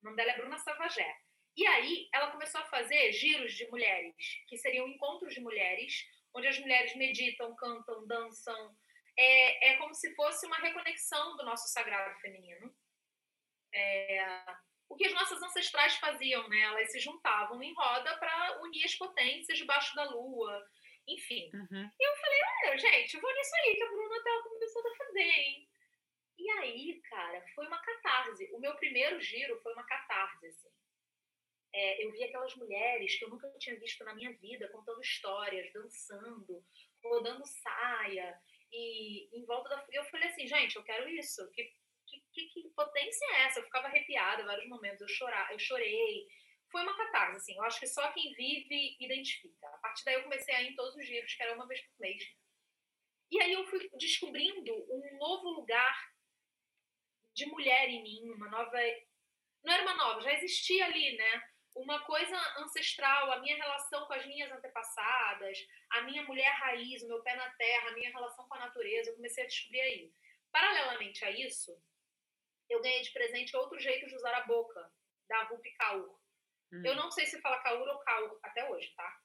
O 0.02 0.06
nome 0.06 0.18
dela 0.18 0.32
é 0.32 0.38
Bruna 0.38 0.58
Savagé. 0.58 1.18
E 1.56 1.66
aí 1.68 2.10
ela 2.14 2.32
começou 2.32 2.60
a 2.60 2.66
fazer 2.66 3.14
giros 3.14 3.54
de 3.54 3.70
mulheres, 3.70 4.16
que 4.48 4.58
seriam 4.58 4.88
encontros 4.88 5.34
de 5.34 5.40
mulheres, 5.40 6.04
onde 6.34 6.48
as 6.48 6.60
mulheres 6.60 6.96
meditam, 6.96 7.56
cantam, 7.56 8.06
dançam. 8.08 8.76
É, 9.18 9.70
é 9.70 9.78
como 9.78 9.94
se 9.94 10.14
fosse 10.16 10.46
uma 10.48 10.58
reconexão 10.58 11.38
do 11.38 11.46
nosso 11.46 11.72
sagrado 11.72 12.20
feminino. 12.20 12.76
É, 13.74 14.26
o 14.94 14.96
que 14.96 15.08
as 15.08 15.14
nossas 15.14 15.42
ancestrais 15.42 15.96
faziam, 15.96 16.48
né? 16.48 16.62
Elas 16.62 16.92
se 16.92 17.00
juntavam 17.00 17.62
em 17.64 17.74
roda 17.74 18.16
para 18.18 18.62
unir 18.62 18.86
as 18.86 18.94
potências 18.94 19.58
debaixo 19.58 19.96
da 19.96 20.04
lua, 20.04 20.64
enfim. 21.08 21.50
Uhum. 21.52 21.92
E 22.00 22.08
eu 22.08 22.16
falei, 22.16 22.40
olha, 22.64 22.78
gente, 22.78 23.16
eu 23.16 23.22
vou 23.22 23.34
nisso 23.34 23.56
aí 23.56 23.76
que 23.76 23.84
a 23.84 23.88
Bruna 23.88 24.24
tá 24.24 24.44
começando 24.44 24.86
a 24.86 24.96
fazer, 24.96 25.20
hein? 25.20 25.70
E 26.38 26.50
aí, 26.52 27.02
cara, 27.10 27.44
foi 27.56 27.66
uma 27.66 27.82
catarse. 27.82 28.50
O 28.54 28.60
meu 28.60 28.76
primeiro 28.76 29.20
giro 29.20 29.60
foi 29.62 29.74
uma 29.74 29.84
catarse, 29.84 30.46
assim. 30.46 30.70
É, 31.74 32.06
eu 32.06 32.12
vi 32.12 32.24
aquelas 32.24 32.56
mulheres 32.56 33.16
que 33.16 33.26
eu 33.26 33.30
nunca 33.30 33.50
tinha 33.58 33.80
visto 33.80 34.04
na 34.04 34.14
minha 34.14 34.32
vida, 34.34 34.70
contando 34.70 35.02
histórias, 35.02 35.74
dançando, 35.74 36.64
rodando 37.04 37.44
saia, 37.48 38.40
e 38.72 39.28
em 39.36 39.44
volta 39.46 39.70
da... 39.70 39.84
Eu 39.92 40.06
falei 40.06 40.30
assim, 40.30 40.46
gente, 40.46 40.76
eu 40.76 40.84
quero 40.84 41.10
isso. 41.10 41.50
Que 41.52 41.74
que, 42.34 42.48
que, 42.48 42.70
potência 42.76 43.26
é 43.32 43.42
essa? 43.44 43.60
Eu 43.60 43.64
ficava 43.64 43.88
arrepiada 43.88 44.42
em 44.42 44.46
vários 44.46 44.68
momentos, 44.68 45.02
eu, 45.02 45.08
chorar, 45.08 45.52
eu 45.52 45.60
chorei. 45.60 46.28
Foi 46.72 46.82
uma 46.82 46.98
catarse, 46.98 47.38
assim. 47.38 47.56
Eu 47.56 47.64
acho 47.64 47.80
que 47.80 47.88
só 47.88 48.12
quem 48.12 48.34
vive 48.34 48.98
identifica. 49.00 49.68
A 49.68 49.78
partir 49.78 50.04
daí 50.06 50.16
eu 50.16 50.24
comecei 50.24 50.54
a 50.56 50.62
ir 50.62 50.72
em 50.72 50.76
todos 50.76 50.96
os 50.96 51.06
dias, 51.06 51.34
que 51.34 51.44
era 51.44 51.54
uma 51.54 51.68
vez 51.68 51.82
por 51.82 52.00
mês. 52.00 52.24
E 53.32 53.42
aí 53.42 53.54
eu 53.54 53.66
fui 53.66 53.90
descobrindo 53.94 54.74
um 54.74 55.18
novo 55.18 55.50
lugar 55.50 56.14
de 57.34 57.46
mulher 57.46 57.90
em 57.90 58.04
mim, 58.04 58.32
uma 58.32 58.50
nova. 58.50 58.78
Não 59.64 59.74
era 59.74 59.84
uma 59.84 59.96
nova, 59.96 60.22
já 60.22 60.34
existia 60.34 60.86
ali, 60.86 61.16
né? 61.16 61.44
Uma 61.76 62.00
coisa 62.06 62.38
ancestral, 62.60 63.32
a 63.32 63.40
minha 63.40 63.56
relação 63.56 64.06
com 64.06 64.14
as 64.14 64.26
minhas 64.28 64.52
antepassadas, 64.52 65.58
a 65.90 66.02
minha 66.04 66.22
mulher 66.24 66.52
raiz, 66.60 67.02
o 67.02 67.08
meu 67.08 67.24
pé 67.24 67.36
na 67.36 67.50
terra, 67.52 67.90
a 67.90 67.94
minha 67.94 68.12
relação 68.12 68.48
com 68.48 68.54
a 68.56 68.60
natureza, 68.60 69.10
eu 69.10 69.16
comecei 69.16 69.44
a 69.44 69.48
descobrir 69.48 69.82
aí. 69.82 70.14
Paralelamente 70.52 71.26
a 71.26 71.32
isso, 71.32 71.76
eu 72.70 72.82
ganhei 72.82 73.02
de 73.02 73.12
presente 73.12 73.56
outro 73.56 73.80
jeito 73.80 74.08
de 74.08 74.16
usar 74.16 74.34
a 74.36 74.46
boca, 74.46 74.92
da 75.28 75.44
Rupi 75.44 75.72
Kaur. 75.74 76.20
Hum. 76.72 76.82
Eu 76.86 76.96
não 76.96 77.12
sei 77.12 77.26
se 77.26 77.40
fala 77.42 77.62
Kaur 77.62 77.88
ou 77.88 78.00
Kaur 78.00 78.40
até 78.44 78.70
hoje, 78.70 78.94
tá? 78.96 79.20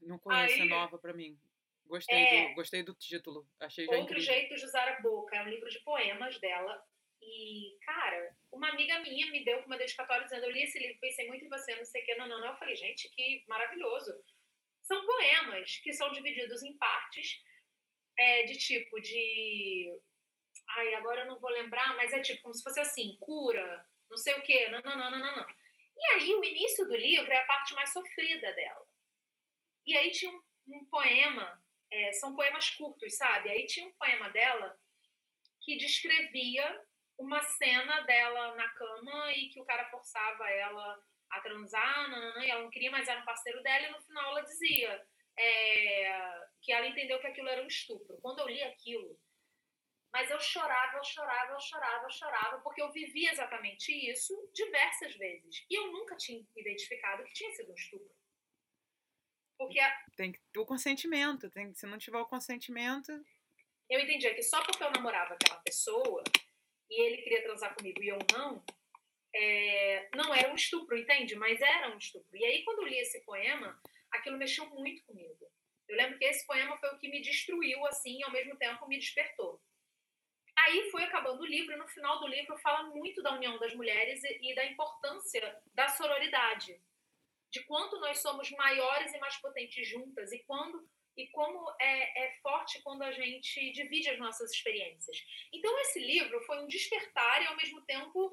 Não 0.00 0.18
conheço, 0.18 0.54
Aí, 0.54 0.60
é 0.60 0.64
nova 0.64 0.98
para 0.98 1.12
mim. 1.12 1.38
Gostei, 1.86 2.18
é, 2.18 2.48
do, 2.48 2.54
gostei 2.54 2.82
do 2.82 2.94
título, 2.94 3.48
achei 3.58 3.86
já 3.86 3.92
Outro 3.92 4.18
incrível. 4.18 4.34
jeito 4.34 4.54
de 4.54 4.64
usar 4.64 4.86
a 4.88 5.00
boca, 5.00 5.36
é 5.36 5.42
um 5.42 5.48
livro 5.48 5.68
de 5.70 5.80
poemas 5.80 6.38
dela. 6.38 6.82
E, 7.20 7.76
cara, 7.84 8.36
uma 8.52 8.68
amiga 8.68 9.00
minha 9.00 9.30
me 9.30 9.44
deu 9.44 9.60
uma 9.60 9.76
dedicatória 9.78 10.24
dizendo: 10.24 10.44
Eu 10.44 10.50
li 10.50 10.62
esse 10.62 10.78
livro, 10.78 11.00
pensei 11.00 11.26
muito 11.26 11.44
em 11.44 11.48
você, 11.48 11.74
não 11.74 11.84
sei 11.84 12.02
o 12.02 12.04
que, 12.04 12.14
não, 12.14 12.28
não, 12.28 12.40
não. 12.40 12.48
Eu 12.48 12.58
falei: 12.58 12.76
Gente, 12.76 13.08
que 13.10 13.44
maravilhoso. 13.48 14.12
São 14.82 15.04
poemas 15.04 15.78
que 15.78 15.92
são 15.92 16.10
divididos 16.12 16.62
em 16.62 16.76
partes, 16.76 17.42
é, 18.18 18.44
de 18.44 18.56
tipo 18.56 19.00
de 19.00 19.90
Ai, 20.78 20.94
agora 20.94 21.22
eu 21.22 21.26
não 21.26 21.40
vou 21.40 21.50
lembrar, 21.50 21.96
mas 21.96 22.12
é 22.12 22.20
tipo 22.20 22.42
como 22.42 22.54
se 22.54 22.62
fosse 22.62 22.78
assim: 22.78 23.16
cura, 23.20 23.84
não 24.08 24.16
sei 24.16 24.34
o 24.34 24.42
quê, 24.42 24.68
não, 24.68 24.80
não, 24.80 24.96
não, 24.96 25.10
não, 25.10 25.36
não. 25.36 25.46
E 25.96 26.06
aí 26.12 26.34
o 26.34 26.44
início 26.44 26.86
do 26.86 26.96
livro 26.96 27.30
é 27.32 27.38
a 27.38 27.46
parte 27.46 27.74
mais 27.74 27.92
sofrida 27.92 28.52
dela. 28.52 28.86
E 29.84 29.96
aí 29.96 30.10
tinha 30.12 30.30
um, 30.30 30.42
um 30.68 30.84
poema, 30.86 31.60
é, 31.90 32.12
são 32.12 32.36
poemas 32.36 32.70
curtos, 32.70 33.16
sabe? 33.16 33.50
Aí 33.50 33.66
tinha 33.66 33.88
um 33.88 33.92
poema 33.94 34.28
dela 34.30 34.78
que 35.62 35.76
descrevia 35.76 36.84
uma 37.18 37.42
cena 37.42 38.02
dela 38.02 38.54
na 38.54 38.68
cama 38.68 39.32
e 39.32 39.48
que 39.48 39.60
o 39.60 39.64
cara 39.64 39.90
forçava 39.90 40.48
ela 40.48 41.02
a 41.30 41.40
transar, 41.40 42.08
não, 42.08 42.20
não, 42.20 42.34
não, 42.36 42.42
e 42.42 42.50
ela 42.50 42.62
não 42.62 42.70
queria 42.70 42.90
mais 42.90 43.08
era 43.08 43.20
um 43.20 43.24
parceiro 43.24 43.62
dela, 43.62 43.86
e 43.86 43.90
no 43.90 44.00
final 44.00 44.30
ela 44.30 44.40
dizia 44.42 45.06
é, 45.36 46.46
que 46.62 46.72
ela 46.72 46.86
entendeu 46.86 47.18
que 47.20 47.26
aquilo 47.26 47.48
era 47.48 47.62
um 47.62 47.66
estupro. 47.66 48.18
Quando 48.22 48.38
eu 48.38 48.48
li 48.48 48.62
aquilo, 48.62 49.18
mas 50.12 50.30
eu 50.30 50.40
chorava, 50.40 50.96
eu 50.96 51.04
chorava, 51.04 51.52
eu 51.52 51.60
chorava, 51.60 52.04
eu 52.04 52.10
chorava, 52.10 52.60
porque 52.60 52.80
eu 52.80 52.90
vivia 52.90 53.30
exatamente 53.30 53.92
isso 54.10 54.34
diversas 54.54 55.14
vezes. 55.16 55.64
E 55.70 55.74
eu 55.74 55.92
nunca 55.92 56.16
tinha 56.16 56.44
identificado 56.56 57.24
que 57.24 57.32
tinha 57.32 57.52
sido 57.52 57.70
um 57.70 57.74
estupro. 57.74 58.16
Porque 59.58 59.78
a... 59.80 60.04
Tem 60.16 60.32
que 60.32 60.40
ter 60.52 60.60
o 60.60 60.66
consentimento. 60.66 61.50
Tem, 61.50 61.74
se 61.74 61.86
não 61.86 61.98
tiver 61.98 62.18
o 62.18 62.26
consentimento. 62.26 63.12
Eu 63.90 64.00
entendia 64.00 64.34
que 64.34 64.42
só 64.42 64.62
porque 64.62 64.82
eu 64.82 64.90
namorava 64.92 65.34
aquela 65.34 65.60
pessoa 65.60 66.22
e 66.90 67.02
ele 67.02 67.22
queria 67.22 67.42
transar 67.42 67.74
comigo 67.74 68.02
e 68.02 68.08
eu 68.08 68.18
não, 68.32 68.64
é, 69.34 70.08
não 70.14 70.34
era 70.34 70.50
um 70.50 70.54
estupro, 70.54 70.96
entende? 70.96 71.34
Mas 71.36 71.60
era 71.60 71.92
um 71.92 71.98
estupro. 71.98 72.36
E 72.36 72.44
aí, 72.44 72.64
quando 72.64 72.80
eu 72.80 72.88
li 72.88 72.98
esse 72.98 73.20
poema, 73.24 73.80
aquilo 74.10 74.38
mexeu 74.38 74.66
muito 74.70 75.04
comigo. 75.04 75.50
Eu 75.88 75.96
lembro 75.96 76.18
que 76.18 76.24
esse 76.24 76.46
poema 76.46 76.78
foi 76.78 76.90
o 76.90 76.98
que 76.98 77.08
me 77.08 77.20
destruiu, 77.20 77.84
assim, 77.86 78.18
e 78.18 78.24
ao 78.24 78.30
mesmo 78.30 78.56
tempo 78.56 78.86
me 78.86 78.98
despertou. 78.98 79.60
Aí 80.68 80.90
foi 80.90 81.02
acabando 81.02 81.40
o 81.40 81.46
livro, 81.46 81.72
e 81.72 81.78
no 81.78 81.88
final 81.88 82.20
do 82.20 82.26
livro 82.26 82.58
fala 82.58 82.82
muito 82.90 83.22
da 83.22 83.32
união 83.34 83.58
das 83.58 83.74
mulheres 83.74 84.22
e, 84.22 84.50
e 84.50 84.54
da 84.54 84.66
importância 84.66 85.62
da 85.72 85.88
sororidade, 85.88 86.78
de 87.50 87.64
quanto 87.64 87.98
nós 87.98 88.20
somos 88.20 88.50
maiores 88.50 89.14
e 89.14 89.18
mais 89.18 89.34
potentes 89.38 89.88
juntas, 89.88 90.30
e 90.30 90.40
quando 90.44 90.86
e 91.16 91.26
como 91.28 91.68
é, 91.80 92.26
é, 92.26 92.34
forte 92.40 92.80
quando 92.82 93.02
a 93.02 93.10
gente 93.10 93.72
divide 93.72 94.08
as 94.08 94.18
nossas 94.20 94.52
experiências. 94.52 95.16
Então, 95.52 95.76
esse 95.80 95.98
livro 95.98 96.40
foi 96.42 96.62
um 96.62 96.68
despertar 96.68 97.42
e, 97.42 97.46
ao 97.46 97.56
mesmo 97.56 97.84
tempo, 97.86 98.30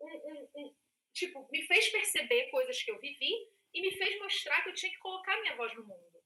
um, 0.00 0.08
um, 0.08 0.48
um, 0.54 0.76
tipo, 1.12 1.48
me 1.50 1.66
fez 1.66 1.88
perceber 1.88 2.48
coisas 2.50 2.80
que 2.80 2.92
eu 2.92 3.00
vivi 3.00 3.32
e 3.74 3.80
me 3.80 3.90
fez 3.96 4.20
mostrar 4.20 4.62
que 4.62 4.68
eu 4.68 4.74
tinha 4.74 4.92
que 4.92 4.98
colocar 4.98 5.40
minha 5.40 5.56
voz 5.56 5.74
no 5.74 5.84
mundo. 5.84 6.22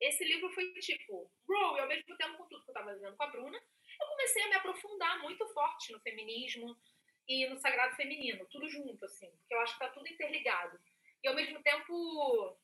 Esse 0.00 0.24
livro 0.24 0.50
foi 0.50 0.72
tipo, 0.80 1.30
bro, 1.46 1.76
e 1.76 1.80
ao 1.80 1.86
mesmo 1.86 2.16
tempo 2.16 2.36
com 2.36 2.48
tudo 2.48 2.64
que 2.64 2.70
eu 2.70 2.74
estava 2.74 2.92
vivendo 2.92 3.16
com 3.16 3.22
a 3.22 3.28
Bruna, 3.28 3.62
eu 4.02 4.08
comecei 4.08 4.42
a 4.42 4.48
me 4.48 4.54
aprofundar 4.54 5.18
muito 5.20 5.46
forte 5.48 5.92
no 5.92 6.00
feminismo 6.00 6.76
e 7.28 7.46
no 7.46 7.56
sagrado 7.56 7.94
feminino, 7.96 8.46
tudo 8.50 8.68
junto, 8.68 9.04
assim, 9.04 9.30
porque 9.30 9.54
eu 9.54 9.60
acho 9.60 9.74
que 9.74 9.78
tá 9.78 9.88
tudo 9.90 10.08
interligado. 10.08 10.78
E 11.22 11.28
ao 11.28 11.34
mesmo 11.34 11.62
tempo, 11.62 12.58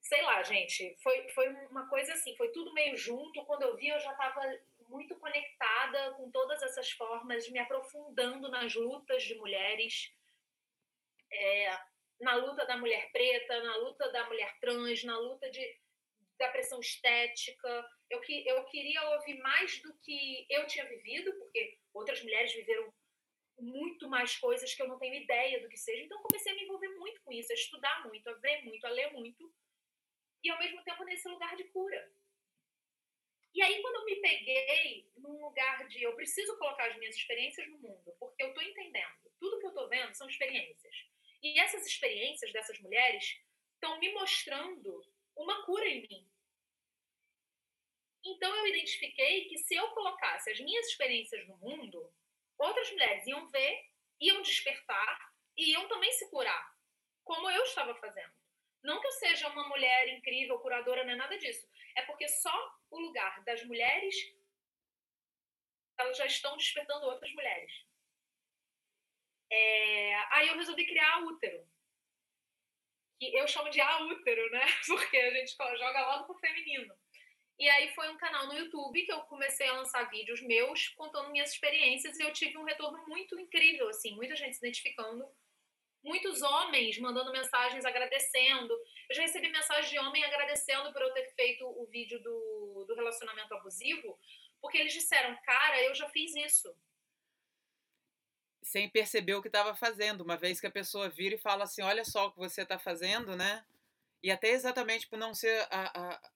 sei 0.00 0.22
lá, 0.22 0.42
gente, 0.42 0.96
foi, 1.02 1.28
foi 1.30 1.48
uma 1.66 1.88
coisa 1.88 2.12
assim, 2.12 2.36
foi 2.36 2.48
tudo 2.52 2.72
meio 2.72 2.96
junto. 2.96 3.44
Quando 3.44 3.62
eu 3.62 3.76
vi, 3.76 3.88
eu 3.88 3.98
já 3.98 4.12
estava 4.12 4.40
muito 4.88 5.16
conectada 5.18 6.12
com 6.12 6.30
todas 6.30 6.62
essas 6.62 6.90
formas, 6.92 7.48
me 7.50 7.58
aprofundando 7.58 8.48
nas 8.48 8.74
lutas 8.74 9.22
de 9.24 9.34
mulheres, 9.34 10.14
é, 11.32 11.78
na 12.20 12.36
luta 12.36 12.64
da 12.64 12.76
mulher 12.76 13.10
preta, 13.10 13.62
na 13.62 13.76
luta 13.78 14.10
da 14.12 14.24
mulher 14.26 14.56
trans, 14.60 15.02
na 15.02 15.18
luta 15.18 15.50
de 15.50 15.84
da 16.38 16.48
pressão 16.48 16.80
estética. 16.80 17.88
Eu, 18.10 18.20
que, 18.20 18.46
eu 18.46 18.64
queria 18.66 19.02
ouvir 19.10 19.38
mais 19.38 19.80
do 19.82 19.92
que 19.98 20.46
eu 20.48 20.66
tinha 20.66 20.84
vivido, 20.88 21.32
porque 21.38 21.78
outras 21.92 22.22
mulheres 22.22 22.52
viveram 22.52 22.92
muito 23.58 24.08
mais 24.08 24.36
coisas 24.36 24.74
que 24.74 24.82
eu 24.82 24.88
não 24.88 24.98
tenho 24.98 25.14
ideia 25.14 25.60
do 25.60 25.68
que 25.68 25.76
seja. 25.76 26.02
Então, 26.02 26.22
comecei 26.22 26.52
a 26.52 26.54
me 26.54 26.64
envolver 26.64 26.88
muito 26.96 27.22
com 27.22 27.32
isso, 27.32 27.52
a 27.52 27.54
estudar 27.54 28.06
muito, 28.06 28.28
a 28.28 28.34
ver 28.34 28.62
muito, 28.64 28.84
a 28.84 28.90
ler 28.90 29.12
muito. 29.12 29.52
E, 30.42 30.50
ao 30.50 30.58
mesmo 30.58 30.82
tempo, 30.82 31.04
nesse 31.04 31.28
lugar 31.28 31.56
de 31.56 31.64
cura. 31.64 32.12
E 33.54 33.62
aí, 33.62 33.80
quando 33.80 33.96
eu 33.96 34.04
me 34.04 34.16
peguei 34.16 35.08
num 35.16 35.40
lugar 35.40 35.86
de 35.86 36.02
eu 36.02 36.14
preciso 36.16 36.58
colocar 36.58 36.90
as 36.90 36.98
minhas 36.98 37.14
experiências 37.14 37.68
no 37.68 37.78
mundo, 37.78 38.14
porque 38.18 38.42
eu 38.42 38.48
estou 38.48 38.62
entendendo, 38.62 39.30
tudo 39.38 39.60
que 39.60 39.66
eu 39.66 39.70
estou 39.70 39.88
vendo 39.88 40.12
são 40.14 40.28
experiências. 40.28 40.94
E 41.40 41.60
essas 41.60 41.86
experiências 41.86 42.52
dessas 42.52 42.80
mulheres 42.80 43.40
estão 43.74 43.98
me 44.00 44.12
mostrando 44.12 45.00
uma 45.36 45.64
cura 45.64 45.86
em 45.86 46.02
mim. 46.02 46.28
Então 48.24 48.54
eu 48.56 48.66
identifiquei 48.68 49.48
que 49.48 49.58
se 49.58 49.74
eu 49.74 49.88
colocasse 49.90 50.50
as 50.50 50.60
minhas 50.60 50.86
experiências 50.86 51.46
no 51.46 51.56
mundo, 51.58 52.12
outras 52.58 52.90
mulheres 52.90 53.26
iam 53.26 53.50
ver, 53.50 53.90
iam 54.20 54.40
despertar 54.40 55.32
e 55.56 55.72
iam 55.72 55.86
também 55.88 56.10
se 56.12 56.28
curar, 56.30 56.74
como 57.22 57.50
eu 57.50 57.62
estava 57.64 57.94
fazendo. 57.96 58.32
Não 58.82 59.00
que 59.00 59.06
eu 59.06 59.12
seja 59.12 59.48
uma 59.48 59.68
mulher 59.68 60.08
incrível, 60.08 60.58
curadora, 60.58 61.04
não 61.04 61.12
é 61.12 61.16
nada 61.16 61.38
disso. 61.38 61.66
É 61.96 62.02
porque 62.02 62.28
só 62.28 62.76
o 62.90 62.98
lugar 62.98 63.42
das 63.44 63.62
mulheres 63.64 64.14
elas 65.98 66.16
já 66.16 66.26
estão 66.26 66.56
despertando 66.56 67.06
outras 67.06 67.32
mulheres. 67.32 67.72
É... 69.50 70.14
Aí 70.32 70.48
eu 70.48 70.56
resolvi 70.56 70.86
criar 70.86 71.14
a 71.14 71.20
útero. 71.20 71.66
Que 73.18 73.36
eu 73.36 73.46
chamo 73.46 73.70
de 73.70 73.80
a 73.80 74.00
útero, 74.00 74.50
né? 74.50 74.66
Porque 74.86 75.16
a 75.16 75.30
gente 75.30 75.54
joga 75.56 76.06
logo 76.08 76.24
pro 76.26 76.40
feminino. 76.40 76.94
E 77.58 77.68
aí 77.68 77.94
foi 77.94 78.08
um 78.10 78.16
canal 78.16 78.48
no 78.48 78.54
YouTube 78.54 79.04
que 79.04 79.12
eu 79.12 79.20
comecei 79.22 79.68
a 79.68 79.74
lançar 79.74 80.10
vídeos 80.10 80.42
meus 80.42 80.88
contando 80.88 81.30
minhas 81.30 81.52
experiências 81.52 82.18
e 82.18 82.22
eu 82.22 82.32
tive 82.32 82.58
um 82.58 82.64
retorno 82.64 83.06
muito 83.06 83.38
incrível, 83.38 83.88
assim, 83.88 84.14
muita 84.16 84.34
gente 84.34 84.56
se 84.56 84.58
identificando, 84.58 85.24
muitos 86.02 86.42
homens 86.42 86.98
mandando 86.98 87.30
mensagens 87.30 87.84
agradecendo. 87.84 88.72
Eu 89.08 89.16
já 89.16 89.22
recebi 89.22 89.48
mensagem 89.48 89.90
de 89.90 89.98
homem 90.00 90.24
agradecendo 90.24 90.92
por 90.92 91.00
eu 91.00 91.12
ter 91.12 91.32
feito 91.34 91.64
o 91.64 91.86
vídeo 91.86 92.20
do, 92.22 92.84
do 92.88 92.94
relacionamento 92.94 93.54
abusivo, 93.54 94.18
porque 94.60 94.78
eles 94.78 94.92
disseram, 94.92 95.36
cara, 95.44 95.80
eu 95.84 95.94
já 95.94 96.08
fiz 96.08 96.34
isso. 96.34 96.74
Sem 98.62 98.88
perceber 98.88 99.34
o 99.34 99.42
que 99.42 99.48
estava 99.48 99.76
fazendo, 99.76 100.22
uma 100.22 100.36
vez 100.36 100.60
que 100.60 100.66
a 100.66 100.72
pessoa 100.72 101.08
vira 101.08 101.36
e 101.36 101.38
fala 101.38 101.64
assim, 101.64 101.82
olha 101.82 102.04
só 102.04 102.26
o 102.26 102.32
que 102.32 102.38
você 102.38 102.62
está 102.62 102.78
fazendo, 102.78 103.36
né? 103.36 103.64
E 104.22 104.30
até 104.30 104.48
exatamente 104.48 105.06
por 105.06 105.18
não 105.18 105.34
ser 105.34 105.66
a, 105.70 106.14
a 106.14 106.30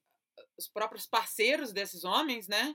os 0.59 0.68
próprios 0.68 1.06
parceiros 1.06 1.72
desses 1.72 2.04
homens, 2.04 2.48
né? 2.48 2.74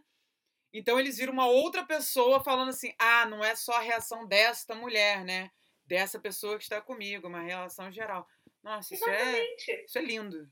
Então 0.74 1.00
eles 1.00 1.18
viram 1.18 1.34
uma 1.34 1.48
outra 1.48 1.86
pessoa 1.86 2.44
falando 2.44 2.70
assim: 2.70 2.94
ah, 2.98 3.26
não 3.26 3.44
é 3.44 3.56
só 3.56 3.74
a 3.74 3.82
reação 3.82 4.26
desta 4.26 4.74
mulher, 4.74 5.24
né? 5.24 5.52
Dessa 5.86 6.20
pessoa 6.20 6.58
que 6.58 6.64
está 6.64 6.82
comigo, 6.82 7.28
uma 7.28 7.42
relação 7.42 7.92
geral. 7.92 8.28
Nossa, 8.64 8.94
isso 8.94 9.08
é, 9.10 9.56
isso 9.86 9.98
é 9.98 10.02
lindo. 10.02 10.50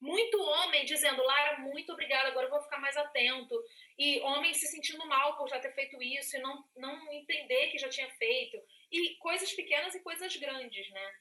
Muito 0.00 0.36
homem 0.42 0.84
dizendo, 0.84 1.22
Lara, 1.22 1.60
muito 1.60 1.92
obrigada, 1.92 2.28
agora 2.28 2.46
eu 2.46 2.50
vou 2.50 2.62
ficar 2.62 2.80
mais 2.80 2.96
atento. 2.96 3.54
E 3.96 4.20
homem 4.22 4.52
se 4.52 4.66
sentindo 4.66 5.06
mal 5.06 5.36
por 5.36 5.48
já 5.48 5.60
ter 5.60 5.72
feito 5.74 6.02
isso 6.02 6.36
e 6.36 6.40
não, 6.40 6.64
não 6.74 7.12
entender 7.12 7.68
que 7.68 7.78
já 7.78 7.88
tinha 7.88 8.10
feito. 8.16 8.56
E 8.90 9.16
coisas 9.18 9.52
pequenas 9.52 9.94
e 9.94 10.02
coisas 10.02 10.34
grandes, 10.34 10.90
né? 10.90 11.12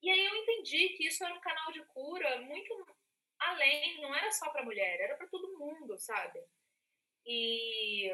E 0.00 0.08
aí 0.08 0.24
eu 0.24 0.36
entendi 0.36 0.90
que 0.90 1.08
isso 1.08 1.24
era 1.24 1.34
um 1.34 1.40
canal 1.40 1.72
de 1.72 1.84
cura 1.86 2.40
muito 2.42 2.86
além, 3.40 4.00
não 4.00 4.14
era 4.14 4.30
só 4.32 4.50
para 4.50 4.64
mulher, 4.64 5.00
era 5.00 5.16
para 5.16 5.26
todo 5.28 5.58
mundo, 5.58 5.98
sabe? 5.98 6.42
E 7.26 8.10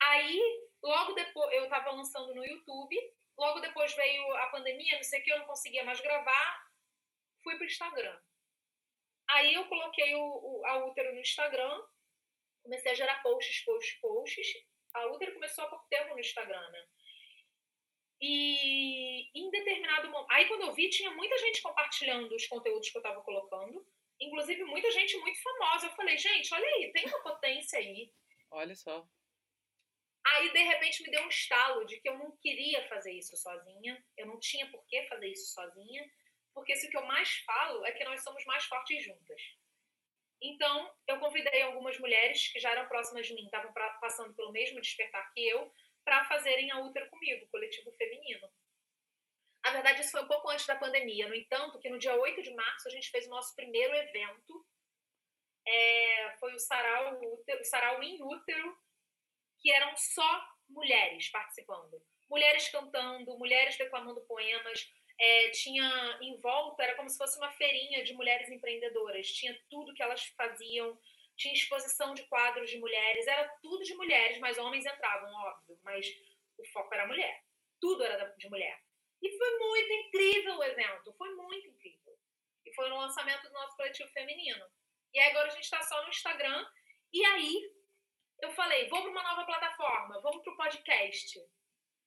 aí, 0.00 0.68
logo 0.82 1.12
depois, 1.12 1.52
eu 1.54 1.64
estava 1.64 1.92
lançando 1.92 2.34
no 2.34 2.44
YouTube, 2.44 2.96
logo 3.36 3.60
depois 3.60 3.94
veio 3.94 4.36
a 4.36 4.46
pandemia, 4.48 4.96
não 4.96 5.04
sei 5.04 5.20
o 5.20 5.24
que, 5.24 5.32
eu 5.32 5.38
não 5.38 5.46
conseguia 5.46 5.84
mais 5.84 6.00
gravar, 6.00 6.70
fui 7.42 7.54
para 7.56 7.64
o 7.64 7.66
Instagram. 7.66 8.20
Aí 9.28 9.54
eu 9.54 9.68
coloquei 9.68 10.14
o, 10.14 10.20
o, 10.20 10.66
a 10.66 10.84
útero 10.86 11.14
no 11.14 11.20
Instagram, 11.20 11.82
comecei 12.62 12.92
a 12.92 12.94
gerar 12.94 13.22
posts, 13.22 13.64
posts, 13.64 14.00
posts. 14.00 14.46
A 14.92 15.06
útero 15.06 15.34
começou 15.34 15.64
há 15.64 15.68
pouco 15.68 15.86
tempo 15.88 16.14
no 16.14 16.20
Instagram, 16.20 16.68
né? 16.70 16.86
E 18.20 19.30
em 19.38 19.50
determinado 19.50 20.10
momento. 20.10 20.30
Aí 20.30 20.46
quando 20.46 20.62
eu 20.62 20.72
vi, 20.74 20.90
tinha 20.90 21.10
muita 21.12 21.38
gente 21.38 21.62
compartilhando 21.62 22.34
os 22.34 22.46
conteúdos 22.46 22.90
que 22.90 22.96
eu 22.98 23.00
estava 23.00 23.22
colocando 23.22 23.86
inclusive 24.20 24.64
muita 24.64 24.90
gente 24.90 25.16
muito 25.18 25.42
famosa. 25.42 25.86
Eu 25.86 25.92
falei, 25.92 26.16
gente, 26.16 26.52
olha 26.54 26.66
aí, 26.66 26.92
tem 26.92 27.06
uma 27.06 27.22
potência 27.22 27.78
aí. 27.78 28.12
Olha 28.50 28.74
só. 28.74 29.06
Aí, 30.26 30.52
de 30.52 30.62
repente, 30.62 31.02
me 31.02 31.10
deu 31.10 31.24
um 31.24 31.28
estalo 31.28 31.84
de 31.86 31.98
que 32.00 32.08
eu 32.08 32.18
não 32.18 32.36
queria 32.38 32.86
fazer 32.88 33.12
isso 33.12 33.36
sozinha, 33.36 34.04
eu 34.16 34.26
não 34.26 34.38
tinha 34.38 34.70
por 34.70 34.84
que 34.86 35.02
fazer 35.04 35.28
isso 35.28 35.52
sozinha, 35.52 36.08
porque 36.54 36.76
se 36.76 36.86
o 36.86 36.90
que 36.90 36.96
eu 36.96 37.06
mais 37.06 37.38
falo 37.38 37.84
é 37.86 37.92
que 37.92 38.04
nós 38.04 38.22
somos 38.22 38.44
mais 38.44 38.64
fortes 38.64 39.02
juntas. 39.02 39.40
Então, 40.42 40.94
eu 41.06 41.18
convidei 41.18 41.62
algumas 41.62 41.98
mulheres 41.98 42.48
que 42.52 42.60
já 42.60 42.70
eram 42.70 42.88
próximas 42.88 43.26
de 43.26 43.34
mim, 43.34 43.44
estavam 43.44 43.72
passando 44.00 44.34
pelo 44.34 44.52
mesmo 44.52 44.80
despertar 44.80 45.32
que 45.32 45.46
eu, 45.48 45.72
para 46.04 46.24
fazerem 46.24 46.70
a 46.70 46.80
útero 46.80 47.08
comigo, 47.10 47.46
coletivo 47.50 47.92
feminino. 47.92 48.50
Na 49.64 49.72
verdade, 49.72 50.00
isso 50.00 50.10
foi 50.10 50.22
um 50.22 50.28
pouco 50.28 50.48
antes 50.48 50.66
da 50.66 50.76
pandemia. 50.76 51.28
No 51.28 51.34
entanto, 51.34 51.78
que 51.78 51.90
no 51.90 51.98
dia 51.98 52.14
8 52.14 52.42
de 52.42 52.54
março 52.54 52.88
a 52.88 52.90
gente 52.90 53.10
fez 53.10 53.26
o 53.26 53.30
nosso 53.30 53.54
primeiro 53.54 53.94
evento. 53.94 54.66
É, 55.66 56.36
foi 56.38 56.54
o 56.54 56.58
Sarau, 56.58 57.20
o 57.20 57.64
Sarau 57.64 58.02
em 58.02 58.22
Útero, 58.22 58.76
que 59.60 59.70
eram 59.70 59.94
só 59.96 60.48
mulheres 60.68 61.28
participando. 61.30 62.02
Mulheres 62.28 62.68
cantando, 62.68 63.38
mulheres 63.38 63.76
declamando 63.76 64.22
poemas. 64.22 64.90
É, 65.18 65.50
tinha 65.50 66.18
em 66.22 66.38
volta, 66.38 66.82
era 66.82 66.96
como 66.96 67.10
se 67.10 67.18
fosse 67.18 67.36
uma 67.36 67.52
feirinha 67.52 68.02
de 68.02 68.14
mulheres 68.14 68.48
empreendedoras. 68.48 69.26
Tinha 69.28 69.54
tudo 69.68 69.92
que 69.92 70.02
elas 70.02 70.24
faziam. 70.28 70.98
Tinha 71.36 71.52
exposição 71.52 72.14
de 72.14 72.22
quadros 72.24 72.70
de 72.70 72.78
mulheres. 72.78 73.26
Era 73.26 73.46
tudo 73.60 73.84
de 73.84 73.94
mulheres, 73.94 74.38
mas 74.38 74.56
homens 74.56 74.86
entravam, 74.86 75.30
óbvio. 75.32 75.78
Mas 75.82 76.06
o 76.56 76.64
foco 76.72 76.94
era 76.94 77.06
mulher. 77.06 77.44
Tudo 77.78 78.02
era 78.04 78.24
de 78.38 78.48
mulher. 78.48 78.80
E 79.22 79.36
foi 79.36 79.58
muito 79.58 79.92
incrível 79.92 80.56
o 80.56 80.64
evento, 80.64 81.12
foi 81.14 81.34
muito 81.34 81.68
incrível. 81.68 82.18
E 82.64 82.74
foi 82.74 82.88
no 82.88 82.96
lançamento 82.96 83.42
do 83.42 83.52
nosso 83.52 83.76
coletivo 83.76 84.08
feminino. 84.10 84.64
E 85.12 85.20
agora 85.20 85.48
a 85.48 85.50
gente 85.50 85.64
está 85.64 85.82
só 85.82 86.02
no 86.02 86.08
Instagram. 86.08 86.66
E 87.12 87.24
aí 87.24 87.72
eu 88.40 88.50
falei, 88.52 88.88
vou 88.88 89.02
para 89.02 89.10
uma 89.10 89.22
nova 89.22 89.44
plataforma, 89.44 90.20
vamos 90.20 90.42
para 90.42 90.52
o 90.52 90.56
podcast. 90.56 91.38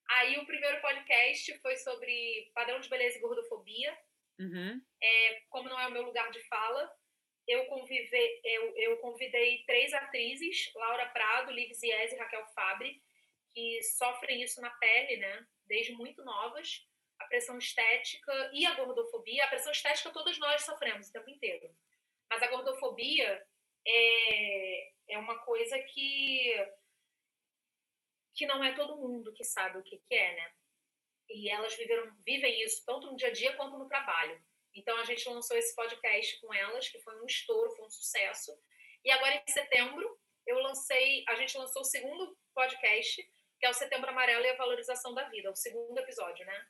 Aí 0.10 0.38
o 0.38 0.46
primeiro 0.46 0.82
podcast 0.82 1.60
foi 1.60 1.78
sobre 1.78 2.52
padrão 2.54 2.80
de 2.80 2.90
beleza 2.90 3.18
e 3.18 3.22
gordofobia. 3.22 3.98
Uhum. 4.40 4.82
É, 5.02 5.42
como 5.50 5.70
não 5.70 5.80
é 5.80 5.88
o 5.88 5.92
meu 5.92 6.04
lugar 6.04 6.32
de 6.32 6.40
fala, 6.48 6.92
eu, 7.48 7.66
convive, 7.66 8.42
eu, 8.44 8.78
eu 8.78 8.98
convidei 8.98 9.64
três 9.66 9.94
atrizes, 9.94 10.72
Laura 10.76 11.08
Prado, 11.10 11.52
Liv 11.52 11.72
Zies 11.74 12.12
e 12.12 12.16
Raquel 12.16 12.46
Fabre, 12.48 13.02
que 13.54 13.84
sofrem 13.84 14.42
isso 14.42 14.60
na 14.62 14.72
pele, 14.72 15.18
né? 15.18 15.48
Desde 15.68 15.94
muito 15.94 16.24
novas 16.24 16.88
a 17.24 17.28
pressão 17.28 17.58
estética 17.58 18.52
e 18.54 18.66
a 18.66 18.76
gordofobia. 18.76 19.46
A 19.46 19.48
pressão 19.48 19.72
estética 19.72 20.12
todas 20.12 20.38
nós 20.38 20.64
sofremos 20.64 21.08
o 21.08 21.12
tempo 21.12 21.30
inteiro. 21.30 21.74
Mas 22.30 22.44
a 22.44 22.48
gordofobia 22.48 23.46
é, 23.88 24.92
é 25.10 25.18
uma 25.18 25.40
coisa 25.40 25.78
que, 25.80 26.54
que 28.34 28.46
não 28.46 28.64
é 28.64 28.74
todo 28.74 28.98
mundo 28.98 29.34
que 29.34 29.44
sabe 29.44 29.78
o 29.78 29.84
que, 29.84 29.98
que 29.98 30.16
é, 30.16 30.36
né? 30.36 30.52
E 31.30 31.50
elas 31.50 31.76
viveram, 31.76 32.14
vivem 32.26 32.62
isso 32.64 32.84
tanto 32.86 33.08
no 33.08 33.16
dia 33.16 33.30
a 33.30 33.34
dia 33.34 33.56
quanto 33.56 33.78
no 33.78 33.88
trabalho. 33.88 34.44
Então 34.76 34.98
a 34.98 35.04
gente 35.04 35.28
lançou 35.30 35.56
esse 35.56 35.76
podcast 35.76 36.40
com 36.42 36.54
elas, 36.54 36.90
que 36.90 37.00
foi 37.00 37.20
um 37.22 37.26
estouro, 37.26 37.76
foi 37.76 37.86
um 37.86 37.90
sucesso. 37.90 38.52
E 39.04 39.12
agora 39.12 39.36
em 39.36 39.52
setembro 39.52 40.20
eu 40.46 40.60
lancei, 40.60 41.24
a 41.28 41.36
gente 41.36 41.58
lançou 41.58 41.82
o 41.82 41.86
segundo 41.86 42.38
podcast, 42.54 43.24
que 43.60 43.66
é 43.66 43.70
o 43.70 43.74
Setembro 43.74 44.10
Amarelo 44.10 44.44
e 44.44 44.50
a 44.50 44.58
Valorização 44.58 45.14
da 45.14 45.30
Vida, 45.30 45.52
o 45.52 45.56
segundo 45.56 45.98
episódio, 45.98 46.46
né? 46.46 46.68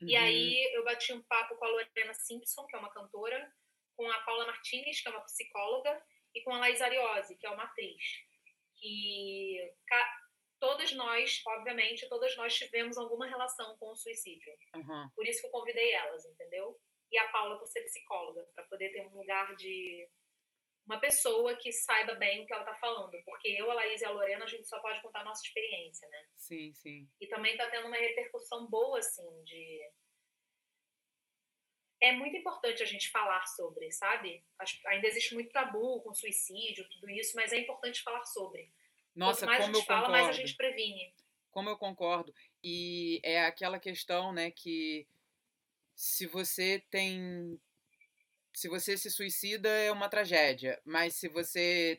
Uhum. 0.00 0.08
E 0.08 0.16
aí 0.16 0.72
eu 0.74 0.84
bati 0.84 1.12
um 1.12 1.22
papo 1.22 1.56
com 1.56 1.64
a 1.64 1.68
Lorena 1.68 2.14
Simpson, 2.14 2.66
que 2.66 2.76
é 2.76 2.78
uma 2.78 2.92
cantora, 2.92 3.52
com 3.96 4.10
a 4.10 4.18
Paula 4.20 4.46
Martinez, 4.46 5.00
que 5.00 5.08
é 5.08 5.10
uma 5.10 5.20
psicóloga, 5.22 6.02
e 6.34 6.42
com 6.42 6.52
a 6.52 6.58
Laís 6.58 6.80
Ariose, 6.80 7.36
que 7.36 7.46
é 7.46 7.50
uma 7.50 7.64
atriz. 7.64 8.02
Que 8.76 9.74
todas 10.58 10.92
nós, 10.92 11.42
obviamente, 11.46 12.08
todas 12.08 12.36
nós 12.36 12.54
tivemos 12.54 12.96
alguma 12.96 13.26
relação 13.26 13.76
com 13.78 13.90
o 13.90 13.96
suicídio. 13.96 14.52
Uhum. 14.74 15.10
Por 15.14 15.26
isso 15.26 15.40
que 15.40 15.46
eu 15.46 15.50
convidei 15.50 15.92
elas, 15.92 16.24
entendeu? 16.24 16.78
E 17.10 17.18
a 17.18 17.28
Paula 17.28 17.58
por 17.58 17.66
ser 17.66 17.82
psicóloga, 17.82 18.46
para 18.54 18.64
poder 18.64 18.90
ter 18.90 19.06
um 19.06 19.16
lugar 19.16 19.54
de 19.56 20.08
uma 20.86 20.98
pessoa 20.98 21.54
que 21.56 21.72
saiba 21.72 22.14
bem 22.14 22.42
o 22.42 22.46
que 22.46 22.52
ela 22.52 22.62
está 22.62 22.74
falando. 22.74 23.16
Porque 23.24 23.48
eu, 23.48 23.70
a 23.70 23.74
Laís 23.74 24.00
e 24.00 24.04
a 24.04 24.10
Lorena, 24.10 24.44
a 24.44 24.48
gente 24.48 24.66
só 24.66 24.78
pode 24.80 25.00
contar 25.02 25.20
a 25.20 25.24
nossa 25.24 25.42
experiência, 25.44 26.08
né? 26.08 26.26
Sim, 26.36 26.72
sim. 26.74 27.08
E 27.20 27.26
também 27.28 27.52
está 27.52 27.68
tendo 27.70 27.86
uma 27.86 27.96
repercussão 27.96 28.66
boa, 28.68 28.98
assim, 28.98 29.44
de. 29.44 29.80
É 32.02 32.12
muito 32.12 32.34
importante 32.36 32.82
a 32.82 32.86
gente 32.86 33.10
falar 33.10 33.46
sobre, 33.46 33.92
sabe? 33.92 34.42
Ainda 34.86 35.06
existe 35.06 35.34
muito 35.34 35.52
tabu 35.52 36.00
com 36.02 36.14
suicídio, 36.14 36.88
tudo 36.88 37.10
isso, 37.10 37.36
mas 37.36 37.52
é 37.52 37.58
importante 37.58 38.02
falar 38.02 38.24
sobre. 38.24 38.72
Nossa, 39.14 39.46
Quanto 39.46 39.48
mais 39.50 39.64
como 39.64 39.76
a 39.76 39.78
gente 39.78 39.86
fala, 39.86 40.00
concordo. 40.06 40.24
mais 40.24 40.28
a 40.28 40.40
gente 40.40 40.56
previne. 40.56 41.14
Como 41.50 41.68
eu 41.68 41.76
concordo. 41.76 42.34
E 42.64 43.20
é 43.22 43.44
aquela 43.44 43.78
questão, 43.78 44.32
né, 44.32 44.50
que 44.50 45.06
se 45.94 46.26
você 46.26 46.82
tem 46.90 47.60
se 48.60 48.68
você 48.68 48.94
se 48.94 49.10
suicida 49.10 49.70
é 49.70 49.90
uma 49.90 50.10
tragédia, 50.10 50.78
mas 50.84 51.14
se 51.14 51.28
você 51.28 51.98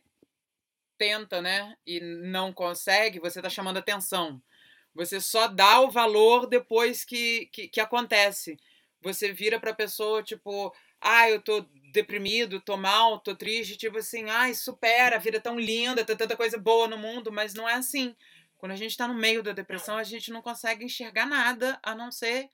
tenta, 0.95 1.41
né, 1.41 1.76
e 1.88 1.99
não 1.99 2.53
consegue, 2.53 3.20
você 3.20 3.39
está 3.39 3.49
chamando 3.49 3.78
atenção. 3.78 4.39
Você 4.93 5.20
só 5.20 5.47
dá 5.47 5.80
o 5.80 5.89
valor 5.89 6.45
depois 6.45 7.03
que, 7.03 7.47
que, 7.47 7.68
que 7.68 7.82
acontece. 7.82 8.59
Você 9.01 9.34
vira 9.34 9.59
para 9.59 9.72
a 9.72 9.76
pessoa, 9.76 10.22
tipo, 10.22 10.72
ah, 11.01 11.28
eu 11.28 11.41
tô 11.41 11.66
deprimido, 11.91 12.62
tô 12.62 12.78
mal, 12.78 13.18
tô 13.18 13.36
triste, 13.36 13.76
tipo 13.76 13.97
assim, 13.97 14.30
ai, 14.30 14.53
supera, 14.53 15.16
a 15.16 15.20
vida 15.20 15.38
é 15.38 15.41
tão 15.41 15.59
linda, 15.59 16.05
tem 16.05 16.16
tanta 16.16 16.38
coisa 16.38 16.59
boa 16.59 16.88
no 16.88 16.95
mundo, 16.95 17.32
mas 17.32 17.55
não 17.55 17.68
é 17.68 17.74
assim. 17.74 18.16
Quando 18.59 18.74
a 18.74 18.76
gente 18.76 18.91
está 18.91 19.07
no 19.07 19.16
meio 19.16 19.41
da 19.41 19.51
depressão, 19.51 19.97
a 19.97 20.03
gente 20.03 20.30
não 20.30 20.43
consegue 20.43 20.86
enxergar 20.86 21.26
nada 21.26 21.80
a 21.82 21.95
não 21.95 22.12
ser 22.12 22.51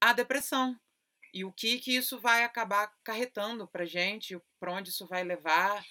a 0.00 0.12
depressão. 0.12 0.78
E 1.32 1.44
o 1.44 1.52
que 1.52 1.78
que 1.78 1.96
isso 1.96 2.20
vai 2.20 2.44
acabar 2.44 2.92
carretando 3.02 3.66
pra 3.66 3.84
gente, 3.84 4.38
para 4.60 4.72
onde 4.72 4.90
isso 4.90 5.06
vai 5.06 5.24
levar, 5.24 5.82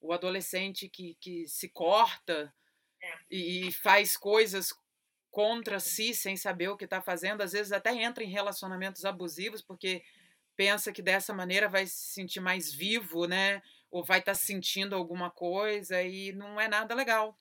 o 0.00 0.12
adolescente 0.12 0.88
que, 0.88 1.16
que 1.20 1.48
se 1.48 1.68
corta 1.70 2.52
é. 3.02 3.18
e, 3.30 3.68
e 3.68 3.72
faz 3.72 4.16
coisas 4.16 4.74
contra 5.30 5.80
si 5.80 6.14
sem 6.14 6.36
saber 6.36 6.68
o 6.68 6.76
que 6.76 6.84
está 6.84 7.00
fazendo, 7.00 7.42
às 7.42 7.52
vezes 7.52 7.72
até 7.72 7.92
entra 7.92 8.22
em 8.22 8.30
relacionamentos 8.30 9.04
abusivos 9.04 9.62
porque 9.62 10.04
pensa 10.54 10.92
que 10.92 11.02
dessa 11.02 11.34
maneira 11.34 11.68
vai 11.68 11.86
se 11.86 12.12
sentir 12.12 12.40
mais 12.40 12.72
vivo, 12.72 13.26
né? 13.26 13.60
Ou 13.90 14.04
vai 14.04 14.18
estar 14.20 14.32
tá 14.32 14.38
sentindo 14.38 14.94
alguma 14.94 15.30
coisa 15.30 16.02
e 16.02 16.32
não 16.32 16.60
é 16.60 16.68
nada 16.68 16.94
legal. 16.94 17.36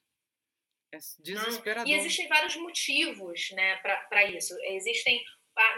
É 0.92 0.98
desesperador. 1.20 1.88
Não. 1.88 1.96
E 1.96 2.00
existem 2.00 2.28
vários 2.28 2.56
motivos, 2.56 3.50
né, 3.52 3.76
para 3.78 4.26
isso. 4.26 4.56
Existem 4.62 5.24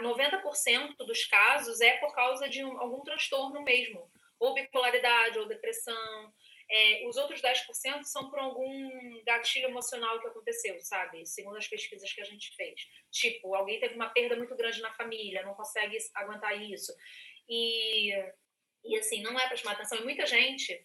90% 0.02 0.96
dos 0.98 1.24
casos 1.26 1.80
é 1.80 1.98
por 1.98 2.14
causa 2.14 2.48
de 2.48 2.64
um, 2.64 2.80
algum 2.80 3.02
transtorno 3.02 3.62
mesmo, 3.62 4.10
ou 4.38 4.54
bipolaridade, 4.54 5.38
ou 5.38 5.46
depressão, 5.46 6.32
é, 6.68 7.06
os 7.06 7.16
outros 7.16 7.40
10% 7.40 8.02
são 8.02 8.28
por 8.28 8.38
algum 8.38 9.22
gatilho 9.24 9.68
emocional 9.68 10.20
que 10.20 10.26
aconteceu, 10.26 10.80
sabe? 10.80 11.24
Segundo 11.24 11.56
as 11.56 11.68
pesquisas 11.68 12.12
que 12.12 12.20
a 12.20 12.24
gente 12.24 12.54
fez. 12.56 12.80
Tipo, 13.10 13.54
alguém 13.54 13.78
teve 13.78 13.94
uma 13.94 14.10
perda 14.10 14.34
muito 14.36 14.54
grande 14.56 14.80
na 14.80 14.92
família, 14.94 15.44
não 15.44 15.54
consegue 15.54 15.96
aguentar 16.14 16.60
isso. 16.60 16.92
E, 17.48 18.12
e 18.84 18.98
assim, 18.98 19.22
não 19.22 19.38
é 19.38 19.46
para 19.46 19.56
chamar 19.56 19.72
atenção. 19.72 19.98
E 19.98 20.04
muita 20.04 20.26
gente 20.26 20.84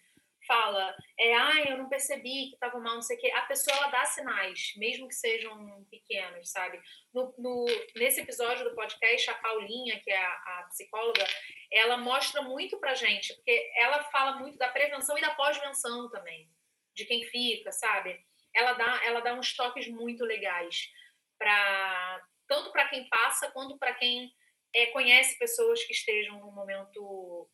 fala, 0.52 0.94
é, 1.18 1.34
ah, 1.34 1.64
eu 1.70 1.78
não 1.78 1.88
percebi 1.88 2.50
que 2.50 2.56
estava 2.56 2.78
mal, 2.78 2.96
não 2.96 3.02
sei 3.02 3.16
o 3.16 3.20
quê. 3.22 3.32
A 3.32 3.44
pessoa 3.44 3.78
ela 3.78 3.88
dá 3.88 4.04
sinais, 4.04 4.74
mesmo 4.76 5.08
que 5.08 5.16
sejam 5.16 5.86
pequenos, 5.90 6.52
sabe? 6.52 6.78
No, 7.14 7.34
no, 7.38 7.66
nesse 7.96 8.20
episódio 8.20 8.66
do 8.66 8.76
podcast, 8.76 9.30
a 9.30 9.36
Paulinha, 9.36 10.02
que 10.02 10.12
é 10.12 10.18
a, 10.18 10.32
a 10.34 10.64
psicóloga, 10.70 11.26
ela 11.72 11.96
mostra 11.96 12.42
muito 12.42 12.78
pra 12.80 12.94
gente, 12.94 13.34
porque 13.36 13.72
ela 13.78 14.04
fala 14.06 14.40
muito 14.40 14.58
da 14.58 14.68
prevenção 14.68 15.18
e 15.18 15.22
da 15.22 15.34
pós-venção 15.36 16.10
também, 16.10 16.50
de 16.94 17.06
quem 17.06 17.24
fica, 17.24 17.72
sabe? 17.72 18.20
Ela 18.54 18.74
dá, 18.74 19.06
ela 19.06 19.22
dá 19.22 19.34
uns 19.34 19.56
toques 19.56 19.88
muito 19.88 20.26
legais 20.26 20.90
para 21.40 22.28
tanto 22.46 22.74
para 22.74 22.90
quem 22.90 23.08
passa 23.08 23.50
quanto 23.52 23.78
para 23.78 23.94
quem 23.94 24.30
é, 24.76 24.88
conhece 24.88 25.40
pessoas 25.40 25.82
que 25.86 25.94
estejam 25.94 26.42
num 26.42 26.52
momento 26.52 27.50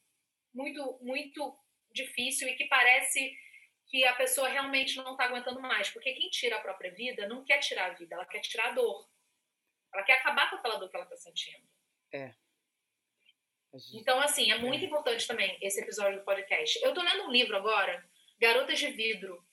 muito 0.51 0.97
muito 0.99 1.55
difícil 1.91 2.47
e 2.47 2.55
que 2.55 2.65
parece 2.65 3.37
que 3.87 4.03
a 4.05 4.13
pessoa 4.13 4.49
realmente 4.49 4.97
não 4.97 5.11
está 5.11 5.25
aguentando 5.25 5.61
mais. 5.61 5.89
Porque 5.89 6.13
quem 6.13 6.29
tira 6.29 6.57
a 6.57 6.61
própria 6.61 6.91
vida 6.91 7.27
não 7.27 7.43
quer 7.43 7.59
tirar 7.59 7.91
a 7.91 7.93
vida, 7.93 8.15
ela 8.15 8.25
quer 8.25 8.39
tirar 8.41 8.69
a 8.69 8.71
dor. 8.71 9.07
Ela 9.93 10.03
quer 10.03 10.13
acabar 10.13 10.49
com 10.49 10.57
aquela 10.57 10.77
dor 10.77 10.89
que 10.89 10.95
ela 10.95 11.05
está 11.05 11.17
sentindo. 11.17 11.65
É. 12.11 12.33
Gente... 13.73 13.97
Então, 13.97 14.19
assim, 14.19 14.51
é 14.51 14.57
muito 14.57 14.83
é. 14.83 14.87
importante 14.87 15.27
também 15.27 15.57
esse 15.61 15.81
episódio 15.81 16.19
do 16.19 16.25
podcast. 16.25 16.79
Eu 16.83 16.93
tô 16.93 17.01
lendo 17.01 17.23
um 17.23 17.31
livro 17.31 17.55
agora, 17.55 18.05
Garotas 18.39 18.79
de 18.79 18.87
Vidro, 18.87 19.45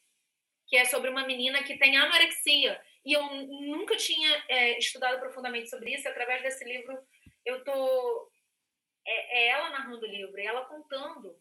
que 0.66 0.76
é 0.76 0.84
sobre 0.84 1.10
uma 1.10 1.26
menina 1.26 1.62
que 1.62 1.78
tem 1.78 1.96
anorexia. 1.96 2.80
E 3.04 3.12
eu 3.12 3.22
nunca 3.22 3.96
tinha 3.96 4.44
é, 4.48 4.78
estudado 4.78 5.20
profundamente 5.20 5.68
sobre 5.68 5.94
isso. 5.94 6.08
Através 6.08 6.42
desse 6.42 6.64
livro, 6.64 6.98
eu 7.44 7.62
tô. 7.62 8.30
É, 9.06 9.42
é 9.42 9.48
ela 9.48 9.70
narrando 9.70 10.06
o 10.06 10.08
livro, 10.08 10.40
e 10.40 10.46
ela 10.46 10.64
contando 10.64 11.38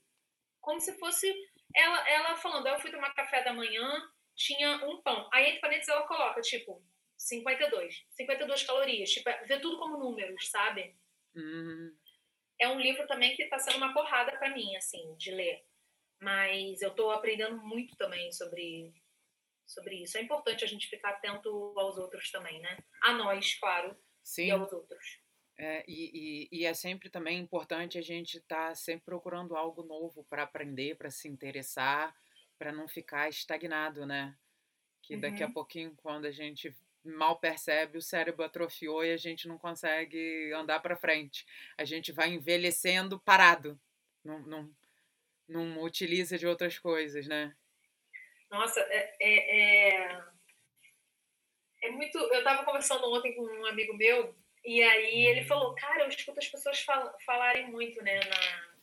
como 0.63 0.79
se 0.79 0.97
fosse 0.97 1.31
ela, 1.75 2.09
ela 2.09 2.35
falando, 2.37 2.67
eu 2.67 2.79
fui 2.79 2.89
tomar 2.89 3.13
café 3.13 3.43
da 3.43 3.53
manhã, 3.53 4.09
tinha 4.35 4.77
um 4.87 5.01
pão. 5.01 5.29
Aí, 5.31 5.47
entre 5.47 5.59
parênteses, 5.59 5.89
ela 5.89 6.07
coloca, 6.07 6.41
tipo, 6.41 6.83
52. 7.17 8.05
52 8.11 8.63
calorias. 8.63 9.11
Tipo, 9.11 9.29
é, 9.29 9.43
vê 9.43 9.59
tudo 9.59 9.77
como 9.77 9.97
números, 9.97 10.49
sabe? 10.49 10.95
Uhum. 11.35 11.95
É 12.59 12.67
um 12.69 12.79
livro 12.79 13.05
também 13.07 13.35
que 13.35 13.43
está 13.43 13.59
sendo 13.59 13.77
uma 13.77 13.93
porrada 13.93 14.31
para 14.37 14.53
mim, 14.53 14.75
assim, 14.75 15.15
de 15.17 15.31
ler. 15.31 15.63
Mas 16.21 16.81
eu 16.81 16.89
estou 16.89 17.11
aprendendo 17.11 17.57
muito 17.57 17.95
também 17.97 18.31
sobre, 18.31 18.93
sobre 19.65 20.03
isso. 20.03 20.17
É 20.17 20.21
importante 20.21 20.63
a 20.63 20.67
gente 20.67 20.87
ficar 20.87 21.09
atento 21.09 21.49
aos 21.77 21.97
outros 21.97 22.31
também, 22.31 22.59
né? 22.61 22.77
A 23.01 23.13
nós, 23.13 23.55
claro, 23.55 23.97
Sim. 24.23 24.47
e 24.47 24.51
aos 24.51 24.71
outros. 24.71 25.22
É, 25.57 25.83
e, 25.87 26.49
e, 26.51 26.59
e, 26.59 26.65
é 26.65 26.73
sempre 26.73 27.09
também 27.09 27.39
importante 27.39 27.97
a 27.97 28.01
gente 28.01 28.37
estar 28.37 28.69
tá 28.69 28.75
sempre 28.75 29.05
procurando 29.05 29.55
algo 29.55 29.83
novo 29.83 30.23
para 30.23 30.43
aprender, 30.43 30.95
para 30.95 31.11
se 31.11 31.27
interessar, 31.27 32.15
para 32.57 32.71
não 32.71 32.87
ficar 32.87 33.29
estagnado, 33.29 34.05
né? 34.05 34.35
Que 35.01 35.15
daqui 35.15 35.43
uhum. 35.43 35.49
a 35.49 35.53
pouquinho, 35.53 35.93
quando 35.97 36.25
a 36.25 36.31
gente 36.31 36.75
mal 37.03 37.37
percebe, 37.37 37.97
o 37.97 38.01
cérebro 38.01 38.43
atrofiou 38.43 39.03
e 39.03 39.11
a 39.11 39.17
gente 39.17 39.47
não 39.47 39.57
consegue 39.57 40.51
andar 40.53 40.79
para 40.79 40.95
frente. 40.95 41.45
A 41.77 41.83
gente 41.83 42.11
vai 42.11 42.29
envelhecendo 42.29 43.19
parado, 43.19 43.79
não, 44.23 44.39
não, 44.39 44.75
não 45.47 45.81
utiliza 45.83 46.37
de 46.37 46.47
outras 46.47 46.79
coisas, 46.79 47.27
né? 47.27 47.55
Nossa, 48.49 48.79
é, 48.79 49.15
é, 49.19 50.09
é, 50.09 50.23
é 51.83 51.91
muito. 51.91 52.17
Eu 52.17 52.39
estava 52.39 52.63
conversando 52.63 53.11
ontem 53.11 53.35
com 53.35 53.43
um 53.43 53.65
amigo 53.65 53.95
meu 53.95 54.33
e 54.65 54.81
aí 54.81 55.25
ele 55.27 55.43
falou, 55.43 55.75
cara, 55.75 56.03
eu 56.03 56.09
escuto 56.09 56.39
as 56.39 56.47
pessoas 56.47 56.79
fal 56.81 57.15
falarem 57.25 57.69
muito, 57.69 58.01
né, 58.01 58.19
na, 58.19 58.73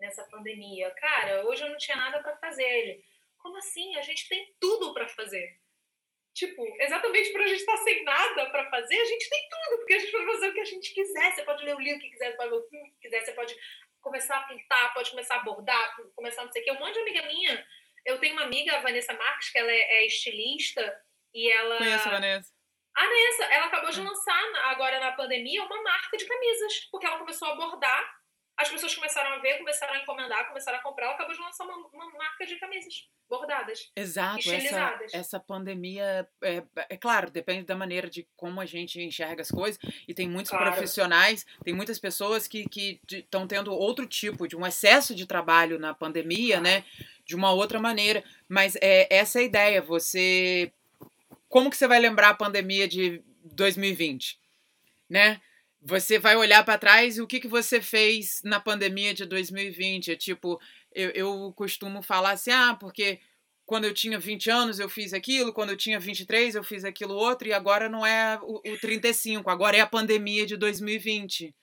nessa 0.00 0.24
pandemia. 0.24 0.90
Cara, 0.92 1.46
hoje 1.46 1.62
eu 1.62 1.70
não 1.70 1.76
tinha 1.76 1.96
nada 1.96 2.20
para 2.22 2.36
fazer. 2.36 2.64
Ele, 2.64 3.04
como 3.38 3.56
assim? 3.56 3.96
A 3.96 4.02
gente 4.02 4.28
tem 4.28 4.54
tudo 4.60 4.92
para 4.92 5.08
fazer. 5.08 5.60
Tipo, 6.34 6.64
exatamente 6.80 7.30
por 7.30 7.42
a 7.42 7.46
gente 7.46 7.60
estar 7.60 7.76
tá 7.76 7.84
sem 7.84 8.02
nada 8.04 8.50
para 8.50 8.68
fazer, 8.70 8.98
a 8.98 9.04
gente 9.04 9.28
tem 9.28 9.48
tudo, 9.50 9.78
porque 9.78 9.92
a 9.92 9.98
gente 9.98 10.12
pode 10.12 10.24
fazer 10.24 10.48
o 10.48 10.54
que 10.54 10.60
a 10.60 10.64
gente 10.64 10.94
quiser. 10.94 11.32
Você 11.32 11.42
pode 11.42 11.64
ler 11.64 11.76
o 11.76 11.80
livro 11.80 12.00
que 12.00 12.10
quiser, 12.10 12.30
você 12.30 12.36
pode 12.36 12.50
ver 12.50 12.56
o 12.56 12.68
filme 12.68 12.90
que 12.90 13.00
quiser, 13.00 13.24
você 13.24 13.32
pode 13.32 13.54
começar 14.00 14.38
a 14.38 14.42
pintar, 14.42 14.94
pode 14.94 15.10
começar 15.10 15.36
a 15.36 15.44
bordar, 15.44 15.96
começar 16.16 16.44
não 16.44 16.52
sei 16.52 16.62
o 16.62 16.64
quê. 16.64 16.72
Um 16.72 16.80
monte 16.80 16.94
de 16.94 17.00
amiga 17.00 17.26
minha. 17.26 17.66
Eu 18.04 18.18
tenho 18.18 18.32
uma 18.32 18.44
amiga, 18.44 18.76
a 18.76 18.80
Vanessa 18.80 19.12
Marques, 19.12 19.50
que 19.50 19.58
ela 19.58 19.70
é, 19.70 19.80
é 19.98 20.06
estilista 20.06 21.00
e 21.32 21.50
ela. 21.52 21.78
Conheço 21.78 22.08
a 22.08 22.12
Vanessa. 22.12 22.51
A 22.94 23.02
Nessa, 23.02 23.44
ela 23.54 23.66
acabou 23.66 23.90
de 23.90 24.00
lançar 24.00 24.42
agora 24.64 25.00
na 25.00 25.12
pandemia 25.12 25.64
uma 25.64 25.82
marca 25.82 26.16
de 26.16 26.26
camisas, 26.26 26.88
porque 26.90 27.06
ela 27.06 27.18
começou 27.18 27.48
a 27.48 27.54
bordar, 27.54 28.22
as 28.56 28.68
pessoas 28.68 28.94
começaram 28.94 29.32
a 29.32 29.38
ver, 29.38 29.58
começaram 29.58 29.94
a 29.94 29.98
encomendar, 29.98 30.46
começaram 30.46 30.78
a 30.78 30.82
comprar, 30.82 31.06
ela 31.06 31.14
acabou 31.14 31.34
de 31.34 31.40
lançar 31.40 31.64
uma, 31.64 31.76
uma 31.88 32.10
marca 32.12 32.46
de 32.46 32.56
camisas 32.56 33.08
bordadas. 33.28 33.90
Exato, 33.96 34.50
essa, 34.50 34.98
essa 35.12 35.40
pandemia, 35.40 36.28
é, 36.42 36.62
é, 36.90 36.96
claro, 36.98 37.30
depende 37.30 37.64
da 37.64 37.74
maneira 37.74 38.10
de 38.10 38.28
como 38.36 38.60
a 38.60 38.66
gente 38.66 39.00
enxerga 39.00 39.40
as 39.40 39.50
coisas, 39.50 39.80
e 40.06 40.12
tem 40.12 40.28
muitos 40.28 40.50
claro. 40.50 40.70
profissionais, 40.70 41.46
tem 41.64 41.74
muitas 41.74 41.98
pessoas 41.98 42.46
que 42.46 42.66
estão 43.10 43.46
tendo 43.46 43.72
outro 43.72 44.06
tipo 44.06 44.46
de 44.46 44.54
um 44.54 44.66
excesso 44.66 45.14
de 45.14 45.26
trabalho 45.26 45.78
na 45.78 45.94
pandemia, 45.94 46.60
claro. 46.60 46.62
né? 46.62 46.84
De 47.24 47.34
uma 47.34 47.52
outra 47.52 47.80
maneira. 47.80 48.22
Mas 48.48 48.76
é 48.82 49.08
essa 49.10 49.38
é 49.38 49.42
a 49.42 49.44
ideia, 49.44 49.80
você 49.80 50.72
como 51.52 51.68
que 51.68 51.76
você 51.76 51.86
vai 51.86 52.00
lembrar 52.00 52.30
a 52.30 52.34
pandemia 52.34 52.88
de 52.88 53.22
2020, 53.44 54.38
né? 55.06 55.38
Você 55.82 56.18
vai 56.18 56.34
olhar 56.34 56.64
para 56.64 56.78
trás 56.78 57.18
e 57.18 57.20
o 57.20 57.26
que, 57.26 57.40
que 57.40 57.46
você 57.46 57.82
fez 57.82 58.40
na 58.42 58.58
pandemia 58.58 59.12
de 59.12 59.26
2020? 59.26 60.12
É 60.12 60.16
tipo, 60.16 60.58
eu, 60.94 61.10
eu 61.10 61.52
costumo 61.54 62.00
falar 62.00 62.30
assim, 62.30 62.52
ah, 62.52 62.74
porque 62.80 63.20
quando 63.66 63.84
eu 63.84 63.92
tinha 63.92 64.18
20 64.18 64.48
anos 64.50 64.78
eu 64.78 64.88
fiz 64.88 65.12
aquilo, 65.12 65.52
quando 65.52 65.70
eu 65.70 65.76
tinha 65.76 66.00
23 66.00 66.54
eu 66.54 66.64
fiz 66.64 66.86
aquilo 66.86 67.14
outro, 67.14 67.46
e 67.46 67.52
agora 67.52 67.86
não 67.86 68.06
é 68.06 68.38
o, 68.40 68.54
o 68.54 68.78
35, 68.78 69.50
agora 69.50 69.76
é 69.76 69.80
a 69.80 69.86
pandemia 69.86 70.46
de 70.46 70.56
2020. 70.56 71.54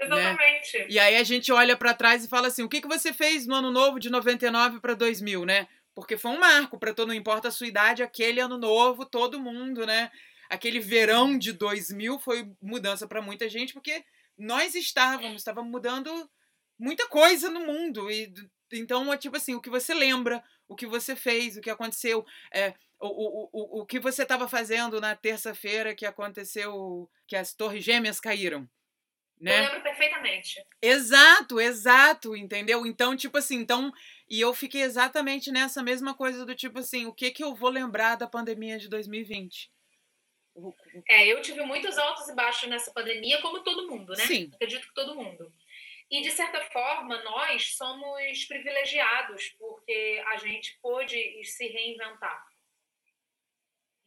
Né? 0.00 0.06
Exatamente. 0.06 0.78
Né? 0.78 0.86
E 0.88 0.98
aí 0.98 1.16
a 1.16 1.22
gente 1.22 1.52
olha 1.52 1.76
para 1.76 1.94
trás 1.94 2.24
e 2.24 2.28
fala 2.28 2.48
assim: 2.48 2.64
o 2.64 2.68
que, 2.68 2.80
que 2.80 2.88
você 2.88 3.12
fez 3.12 3.46
no 3.46 3.54
ano 3.54 3.70
novo 3.70 4.00
de 4.00 4.10
99 4.10 4.80
para 4.80 4.94
2000, 4.94 5.44
né? 5.44 5.68
Porque 5.94 6.16
foi 6.16 6.30
um 6.30 6.38
marco 6.38 6.78
para 6.78 6.94
todo, 6.94 7.08
não 7.08 7.14
importa 7.14 7.48
a 7.48 7.52
sua 7.52 7.66
idade, 7.66 8.02
aquele 8.02 8.40
ano 8.40 8.56
novo, 8.56 9.04
todo 9.04 9.40
mundo, 9.40 9.86
né? 9.86 10.10
Aquele 10.48 10.80
verão 10.80 11.38
de 11.38 11.52
2000 11.52 12.18
foi 12.18 12.50
mudança 12.60 13.06
para 13.06 13.22
muita 13.22 13.48
gente, 13.48 13.72
porque 13.72 14.04
nós 14.36 14.74
estávamos, 14.74 15.42
estávamos 15.42 15.70
mudando 15.70 16.30
muita 16.78 17.06
coisa 17.08 17.50
no 17.50 17.60
mundo. 17.60 18.10
E 18.10 18.32
então, 18.72 19.12
é 19.12 19.16
tipo 19.16 19.36
assim, 19.36 19.54
o 19.54 19.60
que 19.60 19.70
você 19.70 19.92
lembra, 19.92 20.42
o 20.68 20.76
que 20.76 20.86
você 20.86 21.16
fez, 21.16 21.56
o 21.56 21.60
que 21.60 21.70
aconteceu, 21.70 22.24
é, 22.52 22.74
o, 23.00 23.08
o, 23.08 23.50
o, 23.52 23.80
o 23.80 23.86
que 23.86 23.98
você 23.98 24.22
estava 24.22 24.48
fazendo 24.48 25.00
na 25.00 25.16
terça-feira 25.16 25.94
que 25.94 26.06
aconteceu, 26.06 27.10
que 27.26 27.34
as 27.34 27.52
torres 27.52 27.84
gêmeas 27.84 28.20
caíram. 28.20 28.68
Né? 29.40 29.58
Eu 29.58 29.64
lembro 29.64 29.82
perfeitamente. 29.82 30.62
Exato, 30.82 31.58
exato, 31.58 32.36
entendeu? 32.36 32.84
Então, 32.84 33.16
tipo 33.16 33.38
assim, 33.38 33.56
então 33.56 33.90
E 34.30 34.40
eu 34.40 34.54
fiquei 34.54 34.82
exatamente 34.82 35.50
nessa 35.50 35.82
mesma 35.82 36.14
coisa 36.14 36.46
do 36.46 36.54
tipo 36.54 36.78
assim, 36.78 37.04
o 37.04 37.12
que 37.12 37.32
que 37.32 37.42
eu 37.42 37.52
vou 37.52 37.68
lembrar 37.68 38.14
da 38.14 38.28
pandemia 38.28 38.78
de 38.78 38.88
2020? 38.88 39.68
É, 41.08 41.26
eu 41.26 41.42
tive 41.42 41.62
muitos 41.62 41.98
altos 41.98 42.28
e 42.28 42.34
baixos 42.34 42.68
nessa 42.68 42.92
pandemia, 42.92 43.40
como 43.42 43.64
todo 43.64 43.90
mundo, 43.90 44.12
né? 44.12 44.24
Sim. 44.26 44.50
Acredito 44.54 44.86
que 44.86 44.94
todo 44.94 45.16
mundo. 45.16 45.52
E, 46.08 46.22
de 46.22 46.30
certa 46.30 46.60
forma, 46.70 47.22
nós 47.24 47.76
somos 47.76 48.44
privilegiados, 48.44 49.48
porque 49.58 50.22
a 50.28 50.36
gente 50.36 50.78
pôde 50.80 51.44
se 51.44 51.66
reinventar 51.66 52.46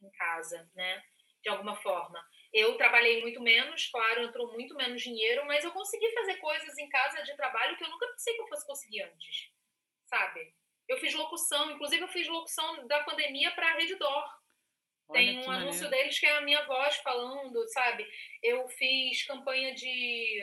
em 0.02 0.10
casa, 0.10 0.70
né? 0.74 1.02
De 1.42 1.50
alguma 1.50 1.76
forma. 1.76 2.22
Eu 2.52 2.76
trabalhei 2.76 3.20
muito 3.20 3.42
menos, 3.42 3.88
claro, 3.88 4.22
entrou 4.22 4.52
muito 4.52 4.74
menos 4.74 5.02
dinheiro, 5.02 5.44
mas 5.46 5.64
eu 5.64 5.72
consegui 5.72 6.10
fazer 6.12 6.36
coisas 6.36 6.78
em 6.78 6.88
casa 6.88 7.22
de 7.22 7.36
trabalho 7.36 7.76
que 7.76 7.84
eu 7.84 7.90
nunca 7.90 8.06
pensei 8.06 8.34
que 8.34 8.42
eu 8.42 8.48
fosse 8.48 8.66
conseguir 8.66 9.02
antes, 9.02 9.50
sabe? 10.06 10.52
Eu 10.88 10.98
fiz 10.98 11.14
locução, 11.14 11.70
inclusive 11.70 12.02
eu 12.02 12.08
fiz 12.08 12.28
locução 12.28 12.86
da 12.86 13.02
pandemia 13.04 13.50
para 13.52 13.68
a 13.68 13.74
Redditor. 13.74 14.24
Tem 15.12 15.38
um 15.38 15.50
anúncio 15.50 15.88
deles 15.90 16.18
que 16.18 16.26
é 16.26 16.38
a 16.38 16.40
minha 16.40 16.64
voz 16.64 16.96
falando, 16.96 17.66
sabe? 17.68 18.06
Eu 18.42 18.66
fiz 18.68 19.24
campanha 19.26 19.74
de 19.74 20.42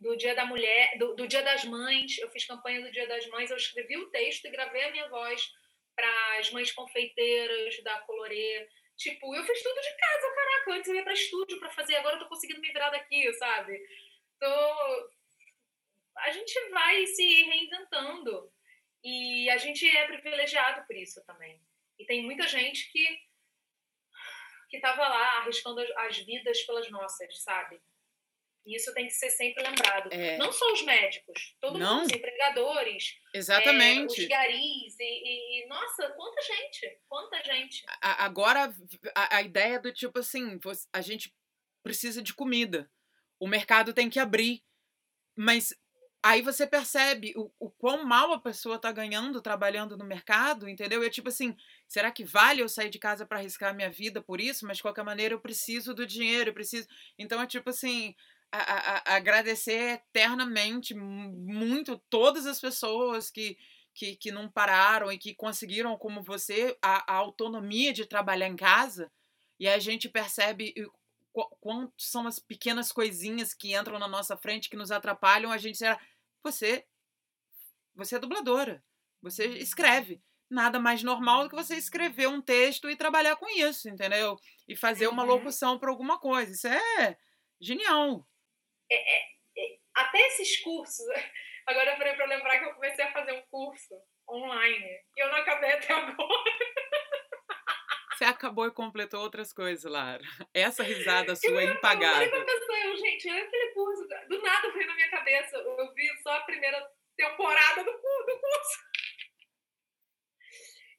do 0.00 0.16
Dia 0.16 0.34
da 0.34 0.46
Mulher, 0.46 0.96
do, 0.98 1.14
do, 1.14 1.28
Dia 1.28 1.42
das 1.42 1.64
Mães. 1.64 2.18
Eu 2.18 2.30
fiz 2.30 2.46
campanha 2.46 2.80
do 2.80 2.90
Dia 2.90 3.06
das 3.06 3.26
Mães. 3.28 3.50
Eu 3.50 3.56
escrevi 3.56 3.96
o 3.98 4.10
texto 4.10 4.46
e 4.46 4.50
gravei 4.50 4.84
a 4.84 4.90
minha 4.90 5.08
voz 5.08 5.52
para 5.94 6.38
as 6.38 6.50
mães 6.50 6.72
confeiteiras 6.72 7.82
da 7.82 8.00
Colorê. 8.00 8.68
Tipo, 8.96 9.34
eu 9.34 9.44
fiz 9.44 9.62
tudo 9.62 9.80
de 9.80 9.96
casa, 9.96 10.34
caraca. 10.34 10.72
Antes 10.72 10.88
eu 10.88 10.96
ia 10.96 11.02
para 11.04 11.12
estúdio 11.12 11.60
para 11.60 11.70
fazer, 11.70 11.96
agora 11.96 12.16
eu 12.16 12.20
tô 12.20 12.28
conseguindo 12.28 12.60
me 12.60 12.72
virar 12.72 12.90
daqui, 12.90 13.32
sabe? 13.34 13.78
Tô... 14.38 15.10
A 16.16 16.30
gente 16.30 16.70
vai 16.70 17.06
se 17.06 17.42
reinventando. 17.44 18.50
E 19.02 19.48
a 19.50 19.56
gente 19.56 19.86
é 19.86 20.06
privilegiado 20.06 20.86
por 20.86 20.96
isso 20.96 21.24
também. 21.26 21.60
E 21.98 22.04
tem 22.04 22.22
muita 22.24 22.46
gente 22.46 22.90
que 22.90 23.30
que 24.70 24.76
estava 24.76 25.02
lá 25.08 25.38
arriscando 25.38 25.80
as 25.96 26.16
vidas 26.18 26.62
pelas 26.62 26.88
nossas, 26.90 27.42
sabe? 27.42 27.82
E 28.64 28.76
isso 28.76 28.92
tem 28.94 29.06
que 29.06 29.12
ser 29.12 29.30
sempre 29.30 29.62
lembrado. 29.64 30.12
É. 30.12 30.36
Não 30.36 30.52
só 30.52 30.72
os 30.72 30.82
médicos, 30.82 31.56
todo 31.60 31.78
Não. 31.78 31.96
mundo, 31.96 32.06
os 32.06 32.12
empregadores. 32.12 33.18
Exatamente. 33.34 34.20
É, 34.20 34.22
os 34.22 34.28
garis. 34.28 34.96
E, 35.00 35.64
e, 35.64 35.66
nossa, 35.66 36.10
quanta 36.10 36.42
gente, 36.42 37.00
quanta 37.08 37.42
gente. 37.42 37.84
A, 38.00 38.24
agora, 38.24 38.72
a, 39.16 39.36
a, 39.38 39.42
ideia 39.42 39.80
do 39.80 39.92
tipo 39.92 40.18
assim, 40.18 40.58
a 40.92 41.00
gente 41.00 41.34
precisa 41.82 42.22
de 42.22 42.34
comida. 42.34 42.88
O 43.40 43.48
mercado 43.48 43.92
tem 43.92 44.08
que 44.08 44.20
abrir. 44.20 44.62
Mas 45.36 45.74
aí 46.22 46.42
você 46.42 46.66
percebe 46.66 47.32
o, 47.36 47.50
o 47.58 47.70
quão 47.70 48.04
mal 48.04 48.32
a 48.32 48.40
pessoa 48.40 48.76
está 48.76 48.92
ganhando 48.92 49.40
trabalhando 49.40 49.96
no 49.96 50.04
mercado, 50.04 50.68
entendeu? 50.68 51.02
E 51.02 51.06
é 51.06 51.10
tipo 51.10 51.28
assim, 51.28 51.56
será 51.88 52.10
que 52.10 52.24
vale 52.24 52.60
eu 52.62 52.68
sair 52.68 52.90
de 52.90 52.98
casa 52.98 53.24
para 53.24 53.38
arriscar 53.38 53.74
minha 53.74 53.90
vida 53.90 54.20
por 54.20 54.40
isso? 54.40 54.66
Mas 54.66 54.78
de 54.78 54.82
qualquer 54.82 55.04
maneira 55.04 55.34
eu 55.34 55.40
preciso 55.40 55.94
do 55.94 56.06
dinheiro, 56.06 56.50
eu 56.50 56.54
preciso. 56.54 56.86
Então 57.18 57.40
é 57.40 57.46
tipo 57.46 57.70
assim, 57.70 58.14
a, 58.52 59.12
a, 59.12 59.16
agradecer 59.16 59.94
eternamente 59.94 60.94
muito 60.94 61.98
todas 62.10 62.46
as 62.46 62.60
pessoas 62.60 63.30
que, 63.30 63.56
que, 63.94 64.16
que 64.16 64.30
não 64.30 64.48
pararam 64.48 65.10
e 65.10 65.18
que 65.18 65.34
conseguiram, 65.34 65.96
como 65.96 66.22
você, 66.22 66.76
a, 66.82 67.12
a 67.12 67.16
autonomia 67.16 67.92
de 67.92 68.04
trabalhar 68.04 68.48
em 68.48 68.56
casa. 68.56 69.10
E 69.58 69.68
a 69.68 69.78
gente 69.78 70.08
percebe 70.08 70.72
quanto 71.32 71.92
são 71.96 72.26
as 72.26 72.38
pequenas 72.38 72.92
coisinhas 72.92 73.54
que 73.54 73.76
entram 73.76 73.98
na 73.98 74.08
nossa 74.08 74.36
frente 74.36 74.68
que 74.68 74.76
nos 74.76 74.90
atrapalham. 74.90 75.52
A 75.52 75.58
gente 75.58 75.78
será 75.78 76.00
você 76.42 76.86
você 77.94 78.16
é 78.16 78.18
dubladora, 78.18 78.82
você 79.22 79.46
escreve. 79.58 80.22
Nada 80.48 80.80
mais 80.80 81.02
normal 81.02 81.44
do 81.44 81.50
que 81.50 81.54
você 81.54 81.76
escrever 81.76 82.26
um 82.26 82.42
texto 82.42 82.90
e 82.90 82.96
trabalhar 82.96 83.36
com 83.36 83.48
isso, 83.48 83.88
entendeu? 83.88 84.36
E 84.66 84.74
fazer 84.74 85.06
uma 85.06 85.22
uhum. 85.22 85.28
locução 85.28 85.78
para 85.78 85.90
alguma 85.90 86.18
coisa. 86.18 86.50
Isso 86.50 86.66
é 86.66 87.16
genial. 87.60 88.26
É, 88.90 88.96
é, 88.96 89.22
é, 89.58 89.78
até 89.94 90.18
esses 90.26 90.60
cursos. 90.60 91.06
Agora 91.66 91.92
eu 91.92 91.98
falei 91.98 92.14
para 92.14 92.26
lembrar 92.26 92.58
que 92.58 92.64
eu 92.64 92.74
comecei 92.74 93.04
a 93.04 93.12
fazer 93.12 93.32
um 93.32 93.42
curso 93.42 93.94
online 94.28 95.04
e 95.16 95.22
eu 95.22 95.28
não 95.28 95.36
acabei 95.36 95.70
até 95.70 95.92
agora. 95.92 96.18
Você 98.20 98.26
acabou 98.26 98.66
e 98.66 98.70
completou 98.70 99.22
outras 99.22 99.50
coisas, 99.50 99.90
Lara. 99.90 100.20
Essa 100.52 100.82
risada 100.82 101.34
sua 101.34 101.62
é 101.62 101.64
impagável. 101.64 102.28
Eu 102.30 102.66
falei 102.66 102.86
eu, 102.86 102.96
gente, 102.98 103.30
olha 103.30 103.44
aquele 103.44 103.72
curso. 103.72 104.06
Do 104.28 104.42
nada 104.42 104.70
veio 104.72 104.86
na 104.86 104.94
minha 104.94 105.10
cabeça. 105.10 105.56
Eu 105.56 105.94
vi 105.94 106.06
só 106.22 106.34
a 106.34 106.42
primeira 106.42 106.86
temporada 107.16 107.82
do, 107.82 107.90
do 107.90 108.40
curso. 108.40 108.78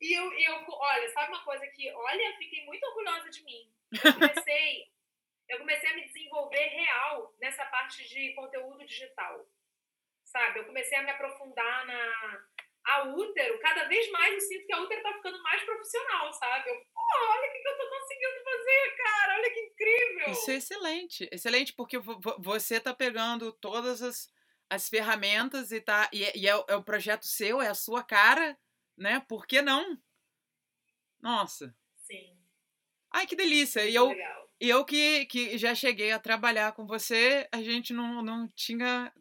E 0.02 0.18
eu, 0.18 0.34
eu, 0.34 0.66
olha, 0.68 1.10
sabe 1.10 1.32
uma 1.32 1.44
coisa 1.44 1.68
que, 1.68 1.92
olha, 1.94 2.38
fiquei 2.40 2.66
muito 2.66 2.84
orgulhosa 2.86 3.30
de 3.30 3.44
mim. 3.44 3.72
Eu 4.04 4.14
comecei 4.16 4.92
eu 5.48 5.60
comecei 5.60 5.92
a 5.92 5.96
me 5.96 6.08
desenvolver 6.08 6.66
real 6.70 7.36
nessa 7.40 7.64
parte 7.66 8.04
de 8.10 8.34
conteúdo 8.34 8.84
digital. 8.84 9.46
Sabe? 10.24 10.62
Eu 10.62 10.66
comecei 10.66 10.98
a 10.98 11.04
me 11.04 11.12
aprofundar 11.12 11.86
na 11.86 12.48
a 12.86 13.04
útero, 13.04 13.60
cada 13.60 13.86
vez 13.86 14.10
mais 14.12 14.34
eu 14.34 14.42
sinto 14.42 14.66
que 14.66 14.74
a 14.74 14.82
útero 14.82 15.04
tá 15.04 15.14
ficando 15.14 15.42
mais 15.44 15.64
profissional, 15.64 16.34
sabe? 16.34 16.70
Eu, 16.70 16.76
pô, 16.94 17.02
olha 17.30 17.50
o 17.50 17.52
que, 17.52 17.60
que 17.60 17.68
eu 17.68 17.78
tô 17.78 17.90
conseguindo 17.90 18.44
fazer, 18.44 18.96
cara, 18.98 19.36
olha 19.36 19.54
que 19.54 19.60
incrível. 19.60 20.32
Isso 20.32 20.52
é 20.52 20.56
excelente, 20.56 21.30
excelente, 21.32 21.74
porque 21.74 21.98
você 22.40 22.80
tá 22.80 22.94
pegando 22.94 23.52
todas 23.52 24.02
as, 24.02 24.30
as 24.70 24.90
ferramentas 24.90 25.72
e 25.72 25.80
tá. 25.80 26.10
E, 26.12 26.24
é, 26.24 26.32
e 26.36 26.48
é, 26.48 26.52
é 26.68 26.76
o 26.76 26.84
projeto 26.84 27.26
seu, 27.26 27.62
é 27.62 27.68
a 27.68 27.76
sua 27.76 28.04
cara, 28.04 28.58
né? 28.98 29.20
Por 29.28 29.46
que 29.46 29.62
não? 29.62 29.98
Nossa. 31.20 31.76
Sim. 31.98 32.38
Ai, 33.12 33.28
que 33.28 33.36
delícia. 33.36 33.86
e 33.86 33.94
eu, 33.94 34.08
legal. 34.08 34.51
E 34.62 34.70
eu 34.70 34.86
que, 34.86 35.26
que 35.26 35.58
já 35.58 35.74
cheguei 35.74 36.12
a 36.12 36.20
trabalhar 36.20 36.74
com 36.74 36.86
você, 36.86 37.50
a 37.52 37.64
gente 37.64 37.94
não, 37.94 38.22
não 38.22 38.48
tinha. 38.50 39.12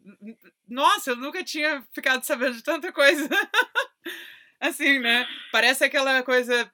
Nossa, 0.69 1.13
eu 1.13 1.17
nunca 1.17 1.43
tinha 1.43 1.83
ficado 1.95 2.23
sabendo 2.25 2.57
de 2.57 2.63
tanta 2.63 2.93
coisa. 2.93 3.27
assim, 4.61 4.99
né? 4.99 5.27
Parece 5.51 5.83
aquela 5.83 6.23
coisa. 6.23 6.71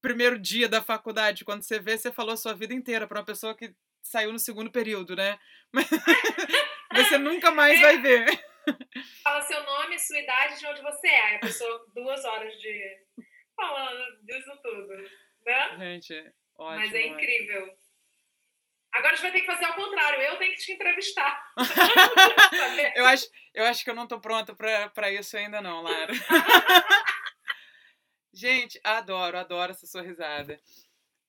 Primeiro 0.00 0.38
dia 0.38 0.66
da 0.66 0.80
faculdade, 0.80 1.44
quando 1.44 1.62
você 1.62 1.78
vê, 1.78 1.98
você 1.98 2.10
falou 2.10 2.36
sua 2.38 2.54
vida 2.54 2.72
inteira 2.72 3.06
para 3.06 3.18
uma 3.18 3.24
pessoa 3.24 3.54
que 3.54 3.74
saiu 4.02 4.32
no 4.32 4.38
segundo 4.38 4.70
período, 4.70 5.14
né? 5.14 5.38
Mas 5.70 5.86
você 6.94 7.18
nunca 7.18 7.50
mais 7.50 7.78
vai 7.80 8.00
ver. 8.00 8.26
Fala 9.22 9.42
seu 9.42 9.62
nome, 9.62 9.98
sua 9.98 10.18
idade, 10.18 10.58
de 10.58 10.66
onde 10.66 10.80
você 10.80 11.08
é. 11.08 11.36
A 11.36 11.40
pessoa, 11.40 11.86
duas 11.94 12.24
horas 12.24 12.54
de. 12.58 12.96
falando 13.54 14.24
disso 14.24 14.58
tudo. 14.62 14.96
Né? 15.44 15.76
Gente, 15.78 16.14
ótimo. 16.56 16.80
Mas 16.80 16.94
é 16.94 17.06
incrível. 17.08 17.62
Ótimo. 17.62 17.85
Agora 18.96 19.12
a 19.12 19.16
gente 19.16 19.22
vai 19.22 19.32
ter 19.32 19.40
que 19.40 19.46
fazer 19.46 19.64
ao 19.66 19.74
contrário, 19.74 20.22
eu 20.22 20.38
tenho 20.38 20.54
que 20.54 20.60
te 20.60 20.72
entrevistar. 20.72 21.52
eu, 22.96 23.06
acho, 23.06 23.28
eu 23.54 23.64
acho 23.66 23.84
que 23.84 23.90
eu 23.90 23.94
não 23.94 24.04
estou 24.04 24.20
pronta 24.20 24.54
para 24.54 25.12
isso 25.12 25.36
ainda 25.36 25.60
não, 25.60 25.82
Lara. 25.82 26.12
gente, 28.32 28.80
adoro, 28.82 29.38
adoro 29.38 29.72
essa 29.72 29.86
sua 29.86 30.00
risada. 30.00 30.58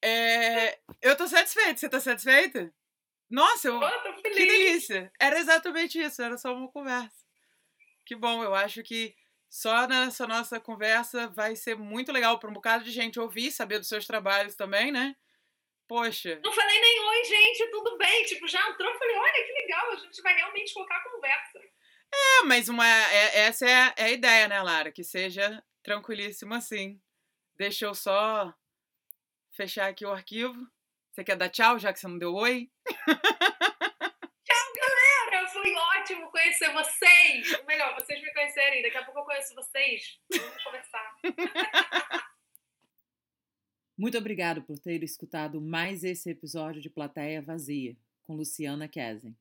É, 0.01 0.79
eu 1.01 1.11
estou 1.11 1.27
satisfeita, 1.27 1.77
você 1.77 1.87
está 1.87 1.99
satisfeita? 1.99 2.73
Nossa, 3.29 3.67
eu, 3.67 3.77
oh, 3.77 4.21
que 4.21 4.29
delícia! 4.29 5.11
Era 5.19 5.37
exatamente 5.37 5.99
isso, 5.99 6.21
era 6.21 6.37
só 6.37 6.53
uma 6.53 6.71
conversa. 6.71 7.17
Que 8.05 8.15
bom, 8.15 8.41
eu 8.43 8.55
acho 8.55 8.81
que 8.81 9.13
só 9.49 9.85
nessa 9.87 10.25
nossa 10.25 10.57
conversa 10.57 11.27
vai 11.27 11.53
ser 11.57 11.75
muito 11.75 12.13
legal 12.13 12.39
para 12.39 12.49
um 12.49 12.53
bocado 12.53 12.85
de 12.85 12.91
gente 12.91 13.19
ouvir, 13.19 13.51
saber 13.51 13.79
dos 13.79 13.89
seus 13.89 14.07
trabalhos 14.07 14.55
também, 14.55 14.89
né? 14.89 15.17
Poxa. 15.87 16.39
Não 16.43 16.51
falei 16.51 16.81
nem 16.81 16.99
oi, 16.99 17.23
gente, 17.23 17.71
tudo 17.71 17.97
bem. 17.97 18.23
Tipo, 18.25 18.47
já 18.47 18.59
entrou, 18.69 18.93
falei, 18.97 19.15
olha 19.15 19.45
que 19.45 19.53
legal, 19.53 19.91
a 19.91 19.95
gente 19.95 20.21
vai 20.21 20.35
realmente 20.35 20.73
colocar 20.73 20.97
a 20.97 21.03
conversa. 21.03 21.59
É, 22.13 22.43
mas 22.43 22.67
uma, 22.67 22.85
é, 22.85 23.39
essa 23.39 23.65
é 23.65 23.73
a, 23.73 23.93
é 23.97 24.03
a 24.03 24.11
ideia, 24.11 24.47
né, 24.47 24.61
Lara? 24.61 24.91
Que 24.91 25.03
seja 25.03 25.63
tranquilíssimo 25.83 26.53
assim. 26.53 27.01
Deixa 27.55 27.85
eu 27.85 27.95
só 27.95 28.53
fechar 29.51 29.89
aqui 29.89 30.05
o 30.05 30.11
arquivo. 30.11 30.55
Você 31.11 31.23
quer 31.23 31.35
dar 31.35 31.49
tchau, 31.49 31.79
já 31.79 31.91
que 31.91 31.99
você 31.99 32.07
não 32.07 32.19
deu 32.19 32.33
oi? 32.35 32.69
tchau, 34.45 34.73
galera! 34.75 35.47
Foi 35.51 35.73
ótimo 35.73 36.29
conhecer 36.29 36.71
vocês. 36.73 37.53
Ou 37.59 37.65
melhor, 37.65 37.95
vocês 37.95 38.21
me 38.21 38.33
conhecerem. 38.33 38.83
Daqui 38.83 38.97
a 38.97 39.05
pouco 39.05 39.21
eu 39.21 39.25
conheço 39.25 39.55
vocês. 39.55 40.19
Vamos 40.31 40.63
conversar. 40.63 41.15
Muito 43.97 44.15
obrigado 44.15 44.61
por 44.61 44.77
ter 44.77 45.01
escutado 45.01 45.59
mais 45.59 46.03
esse 46.03 46.29
episódio 46.29 46.79
de 46.79 46.87
Plateia 46.87 47.41
Vazia, 47.41 47.97
com 48.21 48.35
Luciana 48.35 48.87
Kesen. 48.87 49.35